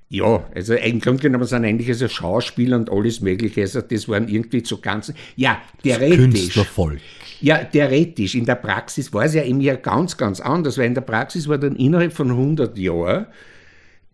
ja, 0.08 0.44
also 0.54 0.74
im 0.74 1.00
Grunde 1.00 1.22
genommen 1.22 1.44
sind 1.44 1.64
eigentlich 1.64 1.88
also 1.88 2.08
Schauspieler 2.08 2.76
und 2.76 2.90
alles 2.90 3.20
Mögliche, 3.20 3.60
also 3.62 3.80
das 3.80 4.08
waren 4.08 4.28
irgendwie 4.28 4.64
so 4.64 4.78
ganz, 4.78 5.12
ja, 5.36 5.60
theoretisch. 5.82 6.18
Künstlervolk. 6.18 7.00
Ja, 7.40 7.58
theoretisch. 7.64 8.34
In 8.34 8.44
der 8.44 8.56
Praxis 8.56 9.12
war 9.12 9.24
es 9.24 9.34
ja 9.34 9.44
eben 9.44 9.60
ja 9.60 9.76
ganz, 9.76 10.16
ganz 10.16 10.40
anders, 10.40 10.76
weil 10.76 10.86
in 10.86 10.94
der 10.94 11.02
Praxis 11.02 11.48
war 11.48 11.58
dann 11.58 11.76
innerhalb 11.76 12.12
von 12.12 12.30
100 12.30 12.76
Jahren 12.76 13.26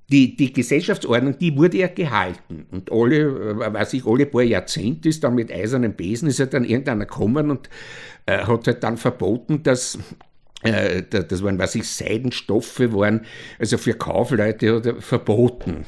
die, 0.09 0.37
die 0.37 0.53
Gesellschaftsordnung, 0.53 1.39
die 1.39 1.57
wurde 1.57 1.79
ja 1.79 1.89
gehalten. 1.89 2.67
Und 2.71 2.93
alle, 2.93 3.17
äh, 3.17 3.73
weiß 3.73 3.95
ich, 3.95 4.07
alle 4.07 4.27
paar 4.27 4.43
Jahrzehnte 4.43 5.09
ist 5.09 5.25
dann 5.25 5.35
mit 5.35 5.53
eisernen 5.53 5.95
Besen, 5.95 6.29
ist 6.29 6.39
ja 6.39 6.47
dann 6.47 6.65
irgendeiner 6.65 7.07
gekommen 7.07 7.51
und 7.51 7.69
äh, 8.27 8.39
hat 8.39 8.67
halt 8.67 8.83
dann 8.85 8.97
verboten, 8.97 9.63
dass 9.63 9.99
äh, 10.63 11.03
das 11.11 11.43
waren, 11.43 11.59
was 11.59 11.75
ich, 11.75 11.89
Seidenstoffe 11.89 12.79
waren, 12.79 13.27
also 13.59 13.79
für 13.79 13.95
Kaufleute 13.95 14.77
oder 14.77 14.97
verboten. 14.97 15.87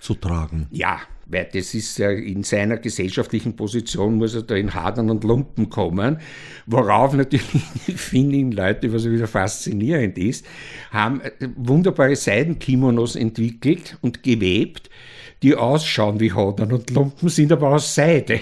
Zu 0.00 0.14
tragen. 0.14 0.66
Ja, 0.70 1.00
weil 1.26 1.48
das 1.52 1.74
ist 1.74 1.98
ja 1.98 2.10
in 2.10 2.44
seiner 2.44 2.76
gesellschaftlichen 2.76 3.56
Position, 3.56 4.16
muss 4.16 4.34
er 4.34 4.42
da 4.42 4.54
in 4.54 4.74
Hadern 4.74 5.10
und 5.10 5.24
Lumpen 5.24 5.68
kommen, 5.68 6.18
worauf 6.66 7.14
natürlich 7.14 7.64
die 7.86 7.92
finnigen 7.92 8.52
Leute, 8.52 8.92
was 8.92 9.08
wieder 9.08 9.26
faszinierend 9.26 10.16
ist, 10.18 10.46
haben 10.90 11.20
äh, 11.20 11.30
wunderbare 11.56 12.14
Seidenkimonos 12.14 13.16
entwickelt 13.16 13.98
und 14.02 14.22
gewebt, 14.22 14.88
die 15.42 15.54
ausschauen 15.54 16.20
wie 16.20 16.32
Hadern 16.32 16.72
und 16.72 16.90
Lumpen, 16.90 17.28
sind 17.28 17.52
aber 17.52 17.70
aus 17.70 17.94
Seide. 17.94 18.40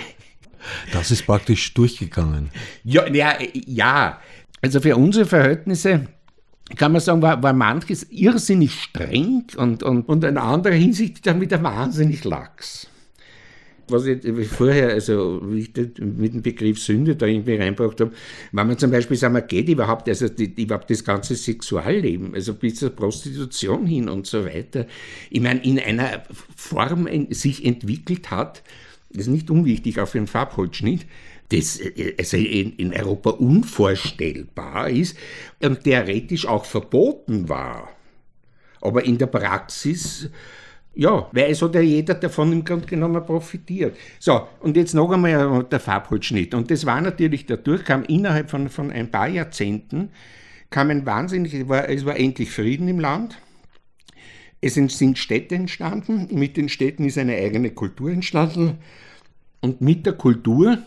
Das 0.92 1.10
ist 1.10 1.26
praktisch 1.26 1.74
durchgegangen. 1.74 2.50
Ja, 2.84 3.06
ja, 3.12 3.36
ja. 3.66 4.20
Also 4.62 4.80
für 4.80 4.96
unsere 4.96 5.26
Verhältnisse 5.26 6.06
kann 6.76 6.92
man 6.92 7.00
sagen, 7.00 7.22
war, 7.22 7.42
war 7.42 7.52
manches 7.52 8.06
irrsinnig 8.10 8.72
streng 8.72 9.44
und, 9.56 9.82
und, 9.82 10.08
und 10.08 10.24
in 10.24 10.38
anderer 10.38 10.74
Hinsicht 10.74 11.26
dann 11.26 11.40
wieder 11.40 11.62
wahnsinnig 11.62 12.24
lax. 12.24 12.88
Was 13.88 14.06
ich 14.06 14.48
vorher, 14.48 14.88
also 14.88 15.42
wie 15.44 15.58
ich 15.58 15.70
mit 16.00 16.32
dem 16.32 16.40
Begriff 16.40 16.78
Sünde 16.78 17.16
da 17.16 17.26
irgendwie 17.26 17.56
reinbracht 17.56 18.00
habe, 18.00 18.12
wenn 18.52 18.66
man 18.66 18.78
zum 18.78 18.90
Beispiel 18.90 19.16
sagen, 19.18 19.34
man 19.34 19.46
geht 19.46 19.68
überhaupt, 19.68 20.08
also 20.08 20.26
die, 20.26 20.54
überhaupt 20.62 20.88
das 20.88 21.04
ganze 21.04 21.36
Sexualleben, 21.36 22.34
also 22.34 22.54
bis 22.54 22.76
zur 22.76 22.90
Prostitution 22.90 23.84
hin 23.84 24.08
und 24.08 24.26
so 24.26 24.46
weiter, 24.46 24.86
ich 25.28 25.42
meine, 25.42 25.62
in 25.62 25.78
einer 25.78 26.22
Form 26.56 27.06
sich 27.30 27.62
entwickelt 27.62 28.30
hat, 28.30 28.62
das 29.10 29.26
ist 29.26 29.32
nicht 29.32 29.50
unwichtig 29.50 30.00
auf 30.00 30.12
den 30.12 30.26
Farbholzschnitt, 30.26 31.04
das 31.48 31.80
also 32.18 32.36
in, 32.36 32.92
Europa 32.94 33.30
unvorstellbar 33.30 34.90
ist 34.90 35.16
und 35.62 35.84
theoretisch 35.84 36.46
auch 36.46 36.64
verboten 36.64 37.48
war. 37.48 37.90
Aber 38.80 39.04
in 39.04 39.18
der 39.18 39.26
Praxis 39.26 40.30
ja, 40.96 41.28
weil 41.32 41.50
es 41.50 41.60
hat 41.60 41.74
ja 41.74 41.80
jeder 41.80 42.14
davon 42.14 42.52
im 42.52 42.64
Grunde 42.64 42.86
genommen 42.86 43.24
profitiert. 43.24 43.96
So, 44.20 44.46
und 44.60 44.76
jetzt 44.76 44.94
noch 44.94 45.10
einmal 45.10 45.64
der 45.64 45.80
Farbholzschnitt. 45.80 46.54
Und 46.54 46.70
das 46.70 46.86
war 46.86 47.00
natürlich 47.00 47.46
dadurch, 47.46 47.84
kam 47.84 48.04
innerhalb 48.04 48.48
von, 48.48 48.68
von 48.68 48.92
ein 48.92 49.10
paar 49.10 49.28
Jahrzehnten, 49.28 50.10
kam 50.70 50.90
ein 50.90 51.04
wahnsinnig, 51.04 51.68
war, 51.68 51.88
es 51.88 52.04
war 52.04 52.16
endlich 52.16 52.50
Frieden 52.50 52.88
im 52.88 53.00
Land. 53.00 53.38
Es 54.60 54.74
sind 54.74 55.18
Städte 55.18 55.56
entstanden, 55.56 56.28
mit 56.30 56.56
den 56.56 56.68
Städten 56.68 57.04
ist 57.04 57.18
eine 57.18 57.34
eigene 57.34 57.70
Kultur 57.70 58.10
entstanden. 58.10 58.78
Und 59.60 59.80
mit 59.80 60.06
der 60.06 60.14
Kultur, 60.14 60.78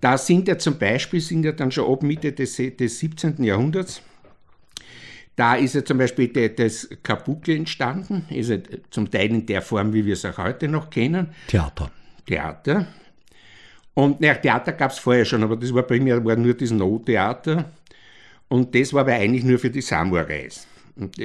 da 0.00 0.18
sind 0.18 0.48
ja 0.48 0.58
zum 0.58 0.78
Beispiel, 0.78 1.20
sind 1.20 1.44
ja 1.44 1.52
dann 1.52 1.70
schon 1.70 1.90
ab 1.92 2.02
Mitte 2.02 2.32
des, 2.32 2.56
des 2.56 2.98
17. 2.98 3.42
Jahrhunderts, 3.42 4.02
da 5.36 5.54
ist 5.54 5.76
ja 5.76 5.84
zum 5.84 5.98
Beispiel 5.98 6.28
das 6.28 6.88
Kabuki 7.02 7.54
entstanden, 7.54 8.26
ist 8.28 8.50
ja 8.50 8.58
zum 8.90 9.10
Teil 9.10 9.30
in 9.30 9.46
der 9.46 9.62
Form, 9.62 9.92
wie 9.92 10.04
wir 10.04 10.14
es 10.14 10.24
auch 10.24 10.38
heute 10.38 10.66
noch 10.66 10.90
kennen. 10.90 11.28
Theater. 11.46 11.90
Theater. 12.26 12.88
Und 13.94 14.20
naja, 14.20 14.34
Theater 14.34 14.72
gab 14.72 14.90
es 14.90 14.98
vorher 14.98 15.24
schon, 15.24 15.42
aber 15.42 15.56
das 15.56 15.72
war 15.72 15.84
primär 15.84 16.24
war 16.24 16.36
nur 16.36 16.54
das 16.54 16.70
No-Theater. 16.70 17.70
Und 18.48 18.74
das 18.74 18.92
war 18.92 19.02
aber 19.02 19.12
eigentlich 19.12 19.44
nur 19.44 19.58
für 19.58 19.70
die 19.70 19.80
Samurais. 19.80 20.66
Und, 20.98 21.16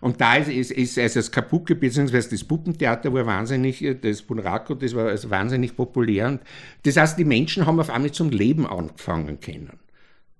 und 0.00 0.20
da 0.20 0.36
ist, 0.36 0.48
ist, 0.48 0.70
ist 0.70 0.98
also 0.98 1.18
das 1.20 1.30
Kabuki 1.30 1.74
bzw. 1.74 2.22
das 2.30 2.44
Puppentheater 2.44 3.12
war 3.12 3.26
wahnsinnig, 3.26 3.84
das 4.00 4.22
Bunraku, 4.22 4.74
das 4.74 4.94
war 4.94 5.06
also 5.06 5.30
wahnsinnig 5.30 5.76
populär. 5.76 6.28
Und 6.28 6.40
das 6.82 6.96
heißt, 6.96 7.18
die 7.18 7.24
Menschen 7.24 7.66
haben 7.66 7.80
auf 7.80 7.90
einmal 7.90 8.12
zum 8.12 8.30
Leben 8.30 8.66
angefangen 8.66 9.40
können. 9.40 9.78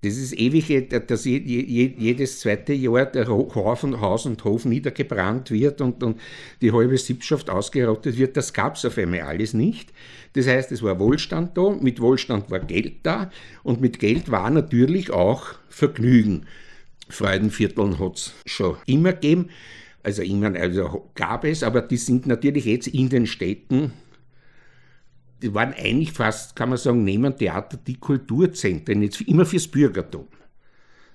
Das 0.05 0.17
ist 0.17 0.33
ewig, 0.33 0.89
dass 1.07 1.25
jedes 1.25 2.39
zweite 2.39 2.73
Jahr 2.73 3.07
der 3.07 3.27
Haus 3.27 4.25
und 4.25 4.43
Hof 4.43 4.65
niedergebrannt 4.65 5.49
wird 5.49 5.81
und, 5.81 6.03
und 6.03 6.21
die 6.61 6.71
halbe 6.71 6.95
Sippschaft 6.99 7.49
ausgerottet 7.49 8.15
wird. 8.15 8.37
Das 8.37 8.53
gab 8.53 8.75
es 8.75 8.85
auf 8.85 8.99
einmal 8.99 9.21
alles 9.21 9.55
nicht. 9.55 9.91
Das 10.33 10.45
heißt, 10.45 10.71
es 10.71 10.83
war 10.83 10.99
Wohlstand 10.99 11.57
da, 11.57 11.71
mit 11.71 11.99
Wohlstand 12.01 12.51
war 12.51 12.59
Geld 12.59 12.97
da 13.01 13.31
und 13.63 13.81
mit 13.81 13.97
Geld 13.97 14.29
war 14.29 14.51
natürlich 14.51 15.09
auch 15.09 15.55
Vergnügen. 15.69 16.45
Freudenvierteln 17.09 17.99
hat 17.99 18.15
es 18.15 18.33
schon 18.45 18.77
immer 18.85 19.13
gegeben, 19.13 19.49
also 20.03 20.21
immer 20.21 20.53
also 20.55 21.11
gab 21.15 21.45
es, 21.45 21.63
aber 21.63 21.81
die 21.81 21.97
sind 21.97 22.27
natürlich 22.27 22.65
jetzt 22.65 22.87
in 22.87 23.09
den 23.09 23.27
Städten 23.27 23.93
die 25.41 25.53
waren 25.53 25.73
eigentlich 25.73 26.11
fast, 26.11 26.55
kann 26.55 26.69
man 26.69 26.77
sagen, 26.77 27.03
neben 27.03 27.35
Theater 27.37 27.77
die 27.77 27.97
Kulturzentren, 27.97 29.01
jetzt 29.01 29.21
immer 29.21 29.45
fürs 29.45 29.67
Bürgertum. 29.67 30.27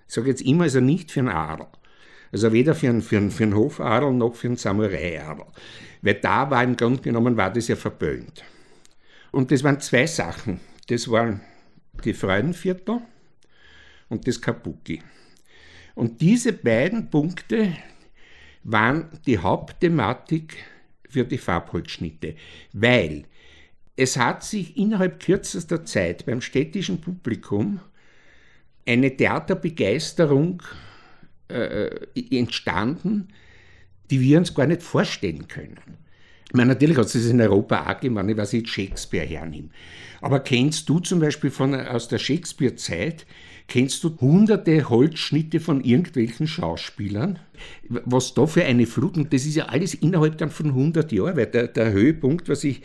Ich 0.06 0.14
sage 0.14 0.28
jetzt 0.28 0.42
immer, 0.42 0.64
also 0.64 0.80
nicht 0.80 1.10
für 1.10 1.20
einen 1.20 1.30
Adel. 1.30 1.66
Also 2.32 2.52
weder 2.52 2.74
für 2.74 2.88
einen, 2.88 3.02
für 3.02 3.16
einen, 3.16 3.30
für 3.30 3.44
einen 3.44 3.56
Hofadel 3.56 4.12
noch 4.12 4.34
für 4.34 4.48
einen 4.48 4.56
Samurai-Adel. 4.56 5.46
Weil 6.02 6.14
da 6.14 6.50
war 6.50 6.62
im 6.62 6.76
Grunde 6.76 7.02
genommen, 7.02 7.36
war 7.36 7.52
das 7.52 7.68
ja 7.68 7.76
verböhnt. 7.76 8.44
Und 9.32 9.50
das 9.50 9.64
waren 9.64 9.80
zwei 9.80 10.06
Sachen. 10.06 10.60
Das 10.88 11.10
waren 11.10 11.40
die 12.04 12.14
Freudenviertel 12.14 13.00
und 14.08 14.26
das 14.26 14.40
Kabuki. 14.40 15.02
Und 16.00 16.22
diese 16.22 16.54
beiden 16.54 17.10
Punkte 17.10 17.76
waren 18.64 19.10
die 19.26 19.36
Hauptthematik 19.36 20.56
für 21.06 21.24
die 21.24 21.36
Farbholzschnitte, 21.36 22.36
weil 22.72 23.26
es 23.96 24.16
hat 24.16 24.42
sich 24.42 24.78
innerhalb 24.78 25.20
kürzester 25.20 25.84
Zeit 25.84 26.24
beim 26.24 26.40
städtischen 26.40 27.02
Publikum 27.02 27.80
eine 28.86 29.14
Theaterbegeisterung 29.14 30.62
äh, 31.48 31.90
entstanden, 32.30 33.28
die 34.10 34.22
wir 34.22 34.38
uns 34.38 34.54
gar 34.54 34.68
nicht 34.68 34.82
vorstellen 34.82 35.48
können. 35.48 35.98
Ich 36.46 36.54
meine, 36.54 36.68
natürlich 36.68 36.96
hat 36.96 37.08
es 37.08 37.12
das 37.12 37.26
in 37.26 37.42
Europa 37.42 37.92
auch 37.92 38.00
gemacht, 38.00 38.24
was 38.36 38.54
ich 38.54 38.66
Shakespeare 38.66 39.26
hernehme. 39.26 39.68
Aber 40.22 40.40
kennst 40.40 40.88
du 40.88 40.98
zum 41.00 41.20
Beispiel 41.20 41.50
von, 41.50 41.74
aus 41.74 42.08
der 42.08 42.18
Shakespeare-Zeit, 42.18 43.26
kennst 43.70 44.02
du 44.02 44.18
hunderte 44.20 44.90
Holzschnitte 44.90 45.60
von 45.60 45.82
irgendwelchen 45.82 46.48
Schauspielern? 46.48 47.38
Was 47.88 48.34
da 48.34 48.46
für 48.46 48.64
eine 48.64 48.84
Flut, 48.84 49.16
und 49.16 49.32
das 49.32 49.46
ist 49.46 49.54
ja 49.54 49.66
alles 49.66 49.94
innerhalb 49.94 50.38
dann 50.38 50.50
von 50.50 50.66
100 50.66 51.12
Jahren, 51.12 51.36
weil 51.36 51.46
der, 51.46 51.68
der 51.68 51.92
Höhepunkt, 51.92 52.48
was 52.48 52.64
ich, 52.64 52.82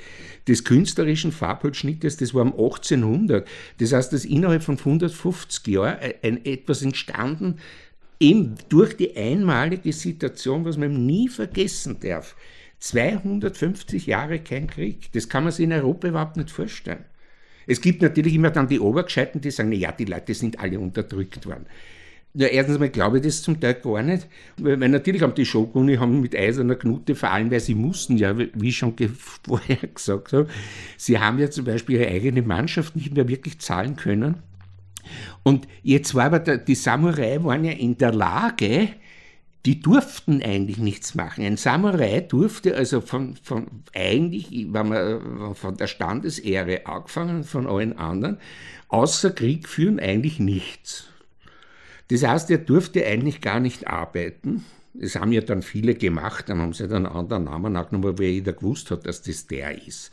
des 0.47 0.63
künstlerischen 0.63 1.31
Farbholzschnittes, 1.31 2.17
das 2.17 2.35
war 2.35 2.43
um 2.43 2.51
1800. 2.51 3.47
Das 3.79 3.93
heißt, 3.93 4.13
dass 4.13 4.25
innerhalb 4.25 4.61
von 4.61 4.77
150 4.77 5.65
Jahren 5.67 5.97
ein, 6.21 6.45
etwas 6.45 6.83
entstanden, 6.83 7.55
eben 8.19 8.55
durch 8.69 8.95
die 8.95 9.17
einmalige 9.17 9.91
Situation, 9.91 10.65
was 10.65 10.77
man 10.77 11.05
nie 11.05 11.27
vergessen 11.29 11.97
darf. 11.99 12.35
250 12.77 14.05
Jahre 14.05 14.39
kein 14.39 14.67
Krieg. 14.67 15.11
Das 15.13 15.29
kann 15.29 15.43
man 15.43 15.51
sich 15.51 15.63
in 15.63 15.73
Europa 15.73 16.07
überhaupt 16.07 16.37
nicht 16.37 16.51
vorstellen. 16.51 17.05
Es 17.67 17.81
gibt 17.81 18.01
natürlich 18.01 18.33
immer 18.33 18.51
dann 18.51 18.67
die 18.67 18.79
Obergescheiten, 18.79 19.41
die 19.41 19.51
sagen, 19.51 19.71
ja, 19.71 19.91
die 19.91 20.05
Leute 20.05 20.33
sind 20.33 20.59
alle 20.59 20.79
unterdrückt 20.79 21.45
worden. 21.45 21.65
Ja, 22.37 22.47
erstens 22.47 22.79
mal 22.79 22.89
glaube 22.89 23.17
ich 23.17 23.23
das 23.23 23.41
zum 23.41 23.61
Teil 23.61 23.75
gar 23.75 24.03
nicht, 24.03 24.27
weil, 24.57 24.77
weil 24.79 24.89
natürlich 24.89 25.21
haben 25.21 25.35
die 25.35 25.45
Shoguni 25.45 25.95
haben 25.95 26.19
mit 26.19 26.35
eiserner 26.35 26.75
Knute, 26.75 27.15
vor 27.15 27.31
allem 27.31 27.49
weil 27.49 27.61
sie 27.61 27.75
mussten, 27.75 28.17
ja, 28.17 28.37
wie 28.37 28.67
ich 28.67 28.77
schon 28.77 28.93
vorher 29.45 29.77
gesagt 29.77 30.33
habe, 30.33 30.47
sie 30.97 31.17
haben 31.17 31.39
ja 31.39 31.49
zum 31.49 31.63
Beispiel 31.63 32.01
ihre 32.01 32.09
eigene 32.09 32.41
Mannschaft 32.41 32.95
nicht 32.97 33.13
mehr 33.13 33.29
wirklich 33.29 33.59
zahlen 33.59 33.95
können. 33.95 34.35
Und 35.43 35.67
jetzt 35.81 36.13
war 36.13 36.25
aber 36.25 36.39
der, 36.39 36.57
die 36.57 36.75
Samurai 36.75 37.41
waren 37.41 37.63
ja 37.63 37.71
in 37.71 37.97
der 37.97 38.13
Lage, 38.13 38.89
die 39.65 39.81
durften 39.81 40.43
eigentlich 40.43 40.77
nichts 40.77 41.15
machen. 41.15 41.43
Ein 41.43 41.57
Samurai 41.57 42.21
durfte 42.21 42.75
also 42.75 43.01
von, 43.01 43.35
von 43.41 43.67
eigentlich, 43.95 44.67
wenn 44.69 44.89
man 44.89 45.55
von 45.55 45.75
der 45.75 45.87
Standesehre 45.87 46.85
angefangen, 46.85 47.43
von 47.43 47.65
allen 47.65 47.97
anderen, 47.97 48.37
außer 48.89 49.31
Krieg 49.31 49.67
führen 49.67 49.99
eigentlich 49.99 50.39
nichts. 50.39 51.07
Das 52.09 52.23
heißt, 52.23 52.51
er 52.51 52.59
durfte 52.59 53.05
eigentlich 53.05 53.41
gar 53.41 53.59
nicht 53.59 53.87
arbeiten. 53.87 54.63
Das 54.93 55.15
haben 55.15 55.31
ja 55.31 55.41
dann 55.41 55.63
viele 55.63 55.95
gemacht, 55.95 56.47
dann 56.47 56.61
haben 56.61 56.73
sie 56.73 56.87
dann 56.87 57.07
einen 57.07 57.15
anderen 57.15 57.45
Namen 57.45 57.75
angenommen, 57.75 58.17
weil 58.19 58.25
jeder 58.27 58.53
gewusst 58.53 58.91
hat, 58.91 59.07
dass 59.07 59.23
das 59.23 59.47
der 59.47 59.85
ist. 59.85 60.11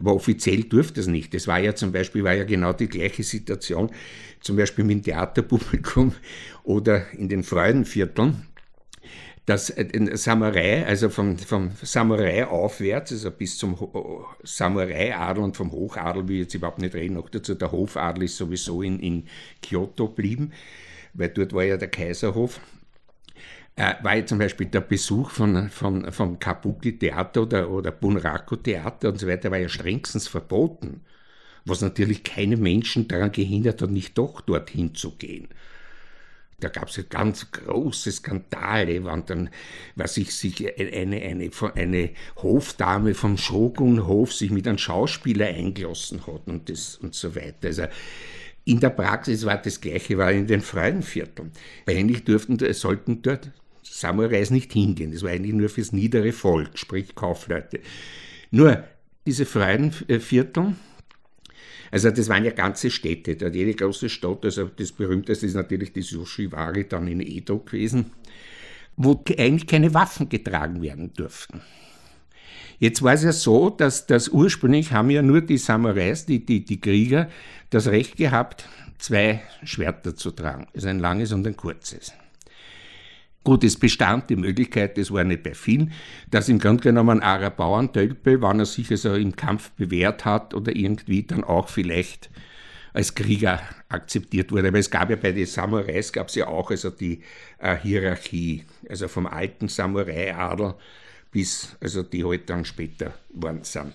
Aber 0.00 0.14
offiziell 0.14 0.64
durfte 0.64 1.00
es 1.00 1.06
nicht. 1.06 1.34
Das 1.34 1.46
war 1.46 1.58
ja 1.58 1.74
zum 1.74 1.92
Beispiel 1.92 2.24
war 2.24 2.32
ja 2.32 2.44
genau 2.44 2.72
die 2.72 2.88
gleiche 2.88 3.22
Situation, 3.22 3.90
zum 4.40 4.56
Beispiel 4.56 4.84
mit 4.84 4.96
dem 4.96 5.02
Theaterpublikum 5.04 6.14
oder 6.64 7.12
in 7.12 7.28
den 7.28 7.44
Freudenvierteln 7.44 8.46
dass 9.46 9.72
Samurai, 10.14 10.84
also 10.84 11.08
vom, 11.08 11.38
vom 11.38 11.70
Samurai 11.80 12.44
aufwärts, 12.46 13.12
also 13.12 13.30
bis 13.30 13.56
zum 13.56 13.76
Samurai-Adel 14.42 15.44
und 15.44 15.56
vom 15.56 15.70
Hochadel, 15.70 16.28
wie 16.28 16.34
ich 16.34 16.40
jetzt 16.40 16.54
überhaupt 16.54 16.80
nicht 16.80 16.94
reden, 16.94 17.14
noch 17.14 17.28
dazu, 17.28 17.54
der 17.54 17.70
Hofadel 17.70 18.24
ist 18.24 18.36
sowieso 18.36 18.82
in, 18.82 18.98
in 18.98 19.28
Kyoto 19.62 20.08
geblieben, 20.08 20.52
weil 21.14 21.28
dort 21.28 21.52
war 21.52 21.62
ja 21.62 21.76
der 21.76 21.88
Kaiserhof, 21.88 22.60
äh, 23.76 23.94
war 24.02 24.16
ja 24.16 24.26
zum 24.26 24.38
Beispiel 24.38 24.66
der 24.66 24.80
Besuch 24.80 25.30
von, 25.30 25.70
von, 25.70 26.10
vom 26.10 26.40
Kabuki-Theater 26.40 27.42
oder, 27.42 27.70
oder 27.70 27.92
Bunraku-Theater 27.92 29.10
und 29.10 29.20
so 29.20 29.28
weiter, 29.28 29.52
war 29.52 29.58
ja 29.58 29.68
strengstens 29.68 30.26
verboten, 30.26 31.02
was 31.64 31.82
natürlich 31.82 32.24
keine 32.24 32.56
Menschen 32.56 33.06
daran 33.06 33.30
gehindert 33.30 33.80
hat, 33.80 33.90
nicht 33.90 34.18
doch 34.18 34.40
dorthin 34.40 34.96
zu 34.96 35.12
gehen. 35.12 35.48
Da 36.60 36.68
gab 36.68 36.88
es 36.88 37.04
ganz 37.10 37.50
große 37.50 38.10
Skandale, 38.12 39.04
wann 39.04 39.26
dann, 39.26 39.50
was 39.94 40.16
ich 40.16 40.34
sich 40.34 40.66
eine, 40.78 41.20
eine, 41.20 41.50
eine 41.74 42.10
Hofdame 42.36 43.14
vom 43.14 43.36
Shogunhof 43.36 44.32
sich 44.32 44.50
mit 44.50 44.66
einem 44.66 44.78
Schauspieler 44.78 45.46
eingelassen 45.46 46.26
hat 46.26 46.46
und, 46.46 46.70
das, 46.70 46.96
und 46.96 47.14
so 47.14 47.34
weiter. 47.36 47.68
Also 47.68 47.84
in 48.64 48.80
der 48.80 48.90
Praxis 48.90 49.44
war 49.44 49.58
das 49.58 49.80
Gleiche, 49.80 50.16
war 50.18 50.32
in 50.32 50.46
den 50.46 50.62
freien 50.62 51.02
Vierteln. 51.02 51.52
Eigentlich 51.86 52.24
durften, 52.24 52.58
sollten 52.72 53.22
dort 53.22 53.50
Samurais 53.82 54.50
nicht 54.50 54.72
hingehen. 54.72 55.12
Das 55.12 55.22
war 55.22 55.30
eigentlich 55.30 55.54
nur 55.54 55.68
fürs 55.68 55.92
niedere 55.92 56.32
Volk, 56.32 56.76
sprich 56.78 57.14
Kaufleute. 57.14 57.80
Nur 58.50 58.82
diese 59.26 59.46
freien 59.46 59.92
Viertel, 59.92 60.74
also 61.96 62.10
das 62.10 62.28
waren 62.28 62.44
ja 62.44 62.50
ganze 62.50 62.90
Städte, 62.90 63.36
da 63.36 63.46
hat 63.46 63.54
jede 63.54 63.72
große 63.72 64.10
Stadt, 64.10 64.44
also 64.44 64.66
das 64.76 64.92
berühmteste 64.92 65.46
ist 65.46 65.54
natürlich 65.54 65.94
die 65.94 66.02
Sushiwari 66.02 66.86
dann 66.86 67.08
in 67.08 67.20
Edo 67.20 67.60
gewesen, 67.60 68.12
wo 68.98 69.24
eigentlich 69.38 69.66
keine 69.66 69.94
Waffen 69.94 70.28
getragen 70.28 70.82
werden 70.82 71.14
durften. 71.14 71.62
Jetzt 72.78 73.02
war 73.02 73.14
es 73.14 73.22
ja 73.22 73.32
so, 73.32 73.70
dass 73.70 74.06
das 74.06 74.28
ursprünglich 74.28 74.92
haben 74.92 75.08
ja 75.08 75.22
nur 75.22 75.40
die 75.40 75.56
Samurais, 75.56 76.26
die, 76.26 76.44
die, 76.44 76.66
die 76.66 76.82
Krieger, 76.82 77.30
das 77.70 77.86
Recht 77.86 78.16
gehabt, 78.16 78.68
zwei 78.98 79.40
Schwerter 79.64 80.14
zu 80.14 80.32
tragen. 80.32 80.66
Also 80.74 80.88
ein 80.88 80.98
langes 80.98 81.32
und 81.32 81.46
ein 81.46 81.56
kurzes. 81.56 82.12
Gut, 83.46 83.62
es 83.62 83.78
bestand 83.78 84.28
die 84.28 84.34
Möglichkeit, 84.34 84.98
das 84.98 85.12
war 85.12 85.22
nicht 85.22 85.44
bei 85.44 85.54
vielen, 85.54 85.92
dass 86.32 86.48
im 86.48 86.58
Grunde 86.58 86.82
genommen 86.82 87.20
ein 87.20 87.52
Bauerntölpel, 87.56 88.42
wenn 88.42 88.58
er 88.58 88.66
sich 88.66 88.90
also 88.90 89.14
im 89.14 89.36
Kampf 89.36 89.70
bewährt 89.70 90.24
hat 90.24 90.52
oder 90.52 90.74
irgendwie 90.74 91.22
dann 91.22 91.44
auch 91.44 91.68
vielleicht 91.68 92.28
als 92.92 93.14
Krieger 93.14 93.62
akzeptiert 93.88 94.50
wurde. 94.50 94.66
Aber 94.66 94.80
es 94.80 94.90
gab 94.90 95.10
ja 95.10 95.14
bei 95.14 95.30
den 95.30 95.46
Samurais 95.46 96.12
gab 96.12 96.26
es 96.26 96.34
ja 96.34 96.48
auch 96.48 96.72
also 96.72 96.90
die 96.90 97.22
äh, 97.60 97.76
Hierarchie, 97.76 98.64
also 98.88 99.06
vom 99.06 99.28
alten 99.28 99.68
Samurai-Adel 99.68 100.74
bis 101.30 101.76
also 101.80 102.02
die 102.02 102.24
halt 102.24 102.50
dann 102.50 102.64
später 102.64 103.14
worden 103.32 103.62
sind. 103.62 103.94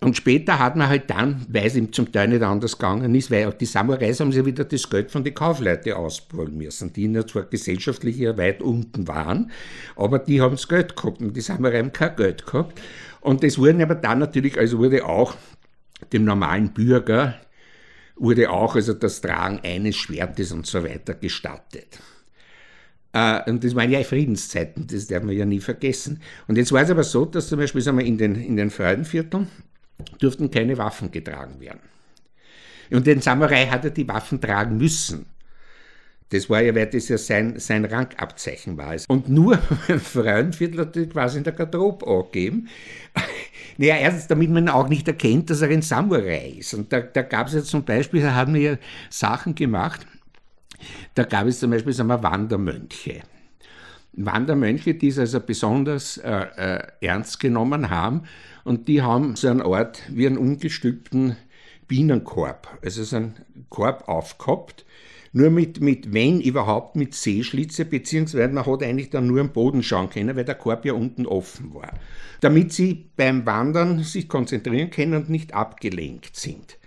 Und 0.00 0.16
später 0.16 0.60
hat 0.60 0.76
man 0.76 0.88
halt 0.88 1.10
dann, 1.10 1.44
weil 1.48 1.66
es 1.66 1.74
ihm 1.74 1.92
zum 1.92 2.12
Teil 2.12 2.28
nicht 2.28 2.42
anders 2.42 2.78
gegangen 2.78 3.12
ist, 3.16 3.32
weil 3.32 3.52
die 3.52 3.66
Samurais 3.66 4.20
haben 4.20 4.30
sich 4.30 4.44
wieder 4.44 4.64
das 4.64 4.88
Geld 4.88 5.10
von 5.10 5.24
den 5.24 5.34
Kaufleuten 5.34 5.92
ausholen 5.94 6.56
müssen, 6.56 6.92
die 6.92 7.12
ja 7.12 7.26
zwar 7.26 7.42
gesellschaftlich 7.44 8.14
hier 8.14 8.38
weit 8.38 8.62
unten 8.62 9.08
waren, 9.08 9.50
aber 9.96 10.20
die 10.20 10.40
haben 10.40 10.52
das 10.52 10.68
Geld 10.68 10.94
gehabt 10.94 11.20
und 11.20 11.36
die 11.36 11.40
Samurai 11.40 11.78
haben 11.78 11.92
kein 11.92 12.14
Geld 12.14 12.46
gehabt. 12.46 12.80
Und 13.20 13.42
das 13.42 13.58
wurden 13.58 13.82
aber 13.82 13.96
dann 13.96 14.20
natürlich, 14.20 14.56
also 14.56 14.78
wurde 14.78 15.04
auch 15.04 15.34
dem 16.12 16.24
normalen 16.24 16.72
Bürger, 16.72 17.34
wurde 18.14 18.50
auch 18.50 18.76
also 18.76 18.94
das 18.94 19.20
Tragen 19.20 19.60
eines 19.64 19.96
Schwertes 19.96 20.52
und 20.52 20.64
so 20.64 20.84
weiter 20.84 21.14
gestattet. 21.14 21.98
Äh, 23.12 23.50
und 23.50 23.64
das 23.64 23.74
waren 23.74 23.90
ja 23.90 24.02
Friedenszeiten, 24.04 24.86
das 24.86 25.08
darf 25.08 25.24
man 25.24 25.34
ja 25.34 25.44
nie 25.44 25.60
vergessen. 25.60 26.20
Und 26.46 26.56
jetzt 26.56 26.70
war 26.70 26.82
es 26.82 26.90
aber 26.90 27.02
so, 27.02 27.24
dass 27.24 27.48
zum 27.48 27.58
Beispiel 27.58 27.80
sagen 27.80 27.98
wir, 27.98 28.04
in 28.04 28.16
den, 28.16 28.36
in 28.36 28.56
den 28.56 28.70
Freudenvierteln, 28.70 29.48
durften 30.18 30.50
keine 30.50 30.78
Waffen 30.78 31.10
getragen 31.10 31.60
werden. 31.60 31.80
Und 32.90 33.06
den 33.06 33.20
Samurai 33.20 33.66
hat 33.66 33.84
er 33.84 33.90
die 33.90 34.08
Waffen 34.08 34.40
tragen 34.40 34.78
müssen. 34.78 35.26
Das 36.30 36.50
war 36.50 36.60
ja, 36.60 36.74
weil 36.74 36.86
das 36.86 37.08
ja 37.08 37.16
sein, 37.16 37.58
sein 37.58 37.86
Rangabzeichen 37.86 38.76
war. 38.76 38.94
Und 39.08 39.28
nur 39.28 39.58
ein 39.88 40.00
Frauenviertel 40.00 40.80
hat 40.80 40.96
das 40.96 41.08
quasi 41.08 41.38
in 41.38 41.44
der 41.44 41.52
Garderobe 41.52 42.06
angegeben. 42.06 42.68
Naja, 43.80 43.96
erstens, 43.96 44.26
damit 44.26 44.50
man 44.50 44.68
auch 44.68 44.88
nicht 44.88 45.06
erkennt, 45.06 45.50
dass 45.50 45.62
er 45.62 45.68
ein 45.68 45.82
Samurai 45.82 46.54
ist. 46.58 46.74
Und 46.74 46.92
da, 46.92 47.00
da 47.00 47.22
gab 47.22 47.46
es 47.46 47.54
ja 47.54 47.62
zum 47.62 47.84
Beispiel, 47.84 48.22
da 48.22 48.34
haben 48.34 48.54
wir 48.54 48.60
ja 48.60 48.76
Sachen 49.08 49.54
gemacht, 49.54 50.04
da 51.14 51.22
gab 51.22 51.46
es 51.46 51.60
zum 51.60 51.70
Beispiel 51.70 51.92
sagen 51.92 52.08
wir, 52.08 52.20
Wandermönche. 52.20 53.20
Wandermönche, 54.14 54.94
die 54.94 55.08
es 55.08 55.18
also 55.18 55.38
besonders 55.38 56.16
äh, 56.18 56.46
äh, 56.56 56.82
ernst 57.00 57.38
genommen 57.38 57.88
haben 57.88 58.22
und 58.68 58.86
die 58.86 59.02
haben 59.02 59.34
so 59.34 59.48
einen 59.48 59.62
Ort 59.62 60.02
wie 60.10 60.26
einen 60.26 60.38
ungestülpten 60.38 61.36
Bienenkorb, 61.88 62.78
also 62.82 63.02
so 63.02 63.16
einen 63.16 63.34
Korb 63.70 64.08
aufgehabt, 64.08 64.84
nur 65.32 65.50
mit, 65.50 65.80
mit, 65.80 66.12
wenn 66.12 66.40
überhaupt, 66.40 66.96
mit 66.96 67.14
Seeschlitze, 67.14 67.84
beziehungsweise 67.84 68.52
man 68.52 68.66
hat 68.66 68.82
eigentlich 68.82 69.10
dann 69.10 69.26
nur 69.26 69.40
am 69.40 69.52
Boden 69.52 69.82
schauen 69.82 70.10
können, 70.10 70.36
weil 70.36 70.44
der 70.44 70.54
Korb 70.54 70.84
ja 70.84 70.92
unten 70.92 71.26
offen 71.26 71.74
war. 71.74 71.92
Damit 72.40 72.72
sie 72.72 73.10
beim 73.16 73.44
Wandern 73.46 74.02
sich 74.02 74.28
konzentrieren 74.28 74.90
können 74.90 75.14
und 75.14 75.30
nicht 75.30 75.54
abgelenkt 75.54 76.36
sind. 76.36 76.77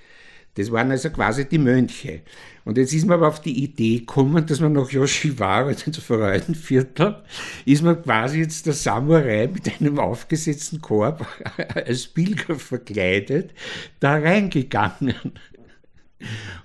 Das 0.56 0.72
waren 0.72 0.92
also 0.92 1.10
quasi 1.10 1.48
die 1.48 1.58
Mönche. 1.58 2.22
Und 2.66 2.78
jetzt 2.78 2.94
ist 2.94 3.06
man 3.06 3.18
aber 3.18 3.30
auf 3.30 3.42
die 3.42 3.64
Idee 3.64 4.00
gekommen, 4.00 4.46
dass 4.46 4.60
man 4.60 4.74
nach 4.74 4.92
Yoshiwara, 4.92 5.72
den 5.86 5.94
Freudenviertel, 5.94 7.24
ist 7.66 7.84
man 7.84 8.02
quasi 8.02 8.40
jetzt 8.40 8.66
der 8.66 8.74
Samurai 8.74 9.48
mit 9.48 9.80
einem 9.80 9.98
aufgesetzten 10.00 10.82
Korb 10.82 11.26
als 11.76 12.08
Pilger 12.08 12.56
verkleidet 12.56 13.52
da 14.00 14.14
reingegangen. 14.14 15.16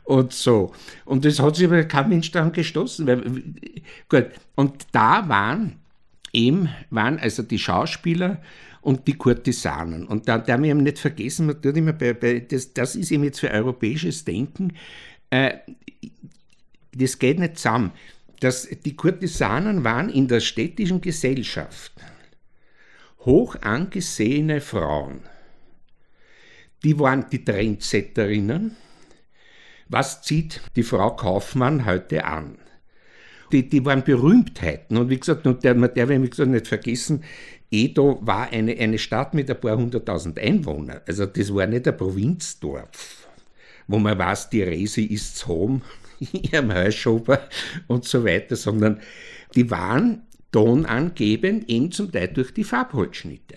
Und 0.05 0.33
so. 0.33 0.73
Und 1.05 1.25
das 1.25 1.41
hat 1.41 1.57
sich 1.57 1.67
aber 1.67 1.85
kein 1.85 2.09
Mensch 2.11 2.31
daran 2.31 2.53
gestoßen. 2.53 3.07
Weil, 3.07 3.23
gut. 4.09 4.27
Und 4.55 4.87
da 4.93 5.29
waren 5.29 5.77
eben, 6.33 6.69
waren 6.91 7.19
also 7.19 7.43
die 7.43 7.59
Schauspieler 7.59 8.43
und 8.87 9.09
die 9.09 9.15
Kurtisanen. 9.15 10.07
Und 10.07 10.29
da 10.29 10.39
darf 10.39 10.61
ich 10.61 10.71
eben 10.71 10.85
nicht 10.85 11.01
vergessen, 11.01 11.47
man 11.47 11.61
tut 11.61 11.77
immer 11.77 11.93
bei, 11.93 12.15
bei 12.15 12.39
das, 12.39 12.73
das 12.73 12.95
ist 12.95 13.11
eben 13.11 13.25
jetzt 13.25 13.41
für 13.41 13.51
europäisches 13.51 14.25
Denken, 14.25 14.75
äh, 15.31 15.55
das 16.93 17.19
geht 17.19 17.41
nicht 17.41 17.59
zusammen. 17.59 17.91
Das, 18.39 18.69
die 18.85 18.95
Kurtisanen 18.95 19.83
waren 19.83 20.09
in 20.09 20.29
der 20.29 20.39
städtischen 20.39 21.01
Gesellschaft 21.01 21.95
hoch 23.21 23.57
angesehene 23.61 24.61
Frauen. 24.61 25.23
Die 26.85 27.01
waren 27.01 27.27
die 27.33 27.45
Trendsetterinnen. 27.45 28.77
Was 29.89 30.23
zieht 30.23 30.61
die 30.77 30.85
Frau 30.85 31.17
Kaufmann 31.17 31.87
heute 31.87 32.25
an? 32.25 32.59
Die, 33.53 33.69
die 33.69 33.85
waren 33.85 34.05
Berühmtheiten. 34.05 34.97
Und 34.97 35.09
wie 35.09 35.19
gesagt, 35.19 35.47
und 35.47 35.65
der, 35.65 35.75
man 35.75 35.93
darf 35.95 36.09
wie 36.09 36.29
gesagt, 36.29 36.51
nicht 36.51 36.69
vergessen, 36.69 37.25
Edo 37.71 38.19
war 38.23 38.51
eine, 38.51 38.77
eine 38.79 38.99
Stadt 38.99 39.35
mit 39.35 39.51
ein 39.51 39.61
paar 39.61 39.77
hunderttausend 39.77 40.39
Einwohnern. 40.39 41.01
Also 41.07 41.27
das 41.27 41.53
war 41.55 41.67
nicht 41.67 41.89
ein 41.89 41.97
Provinzdorf, 41.97 43.29
wo 43.87 43.99
man 43.99 44.19
weiß, 44.19 44.51
die 44.51 44.63
Resi 44.63 45.05
ist 45.05 45.47
home, 45.47 45.81
ihrem 46.21 46.73
Heuschober 46.73 47.41
und 47.87 48.05
so 48.05 48.25
weiter, 48.25 48.57
sondern 48.57 49.01
die 49.55 49.71
waren 49.71 50.23
tonangebend, 50.53 51.69
eben 51.69 51.91
zum 51.91 52.11
Teil 52.11 52.29
durch 52.29 52.55
die 52.55 52.65
Farbholzschnitte. 52.65 53.57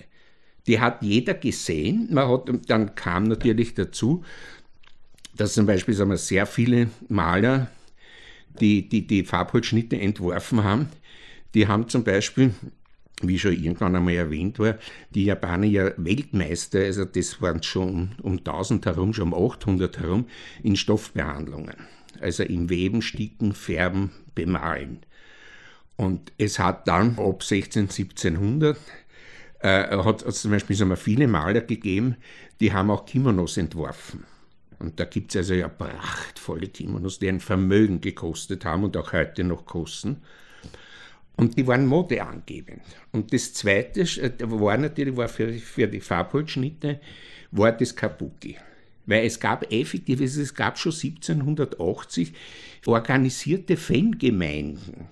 Die 0.67 0.79
hat 0.79 1.01
jeder 1.01 1.33
gesehen. 1.33 2.09
Man 2.11 2.27
hat, 2.27 2.49
dann 2.67 2.95
kam 2.95 3.23
natürlich 3.23 3.73
dazu, 3.73 4.23
dass 5.35 5.53
zum 5.53 5.65
Beispiel 5.65 5.93
sagen 5.93 6.09
wir, 6.09 6.17
sehr 6.17 6.45
viele 6.45 6.89
Maler, 7.07 7.69
die 8.59 8.89
die, 8.89 9.07
die 9.07 9.23
Farbholzschnitte 9.23 9.99
entworfen 9.99 10.63
haben, 10.63 10.89
die 11.53 11.67
haben 11.67 11.87
zum 11.87 12.03
Beispiel 12.03 12.53
wie 13.21 13.39
schon 13.39 13.53
irgendwann 13.53 13.95
einmal 13.95 14.13
erwähnt 14.13 14.59
war, 14.59 14.75
die 15.13 15.25
Japaner 15.25 15.65
ja 15.65 15.91
Weltmeister, 15.97 16.79
also 16.79 17.05
das 17.05 17.41
waren 17.41 17.63
schon 17.63 18.11
um 18.21 18.37
1000 18.37 18.85
herum, 18.85 19.13
schon 19.13 19.33
um 19.33 19.51
800 19.51 19.99
herum, 19.99 20.25
in 20.63 20.75
Stoffbehandlungen. 20.75 21.75
Also 22.21 22.43
im 22.43 22.69
Weben, 22.69 23.01
Sticken, 23.01 23.53
Färben, 23.53 24.11
Bemalen. 24.35 24.99
Und 25.95 26.31
es 26.37 26.59
hat 26.59 26.87
dann 26.87 27.17
ab 27.17 27.43
16, 27.43 27.83
1700 27.83 28.77
äh, 29.59 29.97
hat 29.97 30.25
es 30.25 30.41
zum 30.41 30.51
Beispiel 30.51 30.75
sagen 30.75 30.89
wir, 30.89 30.97
viele 30.97 31.27
Maler 31.27 31.61
gegeben, 31.61 32.15
die 32.59 32.73
haben 32.73 32.89
auch 32.89 33.05
Kimonos 33.05 33.57
entworfen. 33.57 34.23
Und 34.79 34.99
da 34.99 35.05
gibt 35.05 35.31
es 35.31 35.37
also 35.37 35.53
ja 35.53 35.67
prachtvolle 35.67 36.67
Kimonos, 36.67 37.19
die 37.19 37.27
ein 37.27 37.41
Vermögen 37.41 37.99
gekostet 37.99 38.63
haben 38.63 38.85
und 38.85 38.95
auch 38.95 39.11
heute 39.11 39.43
noch 39.43 39.65
kosten. 39.65 40.21
Und 41.39 41.57
die 41.57 41.65
waren 41.65 41.85
modeangebend. 41.85 42.81
Und 43.13 43.31
das 43.33 43.53
Zweite 43.53 44.01
äh, 44.01 44.31
war 44.39 44.77
natürlich 44.77 45.15
war 45.15 45.29
für, 45.29 45.53
für 45.53 45.87
die 45.87 46.01
Farbholzschnitte 46.01 46.99
war 47.51 47.71
das 47.71 47.95
Kabuki. 47.95 48.57
Weil 49.05 49.25
es 49.25 49.39
gab 49.39 49.71
effektiv, 49.71 50.19
es 50.19 50.53
gab 50.53 50.77
schon 50.77 50.91
1780 50.91 52.33
organisierte 52.85 53.77
Fangemeinden. 53.77 55.07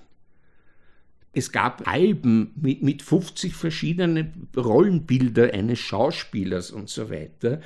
Es 1.31 1.51
gab 1.51 1.87
Alben 1.87 2.51
mit, 2.55 2.83
mit 2.83 3.01
50 3.03 3.55
verschiedenen 3.55 4.49
Rollenbilder 4.57 5.53
eines 5.53 5.79
Schauspielers 5.79 6.71
und 6.71 6.89
so 6.89 7.09
weiter. 7.09 7.61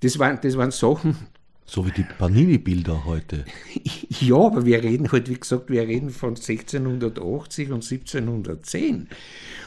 Das 0.00 0.18
waren, 0.18 0.38
das 0.42 0.58
waren 0.58 0.70
Sachen, 0.70 1.16
so 1.64 1.86
wie 1.86 1.90
die 1.90 2.04
Panini-Bilder 2.18 3.04
heute. 3.04 3.44
Ja, 4.20 4.36
aber 4.36 4.64
wir 4.64 4.82
reden 4.84 5.10
halt, 5.10 5.28
wie 5.28 5.34
gesagt, 5.34 5.68
wir 5.68 5.82
reden 5.82 6.10
von 6.10 6.36
1680 6.36 7.70
und 7.72 7.82
1710. 7.82 9.08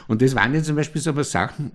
Und 0.08 0.22
das 0.22 0.34
waren 0.34 0.54
ja 0.54 0.62
zum 0.62 0.76
Beispiel 0.76 1.02
so 1.02 1.22
Sachen, 1.22 1.72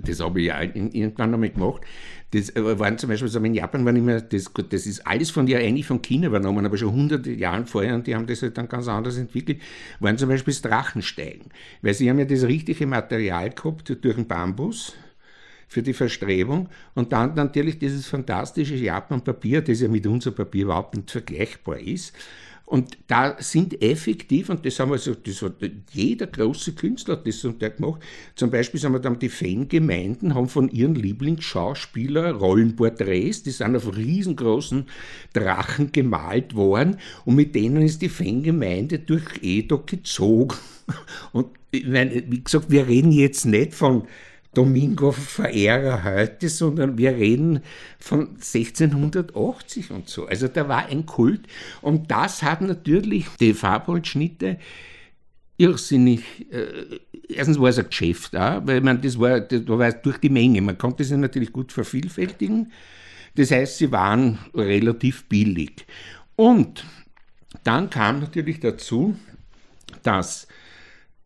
das 0.00 0.20
habe 0.20 0.40
ich 0.40 0.46
ja 0.46 0.60
irgendwann 0.62 1.34
einmal 1.34 1.50
gemacht. 1.50 1.82
Das 2.30 2.48
äh, 2.56 2.78
waren 2.78 2.96
zum 2.96 3.10
Beispiel 3.10 3.28
so 3.28 3.38
in 3.40 3.54
Japan 3.54 3.84
waren 3.84 3.96
immer, 3.96 4.20
das, 4.20 4.50
das 4.70 4.86
ist 4.86 5.06
alles 5.06 5.30
von 5.30 5.46
ja 5.46 5.58
eigentlich 5.58 5.86
von 5.86 6.00
China 6.00 6.28
übernommen, 6.28 6.64
aber 6.64 6.78
schon 6.78 6.92
hunderte 6.92 7.32
Jahre 7.32 7.66
vorher 7.66 7.94
und 7.94 8.06
die 8.06 8.14
haben 8.14 8.26
das 8.26 8.40
halt 8.42 8.56
dann 8.56 8.68
ganz 8.68 8.88
anders 8.88 9.18
entwickelt, 9.18 9.60
waren 10.00 10.16
zum 10.16 10.28
Beispiel 10.28 10.54
das 10.54 10.62
Drachensteigen. 10.62 11.50
Weil 11.82 11.94
sie 11.94 12.08
haben 12.08 12.18
ja 12.18 12.24
das 12.24 12.44
richtige 12.44 12.86
Material 12.86 13.50
gehabt 13.50 13.88
durch 14.02 14.16
den 14.16 14.26
Bambus 14.26 14.94
für 15.72 15.82
die 15.82 15.94
Verstrebung 15.94 16.68
und 16.94 17.12
dann 17.12 17.34
natürlich 17.34 17.78
dieses 17.78 18.06
fantastische 18.06 18.76
Japan-Papier, 18.76 19.62
das 19.62 19.80
ja 19.80 19.88
mit 19.88 20.06
unserem 20.06 20.36
Papier 20.36 20.64
überhaupt 20.64 20.94
nicht 20.94 21.10
vergleichbar 21.10 21.78
ist. 21.78 22.12
Und 22.66 22.96
da 23.06 23.36
sind 23.38 23.82
effektiv, 23.82 24.48
und 24.48 24.64
das 24.64 24.78
haben 24.80 24.92
wir 24.92 24.98
so, 24.98 25.14
das 25.14 25.42
hat 25.42 25.56
jeder 25.92 26.26
große 26.26 26.72
Künstler 26.72 27.16
hat 27.16 27.26
das 27.26 27.40
zum 27.40 27.58
Teil 27.58 27.72
gemacht, 27.72 28.00
zum 28.34 28.50
Beispiel 28.50 28.80
sagen 28.80 28.94
wir 28.94 29.00
dann, 29.00 29.18
die 29.18 29.28
Fangemeinden 29.28 30.34
haben 30.34 30.48
von 30.48 30.70
ihren 30.70 30.94
Lieblingsschauspielern 30.94 32.36
Rollenporträts, 32.36 33.42
die 33.42 33.50
sind 33.50 33.76
auf 33.76 33.94
riesengroßen 33.94 34.86
Drachen 35.34 35.92
gemalt 35.92 36.54
worden 36.54 36.96
und 37.26 37.34
mit 37.34 37.54
denen 37.54 37.82
ist 37.82 38.00
die 38.00 38.08
Fangemeinde 38.08 39.00
durch 39.00 39.42
Edo 39.42 39.82
gezogen. 39.84 40.56
Und 41.32 41.48
ich 41.70 41.86
meine, 41.86 42.24
wie 42.28 42.42
gesagt, 42.42 42.70
wir 42.70 42.86
reden 42.88 43.12
jetzt 43.12 43.44
nicht 43.46 43.72
von 43.72 44.04
Domingo-Verehrer 44.54 46.04
heute, 46.04 46.48
sondern 46.48 46.98
wir 46.98 47.16
reden 47.16 47.60
von 47.98 48.28
1680 48.36 49.90
und 49.90 50.08
so. 50.08 50.26
Also 50.26 50.48
da 50.48 50.68
war 50.68 50.86
ein 50.86 51.06
Kult 51.06 51.46
und 51.80 52.10
das 52.10 52.42
hat 52.42 52.60
natürlich 52.60 53.26
die 53.40 53.54
Farbholzschnitte 53.54 54.58
irrsinnig. 55.56 56.22
Äh, 56.52 57.00
erstens 57.28 57.58
war 57.58 57.70
es 57.70 57.78
ein 57.78 57.88
Geschäft 57.88 58.36
auch, 58.36 58.66
weil 58.66 58.80
man 58.80 59.00
das 59.00 59.18
war, 59.18 59.40
das 59.40 59.66
war 59.66 59.92
durch 59.92 60.18
die 60.18 60.28
Menge. 60.28 60.60
Man 60.60 60.76
konnte 60.76 61.04
sie 61.04 61.16
natürlich 61.16 61.52
gut 61.52 61.72
vervielfältigen. 61.72 62.72
Das 63.34 63.50
heißt, 63.50 63.78
sie 63.78 63.90
waren 63.90 64.38
relativ 64.54 65.24
billig. 65.24 65.86
Und 66.36 66.84
dann 67.64 67.88
kam 67.88 68.20
natürlich 68.20 68.60
dazu, 68.60 69.16
dass 70.02 70.46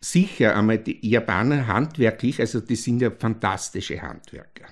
sicher 0.01 0.57
einmal 0.57 0.78
die 0.78 0.99
Japaner 1.07 1.66
handwerklich, 1.66 2.40
also 2.40 2.61
die 2.61 2.76
sind 2.76 3.01
ja 3.03 3.11
fantastische 3.11 4.01
Handwerker. 4.03 4.66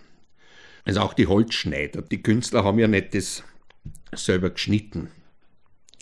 Also 0.85 1.01
auch 1.01 1.14
die 1.14 1.27
Holzschneider, 1.27 2.03
die 2.03 2.22
Künstler 2.22 2.64
haben 2.64 2.79
ja 2.79 2.89
nicht 2.89 3.14
das 3.14 3.43
selber 4.14 4.51
geschnitten, 4.51 5.09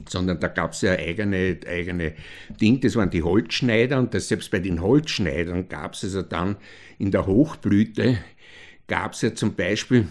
sondern 0.08 0.40
da 0.40 0.48
gab 0.48 0.72
es 0.72 0.82
ja 0.82 0.92
eigene, 0.92 1.60
eigene 1.66 2.14
Ding, 2.60 2.80
das 2.80 2.96
waren 2.96 3.10
die 3.10 3.22
Holzschneider 3.22 3.98
und 3.98 4.12
das, 4.14 4.28
selbst 4.28 4.50
bei 4.50 4.58
den 4.58 4.82
Holzschneidern 4.82 5.68
gab 5.68 5.94
es 5.94 6.04
also 6.04 6.22
dann 6.22 6.56
in 6.98 7.10
der 7.10 7.26
Hochblüte, 7.26 8.18
gab 8.88 9.12
es 9.12 9.22
ja 9.22 9.34
zum 9.34 9.54
Beispiel 9.54 10.08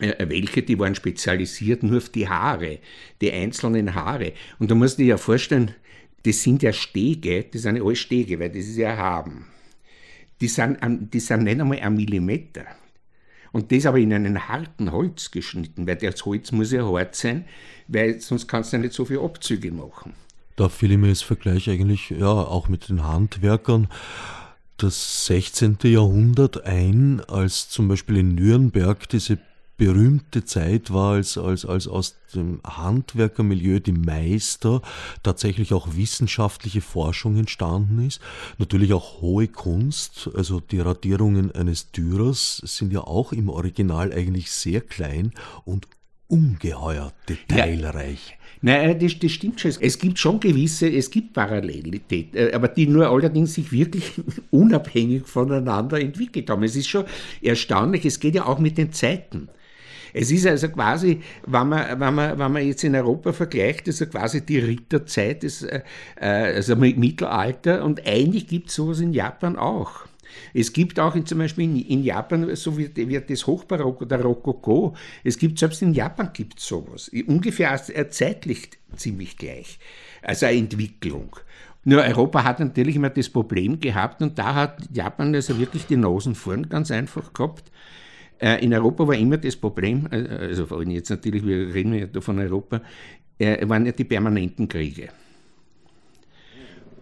äh, 0.00 0.28
welche, 0.28 0.62
die 0.62 0.78
waren 0.78 0.94
spezialisiert 0.94 1.82
nur 1.82 1.98
auf 1.98 2.08
die 2.08 2.28
Haare, 2.28 2.78
die 3.20 3.32
einzelnen 3.32 3.94
Haare. 3.94 4.32
Und 4.58 4.70
da 4.70 4.74
musst 4.74 4.98
du 4.98 5.02
dir 5.02 5.10
ja 5.10 5.16
vorstellen, 5.16 5.74
das 6.24 6.42
sind 6.42 6.62
ja 6.62 6.72
Stege, 6.72 7.44
das 7.44 7.62
sind 7.62 7.76
ja 7.76 7.84
alle 7.84 7.96
Stege, 7.96 8.38
weil 8.40 8.50
das 8.50 8.66
ist 8.66 8.76
ja 8.76 8.96
haben. 8.96 9.46
Die 10.40 10.48
sind, 10.48 10.78
die 11.12 11.20
sind 11.20 11.44
nicht 11.44 11.60
einmal 11.60 11.78
ein 11.78 11.94
Millimeter. 11.94 12.64
Und 13.52 13.70
das 13.70 13.86
aber 13.86 13.98
in 13.98 14.12
einen 14.12 14.48
harten 14.48 14.90
Holz 14.90 15.30
geschnitten, 15.30 15.86
weil 15.86 15.96
das 15.96 16.24
Holz 16.24 16.50
muss 16.50 16.72
ja 16.72 16.84
hart 16.84 17.14
sein, 17.14 17.44
weil 17.86 18.20
sonst 18.20 18.48
kannst 18.48 18.72
du 18.72 18.78
ja 18.78 18.82
nicht 18.82 18.94
so 18.94 19.04
viele 19.04 19.20
Abzüge 19.20 19.70
machen. 19.70 20.14
Da 20.56 20.68
fiel 20.68 20.96
mir 20.98 21.08
das 21.08 21.22
Vergleich 21.22 21.70
eigentlich 21.70 22.10
ja 22.10 22.26
auch 22.26 22.68
mit 22.68 22.88
den 22.88 23.04
Handwerkern 23.04 23.88
das 24.76 25.26
16. 25.26 25.78
Jahrhundert 25.84 26.64
ein, 26.64 27.20
als 27.28 27.68
zum 27.68 27.86
Beispiel 27.86 28.18
in 28.18 28.34
Nürnberg 28.34 29.08
diese 29.08 29.38
berühmte 29.76 30.44
Zeit 30.44 30.92
war, 30.92 31.14
als, 31.14 31.36
als, 31.36 31.66
als 31.66 31.88
aus 31.88 32.16
dem 32.34 32.60
Handwerkermilieu 32.64 33.80
die 33.80 33.92
Meister 33.92 34.82
tatsächlich 35.22 35.72
auch 35.72 35.96
wissenschaftliche 35.96 36.80
Forschung 36.80 37.36
entstanden 37.36 38.06
ist. 38.06 38.20
Natürlich 38.58 38.92
auch 38.92 39.20
hohe 39.20 39.48
Kunst, 39.48 40.30
also 40.34 40.60
die 40.60 40.80
Radierungen 40.80 41.52
eines 41.52 41.90
Dürers 41.90 42.62
sind 42.64 42.92
ja 42.92 43.00
auch 43.00 43.32
im 43.32 43.48
Original 43.48 44.12
eigentlich 44.12 44.50
sehr 44.50 44.80
klein 44.80 45.32
und 45.64 45.88
ungeheuer 46.28 47.12
detailreich. 47.28 48.30
Ja. 48.30 48.36
Nein, 48.62 48.98
das, 48.98 49.18
das 49.18 49.30
stimmt 49.30 49.60
schon. 49.60 49.72
Es 49.78 49.98
gibt 49.98 50.18
schon 50.18 50.40
gewisse, 50.40 50.88
es 50.88 51.10
gibt 51.10 51.34
Parallelität, 51.34 52.34
äh, 52.34 52.52
aber 52.54 52.68
die 52.68 52.86
nur 52.86 53.08
allerdings 53.08 53.54
sich 53.54 53.70
wirklich 53.70 54.12
unabhängig 54.50 55.26
voneinander 55.26 56.00
entwickelt 56.00 56.48
haben. 56.48 56.62
Es 56.62 56.74
ist 56.74 56.88
schon 56.88 57.04
erstaunlich, 57.42 58.06
es 58.06 58.20
geht 58.20 58.34
ja 58.36 58.46
auch 58.46 58.58
mit 58.58 58.78
den 58.78 58.92
Zeiten. 58.92 59.48
Es 60.14 60.30
ist 60.30 60.46
also 60.46 60.68
quasi, 60.68 61.20
wenn 61.44 61.68
man, 61.68 62.00
wenn 62.00 62.14
man, 62.14 62.38
wenn 62.38 62.52
man 62.52 62.64
jetzt 62.64 62.84
in 62.84 62.94
Europa 62.94 63.32
vergleicht, 63.32 63.88
also 63.88 64.06
quasi 64.06 64.46
die 64.46 64.60
Ritterzeit, 64.60 65.42
des, 65.42 65.62
äh, 65.62 65.82
äh 66.16 66.54
also 66.54 66.76
Mittelalter 66.76 67.84
und 67.84 68.06
eigentlich 68.06 68.46
gibt 68.46 68.68
es 68.68 68.76
sowas 68.76 69.00
in 69.00 69.12
Japan 69.12 69.56
auch. 69.56 70.06
Es 70.52 70.72
gibt 70.72 71.00
auch 71.00 71.16
in, 71.16 71.26
zum 71.26 71.38
Beispiel 71.38 71.64
in, 71.64 71.76
in 71.76 72.04
Japan, 72.04 72.54
so 72.54 72.78
wie, 72.78 72.90
wie 72.94 73.20
das 73.20 73.46
Hochbarock 73.46 74.02
oder 74.02 74.20
Rokoko, 74.20 74.94
es 75.24 75.36
gibt 75.36 75.58
selbst 75.58 75.82
in 75.82 75.92
Japan 75.92 76.30
gibt 76.32 76.60
es 76.60 76.66
sowas. 76.66 77.10
Ungefähr 77.26 77.76
zeitlich 78.10 78.70
ziemlich 78.96 79.36
gleich. 79.36 79.78
Also 80.22 80.46
eine 80.46 80.58
Entwicklung. 80.58 81.36
Nur 81.84 82.02
Europa 82.02 82.44
hat 82.44 82.60
natürlich 82.60 82.96
immer 82.96 83.10
das 83.10 83.28
Problem 83.28 83.78
gehabt 83.78 84.22
und 84.22 84.38
da 84.38 84.54
hat 84.54 84.78
Japan 84.92 85.34
also 85.34 85.58
wirklich 85.58 85.86
die 85.86 85.96
Nosen 85.96 86.34
vorn 86.34 86.68
ganz 86.68 86.90
einfach 86.90 87.32
gehabt. 87.34 87.70
Äh, 88.44 88.62
in 88.62 88.74
Europa 88.74 89.08
war 89.08 89.14
immer 89.14 89.38
das 89.38 89.56
Problem, 89.56 90.06
äh, 90.10 90.16
also 90.28 90.66
vor 90.66 90.78
allem 90.78 90.90
jetzt 90.90 91.08
natürlich, 91.08 91.46
wir 91.46 91.72
reden 91.72 91.94
ja 91.94 92.20
von 92.20 92.38
Europa, 92.38 92.82
äh, 93.38 93.66
waren 93.66 93.86
ja 93.86 93.92
die 93.92 94.04
permanenten 94.04 94.68
Kriege. 94.68 95.08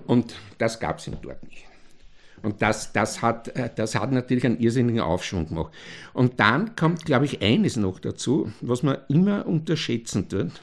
Und 0.07 0.37
das 0.59 0.79
gab 0.79 0.99
es 1.01 1.11
dort 1.21 1.43
nicht. 1.43 1.65
Und 2.45 2.63
das, 2.63 2.93
das, 2.93 3.23
hat, 3.23 3.53
das 3.77 3.95
hat 3.97 4.13
natürlich 4.13 4.47
einen 4.47 4.59
irrsinnigen 4.59 5.01
Aufschwung 5.01 5.49
gemacht. 5.49 5.73
Und 6.13 6.39
dann 6.39 6.77
kommt, 6.77 7.05
glaube 7.05 7.25
ich, 7.25 7.43
eines 7.43 7.77
noch 7.77 7.99
dazu, 7.99 8.53
was 8.61 8.85
man 8.85 8.99
immer 9.09 9.47
unterschätzen 9.47 10.29
tut, 10.29 10.61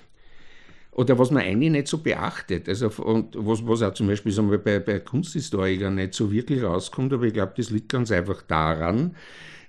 oder 0.91 1.17
was 1.19 1.31
man 1.31 1.43
eigentlich 1.43 1.71
nicht 1.71 1.87
so 1.87 1.99
beachtet. 1.99 2.67
Also, 2.67 2.89
und 3.03 3.35
was, 3.37 3.65
was 3.65 3.81
auch 3.81 3.93
zum 3.93 4.07
Beispiel 4.07 4.31
sagen 4.31 4.51
wir, 4.51 4.57
bei, 4.57 4.79
bei 4.79 4.99
Kunsthistorikern 4.99 5.95
nicht 5.95 6.13
so 6.13 6.31
wirklich 6.31 6.63
rauskommt, 6.63 7.13
aber 7.13 7.25
ich 7.25 7.33
glaube, 7.33 7.53
das 7.55 7.69
liegt 7.69 7.89
ganz 7.89 8.11
einfach 8.11 8.41
daran, 8.41 9.15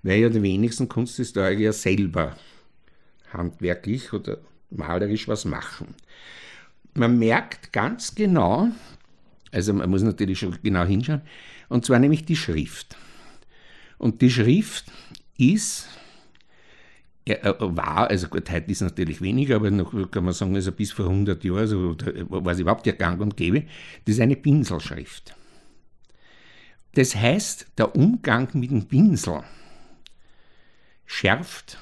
weil 0.02 0.20
ja 0.20 0.28
die 0.28 0.42
wenigsten 0.42 0.88
Kunsthistoriker 0.88 1.72
selber 1.72 2.36
handwerklich 3.32 4.12
oder 4.12 4.38
malerisch 4.70 5.28
was 5.28 5.44
machen. 5.44 5.94
Man 6.94 7.18
merkt 7.18 7.72
ganz 7.72 8.14
genau, 8.14 8.68
also 9.52 9.72
man 9.72 9.90
muss 9.90 10.02
natürlich 10.02 10.38
schon 10.38 10.58
genau 10.62 10.84
hinschauen, 10.84 11.22
und 11.68 11.84
zwar 11.84 11.98
nämlich 11.98 12.24
die 12.24 12.36
Schrift. 12.36 12.96
Und 13.98 14.22
die 14.22 14.30
Schrift 14.30 14.86
ist, 15.38 15.88
äh, 17.26 17.54
war, 17.58 18.08
also 18.08 18.28
gut, 18.28 18.50
heute 18.50 18.70
ist 18.70 18.80
natürlich 18.80 19.20
weniger, 19.20 19.56
aber 19.56 19.70
noch 19.70 20.10
kann 20.10 20.24
man 20.24 20.32
sagen, 20.32 20.54
also 20.54 20.72
bis 20.72 20.92
vor 20.92 21.06
100 21.06 21.44
Jahren, 21.44 21.58
also, 21.58 21.96
war 22.28 22.52
es 22.52 22.58
überhaupt 22.58 22.86
ja 22.86 22.92
gang 22.92 23.20
und 23.20 23.36
gäbe, 23.36 23.64
das 24.04 24.16
ist 24.16 24.20
eine 24.20 24.36
Pinselschrift. 24.36 25.34
Das 26.94 27.14
heißt, 27.14 27.66
der 27.78 27.94
Umgang 27.94 28.48
mit 28.54 28.70
dem 28.70 28.86
Pinsel 28.86 29.44
schärft 31.10 31.76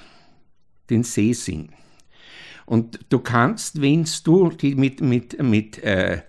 den 0.88 1.04
Sehsinn. 1.04 1.68
Und 2.64 2.98
du 3.10 3.18
kannst, 3.18 3.82
wenn 3.82 4.06
du 4.24 4.50
mit, 4.62 5.02
mit, 5.02 5.42
mit 5.42 5.84
äh, 5.84 6.22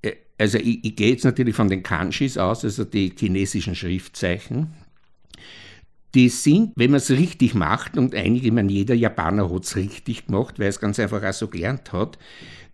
äh, 0.00 0.12
also 0.38 0.58
ich, 0.58 0.84
ich 0.84 0.94
gehe 0.94 1.10
jetzt 1.10 1.24
natürlich 1.24 1.56
von 1.56 1.68
den 1.68 1.82
Kanjis 1.82 2.38
aus, 2.38 2.64
also 2.64 2.84
die 2.84 3.12
chinesischen 3.18 3.74
Schriftzeichen, 3.74 4.74
die 6.14 6.28
sind, 6.28 6.72
wenn 6.76 6.92
man 6.92 6.98
es 6.98 7.10
richtig 7.10 7.54
macht, 7.54 7.98
und 7.98 8.14
einige, 8.14 8.46
ich 8.46 8.52
meine, 8.52 8.70
jeder 8.70 8.94
Japaner 8.94 9.52
hat 9.52 9.64
es 9.64 9.74
richtig 9.74 10.26
gemacht, 10.26 10.60
weil 10.60 10.68
es 10.68 10.78
ganz 10.78 11.00
einfach 11.00 11.22
auch 11.24 11.32
so 11.32 11.48
gelernt 11.48 11.92
hat, 11.92 12.16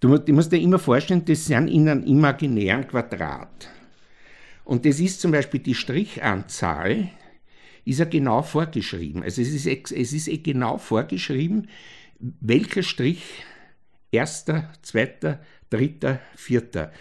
du, 0.01 0.19
du 0.19 0.35
musst 0.35 0.53
dir 0.53 0.61
immer 0.61 0.79
vorstellen, 0.79 1.25
das 1.25 1.47
sind 1.47 1.69
in 1.69 1.89
einem 1.89 2.05
imaginären 2.05 2.87
Quadrat. 2.87 3.71
Und 4.65 4.85
das 4.85 5.01
ist 5.01 5.23
zum 5.23 5.33
Beispiel 5.33 5.61
die 5.61 5.75
Strichanzahl 5.75 7.09
ist 7.85 7.99
ja 7.99 8.05
genau 8.05 8.43
vorgeschrieben. 8.43 9.23
Also 9.23 9.43
es 9.43 9.49
ist, 9.49 9.93
es 9.93 10.13
ist 10.13 10.29
eh 10.29 10.39
genau 10.39 10.79
vorgeschrieben, 10.79 11.69
welcher 12.19 12.83
Strich, 12.83 13.23
erster, 14.11 14.71
zweiter, 14.83 15.41
dritter, 15.71 16.21
vierter, 16.37 16.93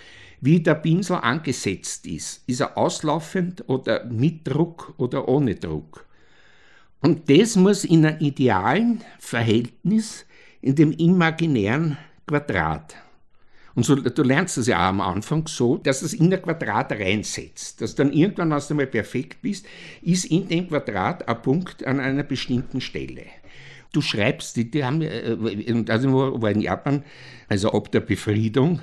wie 0.41 0.61
der 0.61 0.75
Pinsel 0.75 1.17
angesetzt 1.17 2.07
ist. 2.07 2.43
Ist 2.47 2.61
er 2.61 2.77
auslaufend 2.77 3.67
oder 3.67 4.05
mit 4.05 4.47
Druck 4.47 4.93
oder 4.97 5.27
ohne 5.27 5.55
Druck? 5.55 6.05
Und 7.01 7.29
das 7.29 7.55
muss 7.55 7.85
in 7.85 8.05
einem 8.05 8.19
idealen 8.19 9.01
Verhältnis 9.19 10.25
in 10.61 10.75
dem 10.75 10.91
imaginären 10.91 11.97
Quadrat 12.27 12.95
und 13.75 13.83
so, 13.83 13.95
du 13.95 14.23
lernst 14.23 14.57
es 14.57 14.67
ja 14.67 14.77
auch 14.77 14.89
am 14.89 15.01
Anfang 15.01 15.47
so, 15.47 15.77
dass 15.77 16.01
es 16.01 16.13
in 16.13 16.33
ein 16.33 16.41
Quadrat 16.41 16.91
reinsetzt. 16.91 17.81
Dass 17.81 17.95
dann 17.95 18.11
irgendwann, 18.11 18.51
wenn 18.51 18.61
du 18.67 18.73
mal 18.73 18.87
perfekt 18.87 19.41
bist, 19.41 19.65
ist 20.01 20.25
in 20.25 20.47
dem 20.47 20.67
Quadrat 20.67 21.27
ein 21.27 21.41
Punkt 21.41 21.85
an 21.85 21.99
einer 21.99 22.23
bestimmten 22.23 22.81
Stelle. 22.81 23.25
Du 23.91 24.01
schreibst, 24.01 24.55
die, 24.55 24.69
die 24.69 24.83
haben, 24.83 25.01
äh, 25.01 25.85
also 25.87 26.41
war 26.41 26.51
in 26.51 26.61
Japan, 26.61 27.03
also 27.47 27.71
ab 27.71 27.91
der 27.91 28.01
Befriedung, 28.01 28.81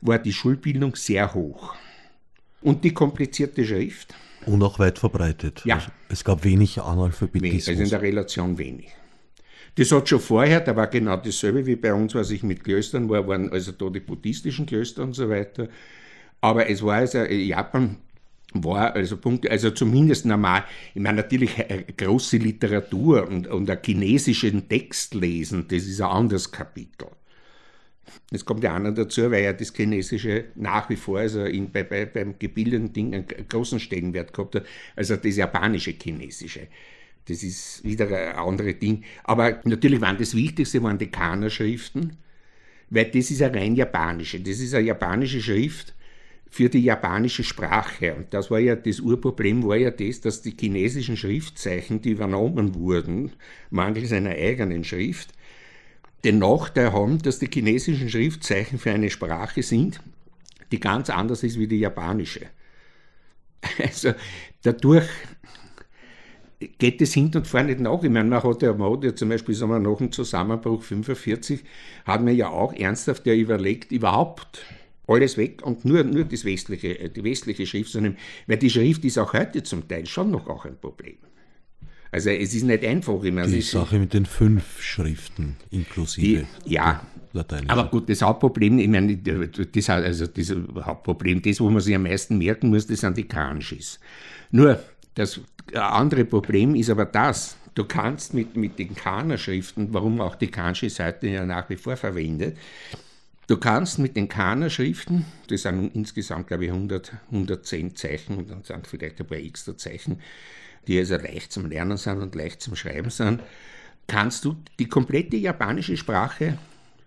war 0.00 0.18
die 0.18 0.32
Schulbildung 0.32 0.96
sehr 0.96 1.34
hoch. 1.34 1.74
Und 2.62 2.84
die 2.84 2.92
komplizierte 2.92 3.64
Schrift. 3.64 4.14
Und 4.46 4.62
auch 4.62 4.78
weit 4.78 4.98
verbreitet. 4.98 5.62
Ja. 5.64 5.76
Also 5.76 5.88
es 6.08 6.24
gab 6.24 6.44
wenig 6.44 6.80
Analphabetismus. 6.80 7.68
Also 7.68 7.82
in 7.82 7.90
der 7.90 8.02
Relation 8.02 8.58
wenig. 8.58 8.88
Das 9.74 9.92
hat 9.92 10.08
schon 10.08 10.20
vorher, 10.20 10.60
da 10.60 10.74
war 10.74 10.88
genau 10.88 11.16
dasselbe 11.16 11.64
wie 11.66 11.76
bei 11.76 11.94
uns, 11.94 12.14
was 12.14 12.30
ich 12.30 12.42
mit 12.42 12.64
Klöstern 12.64 13.08
war, 13.08 13.26
waren 13.26 13.50
also 13.50 13.72
da 13.72 13.88
die 13.88 14.00
buddhistischen 14.00 14.66
Klöster 14.66 15.02
und 15.02 15.14
so 15.14 15.28
weiter. 15.28 15.68
Aber 16.40 16.68
es 16.68 16.82
war 16.82 16.96
also, 16.96 17.18
Japan 17.24 17.96
war 18.52 18.94
also 18.94 19.16
Punkt, 19.16 19.48
also 19.48 19.70
zumindest 19.70 20.26
normal, 20.26 20.64
ich 20.94 21.00
meine 21.00 21.18
natürlich 21.18 21.58
äh, 21.58 21.84
große 21.96 22.38
Literatur 22.38 23.28
und, 23.28 23.46
und 23.46 23.70
einen 23.70 23.80
chinesischen 23.84 24.68
Text 24.68 25.14
lesen, 25.14 25.66
das 25.68 25.84
ist 25.84 26.00
ein 26.00 26.10
anderes 26.10 26.50
Kapitel. 26.50 27.08
Es 28.32 28.44
kommt 28.44 28.64
ja 28.64 28.78
noch 28.78 28.94
dazu, 28.94 29.30
weil 29.30 29.44
ja 29.44 29.52
das 29.52 29.72
Chinesische 29.74 30.46
nach 30.56 30.88
wie 30.88 30.96
vor 30.96 31.20
also 31.20 31.44
in, 31.44 31.70
bei, 31.70 31.84
bei, 31.84 32.06
beim 32.06 32.38
gebildeten 32.38 32.92
Ding 32.92 33.14
einen 33.14 33.26
großen 33.48 33.78
Stellenwert 33.78 34.32
gehabt 34.32 34.56
hat, 34.56 34.66
also 34.96 35.16
das 35.16 35.36
japanische 35.36 35.92
Chinesische. 35.92 36.68
Das 37.26 37.42
ist 37.42 37.84
wieder 37.84 38.06
ein 38.06 38.36
anderes 38.36 38.78
Ding. 38.78 39.04
Aber 39.24 39.60
natürlich 39.64 40.00
waren 40.00 40.18
das 40.18 40.34
Wichtigste 40.34 40.82
waren 40.82 40.98
die 40.98 41.10
Kana-Schriften, 41.10 42.16
weil 42.90 43.06
das 43.06 43.30
ist 43.30 43.42
eine 43.42 43.56
rein 43.56 43.76
japanische. 43.76 44.40
Das 44.40 44.58
ist 44.58 44.74
eine 44.74 44.86
japanische 44.86 45.40
Schrift 45.40 45.94
für 46.50 46.68
die 46.68 46.82
japanische 46.82 47.44
Sprache. 47.44 48.14
Und 48.14 48.34
das 48.34 48.50
war 48.50 48.58
ja 48.58 48.74
das 48.74 49.00
Urproblem, 49.00 49.62
war 49.64 49.76
ja 49.76 49.90
das, 49.90 50.20
dass 50.20 50.42
die 50.42 50.56
chinesischen 50.58 51.16
Schriftzeichen, 51.16 52.02
die 52.02 52.10
übernommen 52.10 52.74
wurden, 52.74 53.32
mangels 53.70 54.12
einer 54.12 54.30
eigenen 54.30 54.82
Schrift, 54.82 55.32
den 56.24 56.38
Nachteil 56.38 56.92
haben, 56.92 57.22
dass 57.22 57.38
die 57.38 57.48
chinesischen 57.52 58.10
Schriftzeichen 58.10 58.78
für 58.78 58.90
eine 58.90 59.08
Sprache 59.08 59.62
sind, 59.62 60.00
die 60.72 60.80
ganz 60.80 61.08
anders 61.08 61.44
ist 61.44 61.58
wie 61.58 61.68
die 61.68 61.78
japanische. 61.78 62.46
Also 63.78 64.14
dadurch 64.62 65.06
geht 66.78 67.00
es 67.00 67.14
hinten 67.14 67.38
und 67.38 67.46
vorne 67.46 67.68
nicht 67.68 67.80
nach. 67.80 68.02
Ich 68.02 68.10
meine, 68.10 68.28
man 68.28 68.42
hat 68.42 68.62
ja, 68.62 68.72
man 68.72 68.92
hat 68.92 69.04
ja 69.04 69.14
zum 69.14 69.30
Beispiel 69.30 69.54
sagen 69.54 69.72
wir, 69.72 69.78
nach 69.78 69.98
dem 69.98 70.12
Zusammenbruch 70.12 70.82
45 70.82 71.60
hat 72.04 72.22
man 72.22 72.36
ja 72.36 72.48
auch 72.48 72.72
ernsthaft 72.72 73.26
ja 73.26 73.34
überlegt, 73.34 73.92
überhaupt 73.92 74.64
alles 75.06 75.36
weg 75.36 75.62
und 75.64 75.84
nur, 75.84 76.04
nur 76.04 76.24
das 76.24 76.44
westliche, 76.44 77.08
die 77.08 77.24
westliche 77.24 77.66
Schrift 77.66 77.90
zu 77.90 78.00
nehmen, 78.00 78.16
weil 78.46 78.58
die 78.58 78.70
Schrift 78.70 79.04
ist 79.04 79.18
auch 79.18 79.32
heute 79.32 79.62
zum 79.62 79.88
Teil 79.88 80.06
schon 80.06 80.30
noch 80.30 80.46
auch 80.48 80.66
ein 80.66 80.76
Problem. 80.78 81.16
Also 82.12 82.30
es 82.30 82.54
ist 82.54 82.64
nicht 82.64 82.84
einfach. 82.84 83.22
Ich 83.22 83.32
meine, 83.32 83.50
die 83.50 83.60
Sache 83.60 83.98
mit 83.98 84.12
den 84.12 84.26
fünf 84.26 84.82
Schriften 84.82 85.56
inklusive. 85.70 86.46
Die, 86.66 86.72
ja, 86.72 87.06
aber 87.68 87.88
gut, 87.88 88.08
das 88.08 88.22
Hauptproblem, 88.22 88.80
ich 88.80 88.88
meine, 88.88 89.16
das, 89.16 89.88
also 89.88 90.26
das 90.26 90.54
Hauptproblem, 90.84 91.40
das, 91.42 91.60
wo 91.60 91.70
man 91.70 91.80
sich 91.80 91.94
am 91.94 92.02
meisten 92.02 92.38
merken 92.38 92.70
muss, 92.70 92.86
das 92.86 93.00
sind 93.00 93.16
die 93.16 93.28
Kanjis. 93.28 94.00
Nur, 94.50 94.82
das 95.14 95.40
andere 95.74 96.24
Problem 96.24 96.74
ist 96.74 96.90
aber 96.90 97.04
das, 97.04 97.56
du 97.74 97.84
kannst 97.84 98.34
mit, 98.34 98.56
mit 98.56 98.78
den 98.78 98.94
Kana-Schriften, 98.94 99.92
warum 99.92 100.20
auch 100.20 100.34
die 100.34 100.50
Kanjis 100.50 100.98
heute 100.98 101.28
ja 101.28 101.44
nach 101.44 101.68
wie 101.70 101.76
vor 101.76 101.96
verwendet, 101.96 102.56
Du 103.50 103.56
kannst 103.56 103.98
mit 103.98 104.14
den 104.14 104.28
Kana-Schriften, 104.28 105.24
das 105.48 105.62
sind 105.62 105.92
insgesamt, 105.96 106.46
glaube 106.46 106.66
ich, 106.66 106.70
100, 106.70 107.14
110 107.32 107.96
Zeichen 107.96 108.38
und 108.38 108.48
dann 108.48 108.62
sind 108.62 108.86
vielleicht 108.86 109.20
ein 109.20 109.26
paar 109.26 109.38
extra 109.38 109.76
Zeichen, 109.76 110.20
die 110.86 110.96
also 110.96 111.16
leicht 111.16 111.50
zum 111.50 111.66
Lernen 111.66 111.96
sind 111.96 112.20
und 112.20 112.36
leicht 112.36 112.62
zum 112.62 112.76
Schreiben 112.76 113.10
sind, 113.10 113.42
kannst 114.06 114.44
du 114.44 114.54
die 114.78 114.88
komplette 114.88 115.36
japanische 115.36 115.96
Sprache 115.96 116.58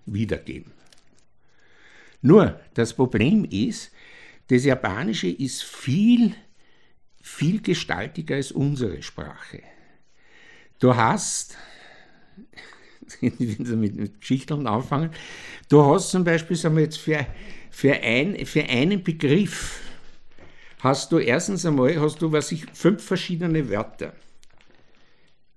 wiedergeben. 0.05 0.73
Nur 2.21 2.59
das 2.73 2.93
Problem 2.93 3.45
ist, 3.49 3.93
das 4.49 4.65
Japanische 4.65 5.29
ist 5.29 5.63
viel, 5.63 6.35
viel 7.23 7.61
gestaltiger 7.61 8.35
als 8.35 8.51
unsere 8.51 9.01
Sprache. 9.01 9.63
Du 10.77 10.95
hast, 10.95 11.57
wenn 13.21 13.65
Sie 13.65 13.75
mit, 13.77 13.95
mit 13.95 14.19
Geschichten 14.19 14.67
anfangen, 14.67 15.09
du 15.69 15.83
hast 15.83 16.11
zum 16.11 16.25
Beispiel, 16.25 16.57
sagen 16.57 16.75
wir 16.75 16.83
jetzt, 16.83 16.97
für, 16.97 17.25
für, 17.71 17.93
ein, 17.93 18.45
für 18.45 18.65
einen 18.65 19.03
Begriff 19.03 19.79
hast 20.79 21.13
du 21.13 21.17
erstens 21.17 21.65
einmal, 21.65 21.99
hast 21.99 22.21
du, 22.21 22.33
was 22.33 22.51
ich, 22.51 22.65
fünf 22.73 23.01
verschiedene 23.01 23.69
Wörter. 23.69 24.13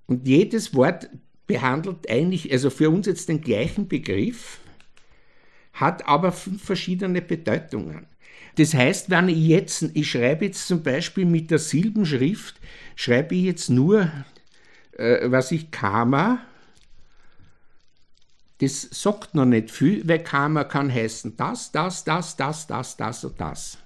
Und 0.06 0.28
jedes 0.28 0.72
Wort 0.72 1.10
behandelt 1.48 2.08
eigentlich, 2.08 2.52
also 2.52 2.70
für 2.70 2.90
uns 2.90 3.08
jetzt 3.08 3.28
den 3.28 3.40
gleichen 3.40 3.88
Begriff, 3.88 4.60
hat 5.72 6.06
aber 6.06 6.30
fünf 6.30 6.62
verschiedene 6.62 7.20
Bedeutungen. 7.20 8.06
Das 8.56 8.74
heißt, 8.74 9.10
wenn 9.10 9.28
ich 9.28 9.38
jetzt, 9.38 9.82
ich 9.94 10.10
schreibe 10.10 10.46
jetzt 10.46 10.66
zum 10.66 10.82
Beispiel 10.82 11.26
mit 11.26 11.50
der 11.50 11.58
Silbenschrift, 11.58 12.56
schreibe 12.94 13.34
ich 13.34 13.44
jetzt 13.44 13.68
nur, 13.68 14.10
äh, 14.96 15.30
was 15.30 15.52
ich 15.52 15.70
Karma, 15.70 16.40
das 18.58 18.88
sagt 18.90 19.34
noch 19.34 19.44
nicht 19.44 19.70
viel, 19.70 20.08
weil 20.08 20.22
Karma 20.22 20.64
kann 20.64 20.92
heißen 20.92 21.36
das, 21.36 21.70
das, 21.70 22.04
das, 22.04 22.36
das, 22.36 22.66
das, 22.66 22.96
das 22.96 23.24
und 23.24 23.38
das. 23.38 23.78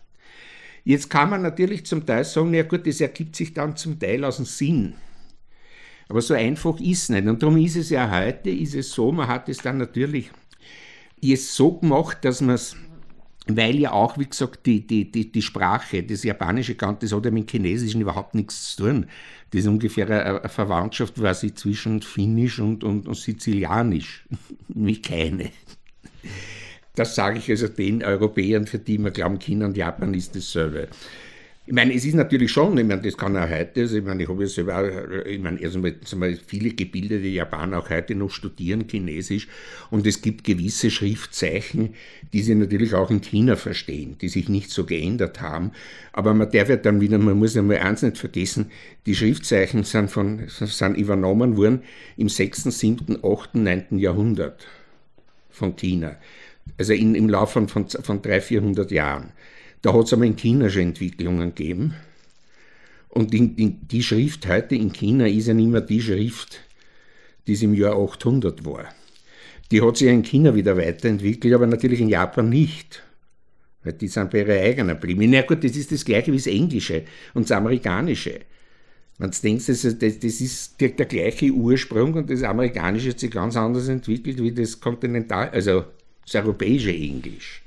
Jetzt 0.85 1.11
kann 1.11 1.31
man 1.31 1.43
natürlich 1.43 1.85
zum 1.85 2.07
Teil 2.07 2.25
sagen, 2.25 2.55
ja 2.55 2.63
gut, 2.63 2.87
das 2.87 3.01
ergibt 3.01 3.37
sich 3.37 3.53
dann 3.53 3.77
zum 3.77 3.99
Teil 3.99 4.25
aus 4.25 4.37
dem 4.37 4.47
Sinn. 4.47 4.95
Aber 6.09 6.23
so 6.23 6.35
einfach 6.35 6.79
ist 6.81 7.05
es 7.05 7.09
nicht. 7.09 7.27
Und 7.27 7.43
darum 7.43 7.57
ist 7.57 7.77
es 7.77 7.91
ja 7.91 8.11
heute, 8.11 8.51
ist 8.51 8.75
es 8.75 8.93
so, 8.93 9.13
man 9.13 9.29
hat 9.29 9.49
es 9.49 9.59
dann 9.59 9.79
natürlich 9.79 10.31
jetzt 11.21 11.55
so 11.55 11.79
gemacht, 11.79 12.19
dass 12.23 12.41
man 12.41 12.55
es 12.55 12.77
weil 13.47 13.77
ja 13.79 13.93
auch, 13.93 14.19
wie 14.19 14.27
gesagt, 14.27 14.67
die, 14.67 14.87
die, 14.87 15.11
die, 15.11 15.33
die 15.33 15.43
Sprache, 15.43 16.03
das 16.03 16.23
Japanische 16.23 16.75
kann, 16.75 16.99
das 17.01 17.13
hat 17.13 17.25
ja 17.25 17.31
mit 17.31 17.51
Chinesischen 17.51 18.01
überhaupt 18.01 18.35
nichts 18.35 18.77
zu 18.77 18.85
tun. 18.85 19.07
Das 19.51 19.63
ist 19.63 19.67
ungefähr 19.67 20.09
eine, 20.09 20.49
Verwandtschaft 20.49 21.15
quasi 21.15 21.55
zwischen 21.55 22.03
Finnisch 22.03 22.61
und, 22.61 22.85
und, 22.85 23.09
und 23.09 23.17
Sizilianisch. 23.17 24.25
wie 24.69 25.01
keine. 25.01 25.51
Das 26.95 27.15
sage 27.15 27.39
ich 27.39 27.49
also 27.51 27.69
den 27.69 28.05
Europäern, 28.05 28.67
für 28.67 28.79
die 28.79 28.99
wir 28.99 29.11
glauben, 29.11 29.39
China 29.39 29.67
und 29.67 29.77
Japan 29.77 30.15
ist 30.15 30.37
dasselbe. 30.37 30.89
Ich 31.71 31.77
meine, 31.77 31.95
es 31.95 32.05
ist 32.05 32.15
natürlich 32.15 32.51
schon, 32.51 32.77
ich 32.79 32.85
meine, 32.85 33.01
das 33.01 33.17
kann 33.17 33.37
auch 33.37 33.49
heute, 33.49 33.83
also 33.83 33.99
ich 33.99 34.03
meine, 34.03 34.25
ich 34.25 34.29
habe 34.29 34.43
ja 34.43 34.49
selber, 34.49 35.25
ich 35.25 35.39
meine, 35.39 35.61
also 35.63 35.79
mal, 35.79 36.37
viele 36.45 36.71
gebildete 36.71 37.29
Japaner 37.29 37.79
auch 37.79 37.91
heute 37.91 38.17
noch 38.17 38.31
studieren 38.31 38.89
Chinesisch 38.89 39.47
und 39.89 40.05
es 40.05 40.21
gibt 40.21 40.43
gewisse 40.43 40.91
Schriftzeichen, 40.91 41.95
die 42.33 42.43
sie 42.43 42.57
natürlich 42.57 42.95
auch 42.95 43.09
in 43.09 43.21
China 43.21 43.55
verstehen, 43.55 44.17
die 44.21 44.29
sich 44.29 44.49
nicht 44.49 44.73
so 44.73 44.85
geändert 44.85 45.41
haben. 45.43 45.71
Aber 46.13 46.35
man 46.35 46.51
darf 46.51 46.69
ja 46.71 46.75
dann 46.75 47.01
wieder, 47.01 47.19
man 47.19 47.39
muss 47.39 47.55
ja 47.55 47.63
mal 47.63 47.79
eins 47.79 48.03
nicht 48.03 48.19
vergessen, 48.19 48.73
die 49.07 49.15
Schriftzeichen 49.15 49.85
sind, 49.85 50.11
von, 50.11 50.49
sind 50.49 50.97
übernommen 50.97 51.57
worden 51.57 51.83
im 52.17 52.29
6., 52.29 52.65
7., 52.65 53.25
8., 53.25 53.55
9. 53.55 53.85
Jahrhundert 53.97 54.67
von 55.51 55.77
China. 55.77 56.17
Also 56.79 56.95
in, 56.95 57.15
im 57.15 57.29
Laufe 57.29 57.53
von, 57.53 57.69
von, 57.69 57.89
von 57.89 58.23
300, 58.23 58.43
400 58.43 58.91
Jahren. 58.91 59.33
Da 59.83 59.95
hat 59.95 60.07
es 60.07 60.13
einmal 60.13 60.29
in 60.29 60.37
China 60.37 60.69
schon 60.69 60.83
Entwicklungen 60.83 61.55
gegeben. 61.55 61.95
Und 63.09 63.33
die, 63.33 63.49
die, 63.49 63.71
die, 63.71 64.03
Schrift 64.03 64.47
heute 64.47 64.77
in 64.77 64.93
China 64.93 65.27
ist 65.27 65.49
ja 65.49 65.55
nicht 65.55 65.71
mehr 65.71 65.81
die 65.81 66.01
Schrift, 66.01 66.61
die 67.47 67.55
es 67.55 67.63
im 67.63 67.75
Jahr 67.75 67.97
800 67.97 68.65
war. 68.65 68.85
Die 69.71 69.83
hat 69.83 69.97
sich 69.97 70.09
in 70.09 70.23
China 70.23 70.55
wieder 70.55 70.77
weiterentwickelt, 70.77 71.55
aber 71.55 71.67
natürlich 71.67 72.01
in 72.01 72.09
Japan 72.09 72.49
nicht. 72.49 73.03
Weil 73.83 73.95
die 73.95 74.09
sind 74.09 74.31
bei 74.31 74.41
ihrer 74.41 74.61
eigenen 74.61 75.01
geblieben. 75.01 75.31
Na 75.31 75.43
gut, 75.43 75.65
das 75.65 75.75
ist 75.77 75.91
das 75.91 76.05
gleiche 76.05 76.33
wie 76.33 76.37
das 76.37 76.47
Englische 76.47 77.05
und 77.33 77.45
das 77.45 77.53
Amerikanische. 77.53 78.41
Wenn 79.19 79.31
du 79.31 79.37
denkst, 79.43 79.67
das, 79.67 79.83
das, 79.83 79.99
das 79.99 80.41
ist 80.41 80.81
der, 80.81 80.91
der, 80.91 81.07
gleiche 81.07 81.51
Ursprung 81.51 82.15
und 82.15 82.31
das 82.31 82.43
Amerikanische 82.43 83.11
hat 83.11 83.21
sich 83.21 83.31
ganz 83.31 83.57
anders 83.57 83.89
entwickelt 83.89 84.43
wie 84.43 84.53
das 84.53 84.79
Kontinental, 84.81 85.51
also 85.51 85.85
das 86.25 86.35
europäische 86.35 86.93
Englisch 86.93 87.63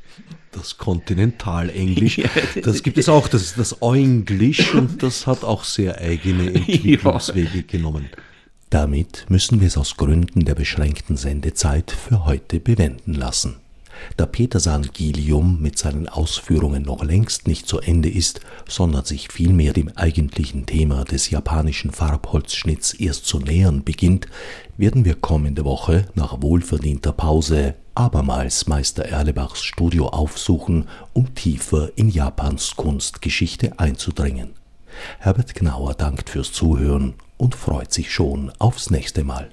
das 0.52 0.78
Kontinentalenglisch. 0.78 2.22
Das 2.64 2.84
gibt 2.84 2.98
es 2.98 3.10
auch, 3.10 3.28
das 3.28 3.42
ist 3.42 3.58
das 3.58 3.74
Englisch 3.82 4.74
und 4.74 5.02
das 5.04 5.28
hat 5.28 5.44
auch 5.44 5.64
sehr 5.64 6.00
eigene 6.00 6.48
Entwicklungswege 6.54 7.58
ja. 7.58 7.64
genommen. 7.68 8.10
Damit 8.70 9.26
müssen 9.30 9.60
wir 9.60 9.68
es 9.68 9.78
aus 9.78 9.98
Gründen 9.98 10.46
der 10.46 10.56
beschränkten 10.56 11.18
Sendezeit 11.18 11.92
für 11.92 12.26
heute 12.26 12.60
bewenden 12.60 13.14
lassen. 13.14 13.58
Da 14.18 14.26
Petersan 14.26 14.90
Gilium 14.94 15.62
mit 15.62 15.78
seinen 15.78 16.08
Ausführungen 16.08 16.84
noch 16.84 17.04
längst 17.04 17.48
nicht 17.48 17.68
zu 17.68 17.80
Ende 17.80 18.10
ist, 18.10 18.42
sondern 18.68 19.06
sich 19.06 19.32
vielmehr 19.32 19.74
dem 19.74 19.90
eigentlichen 19.96 20.66
Thema 20.66 21.06
des 21.06 21.30
japanischen 21.30 21.92
Farbholzschnitts 21.92 22.94
erst 22.94 23.26
zu 23.26 23.40
nähern 23.40 23.84
beginnt, 23.84 24.28
werden 24.78 25.06
wir 25.06 25.16
kommende 25.16 25.66
Woche 25.66 26.06
nach 26.16 26.42
wohlverdienter 26.42 27.14
Pause 27.14 27.76
abermals 27.96 28.68
Meister 28.68 29.06
Erlebachs 29.06 29.64
Studio 29.64 30.08
aufsuchen, 30.08 30.88
um 31.14 31.34
tiefer 31.36 31.92
in 31.96 32.10
Japans 32.10 32.76
Kunstgeschichte 32.76 33.80
einzudringen. 33.80 34.52
Herbert 35.20 35.56
Gnauer 35.56 35.94
dankt 35.94 36.30
fürs 36.30 36.52
Zuhören 36.52 37.16
und 37.38 37.56
freut 37.56 37.92
sich 37.92 38.12
schon 38.12 38.52
aufs 38.60 38.90
nächste 38.90 39.24
Mal. 39.24 39.50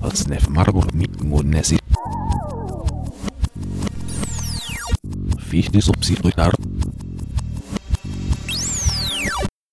Als 0.00 0.26
Marburg 0.48 0.94
mit 0.94 1.22
Fichte 5.38 5.80
subsidiar 5.80 6.52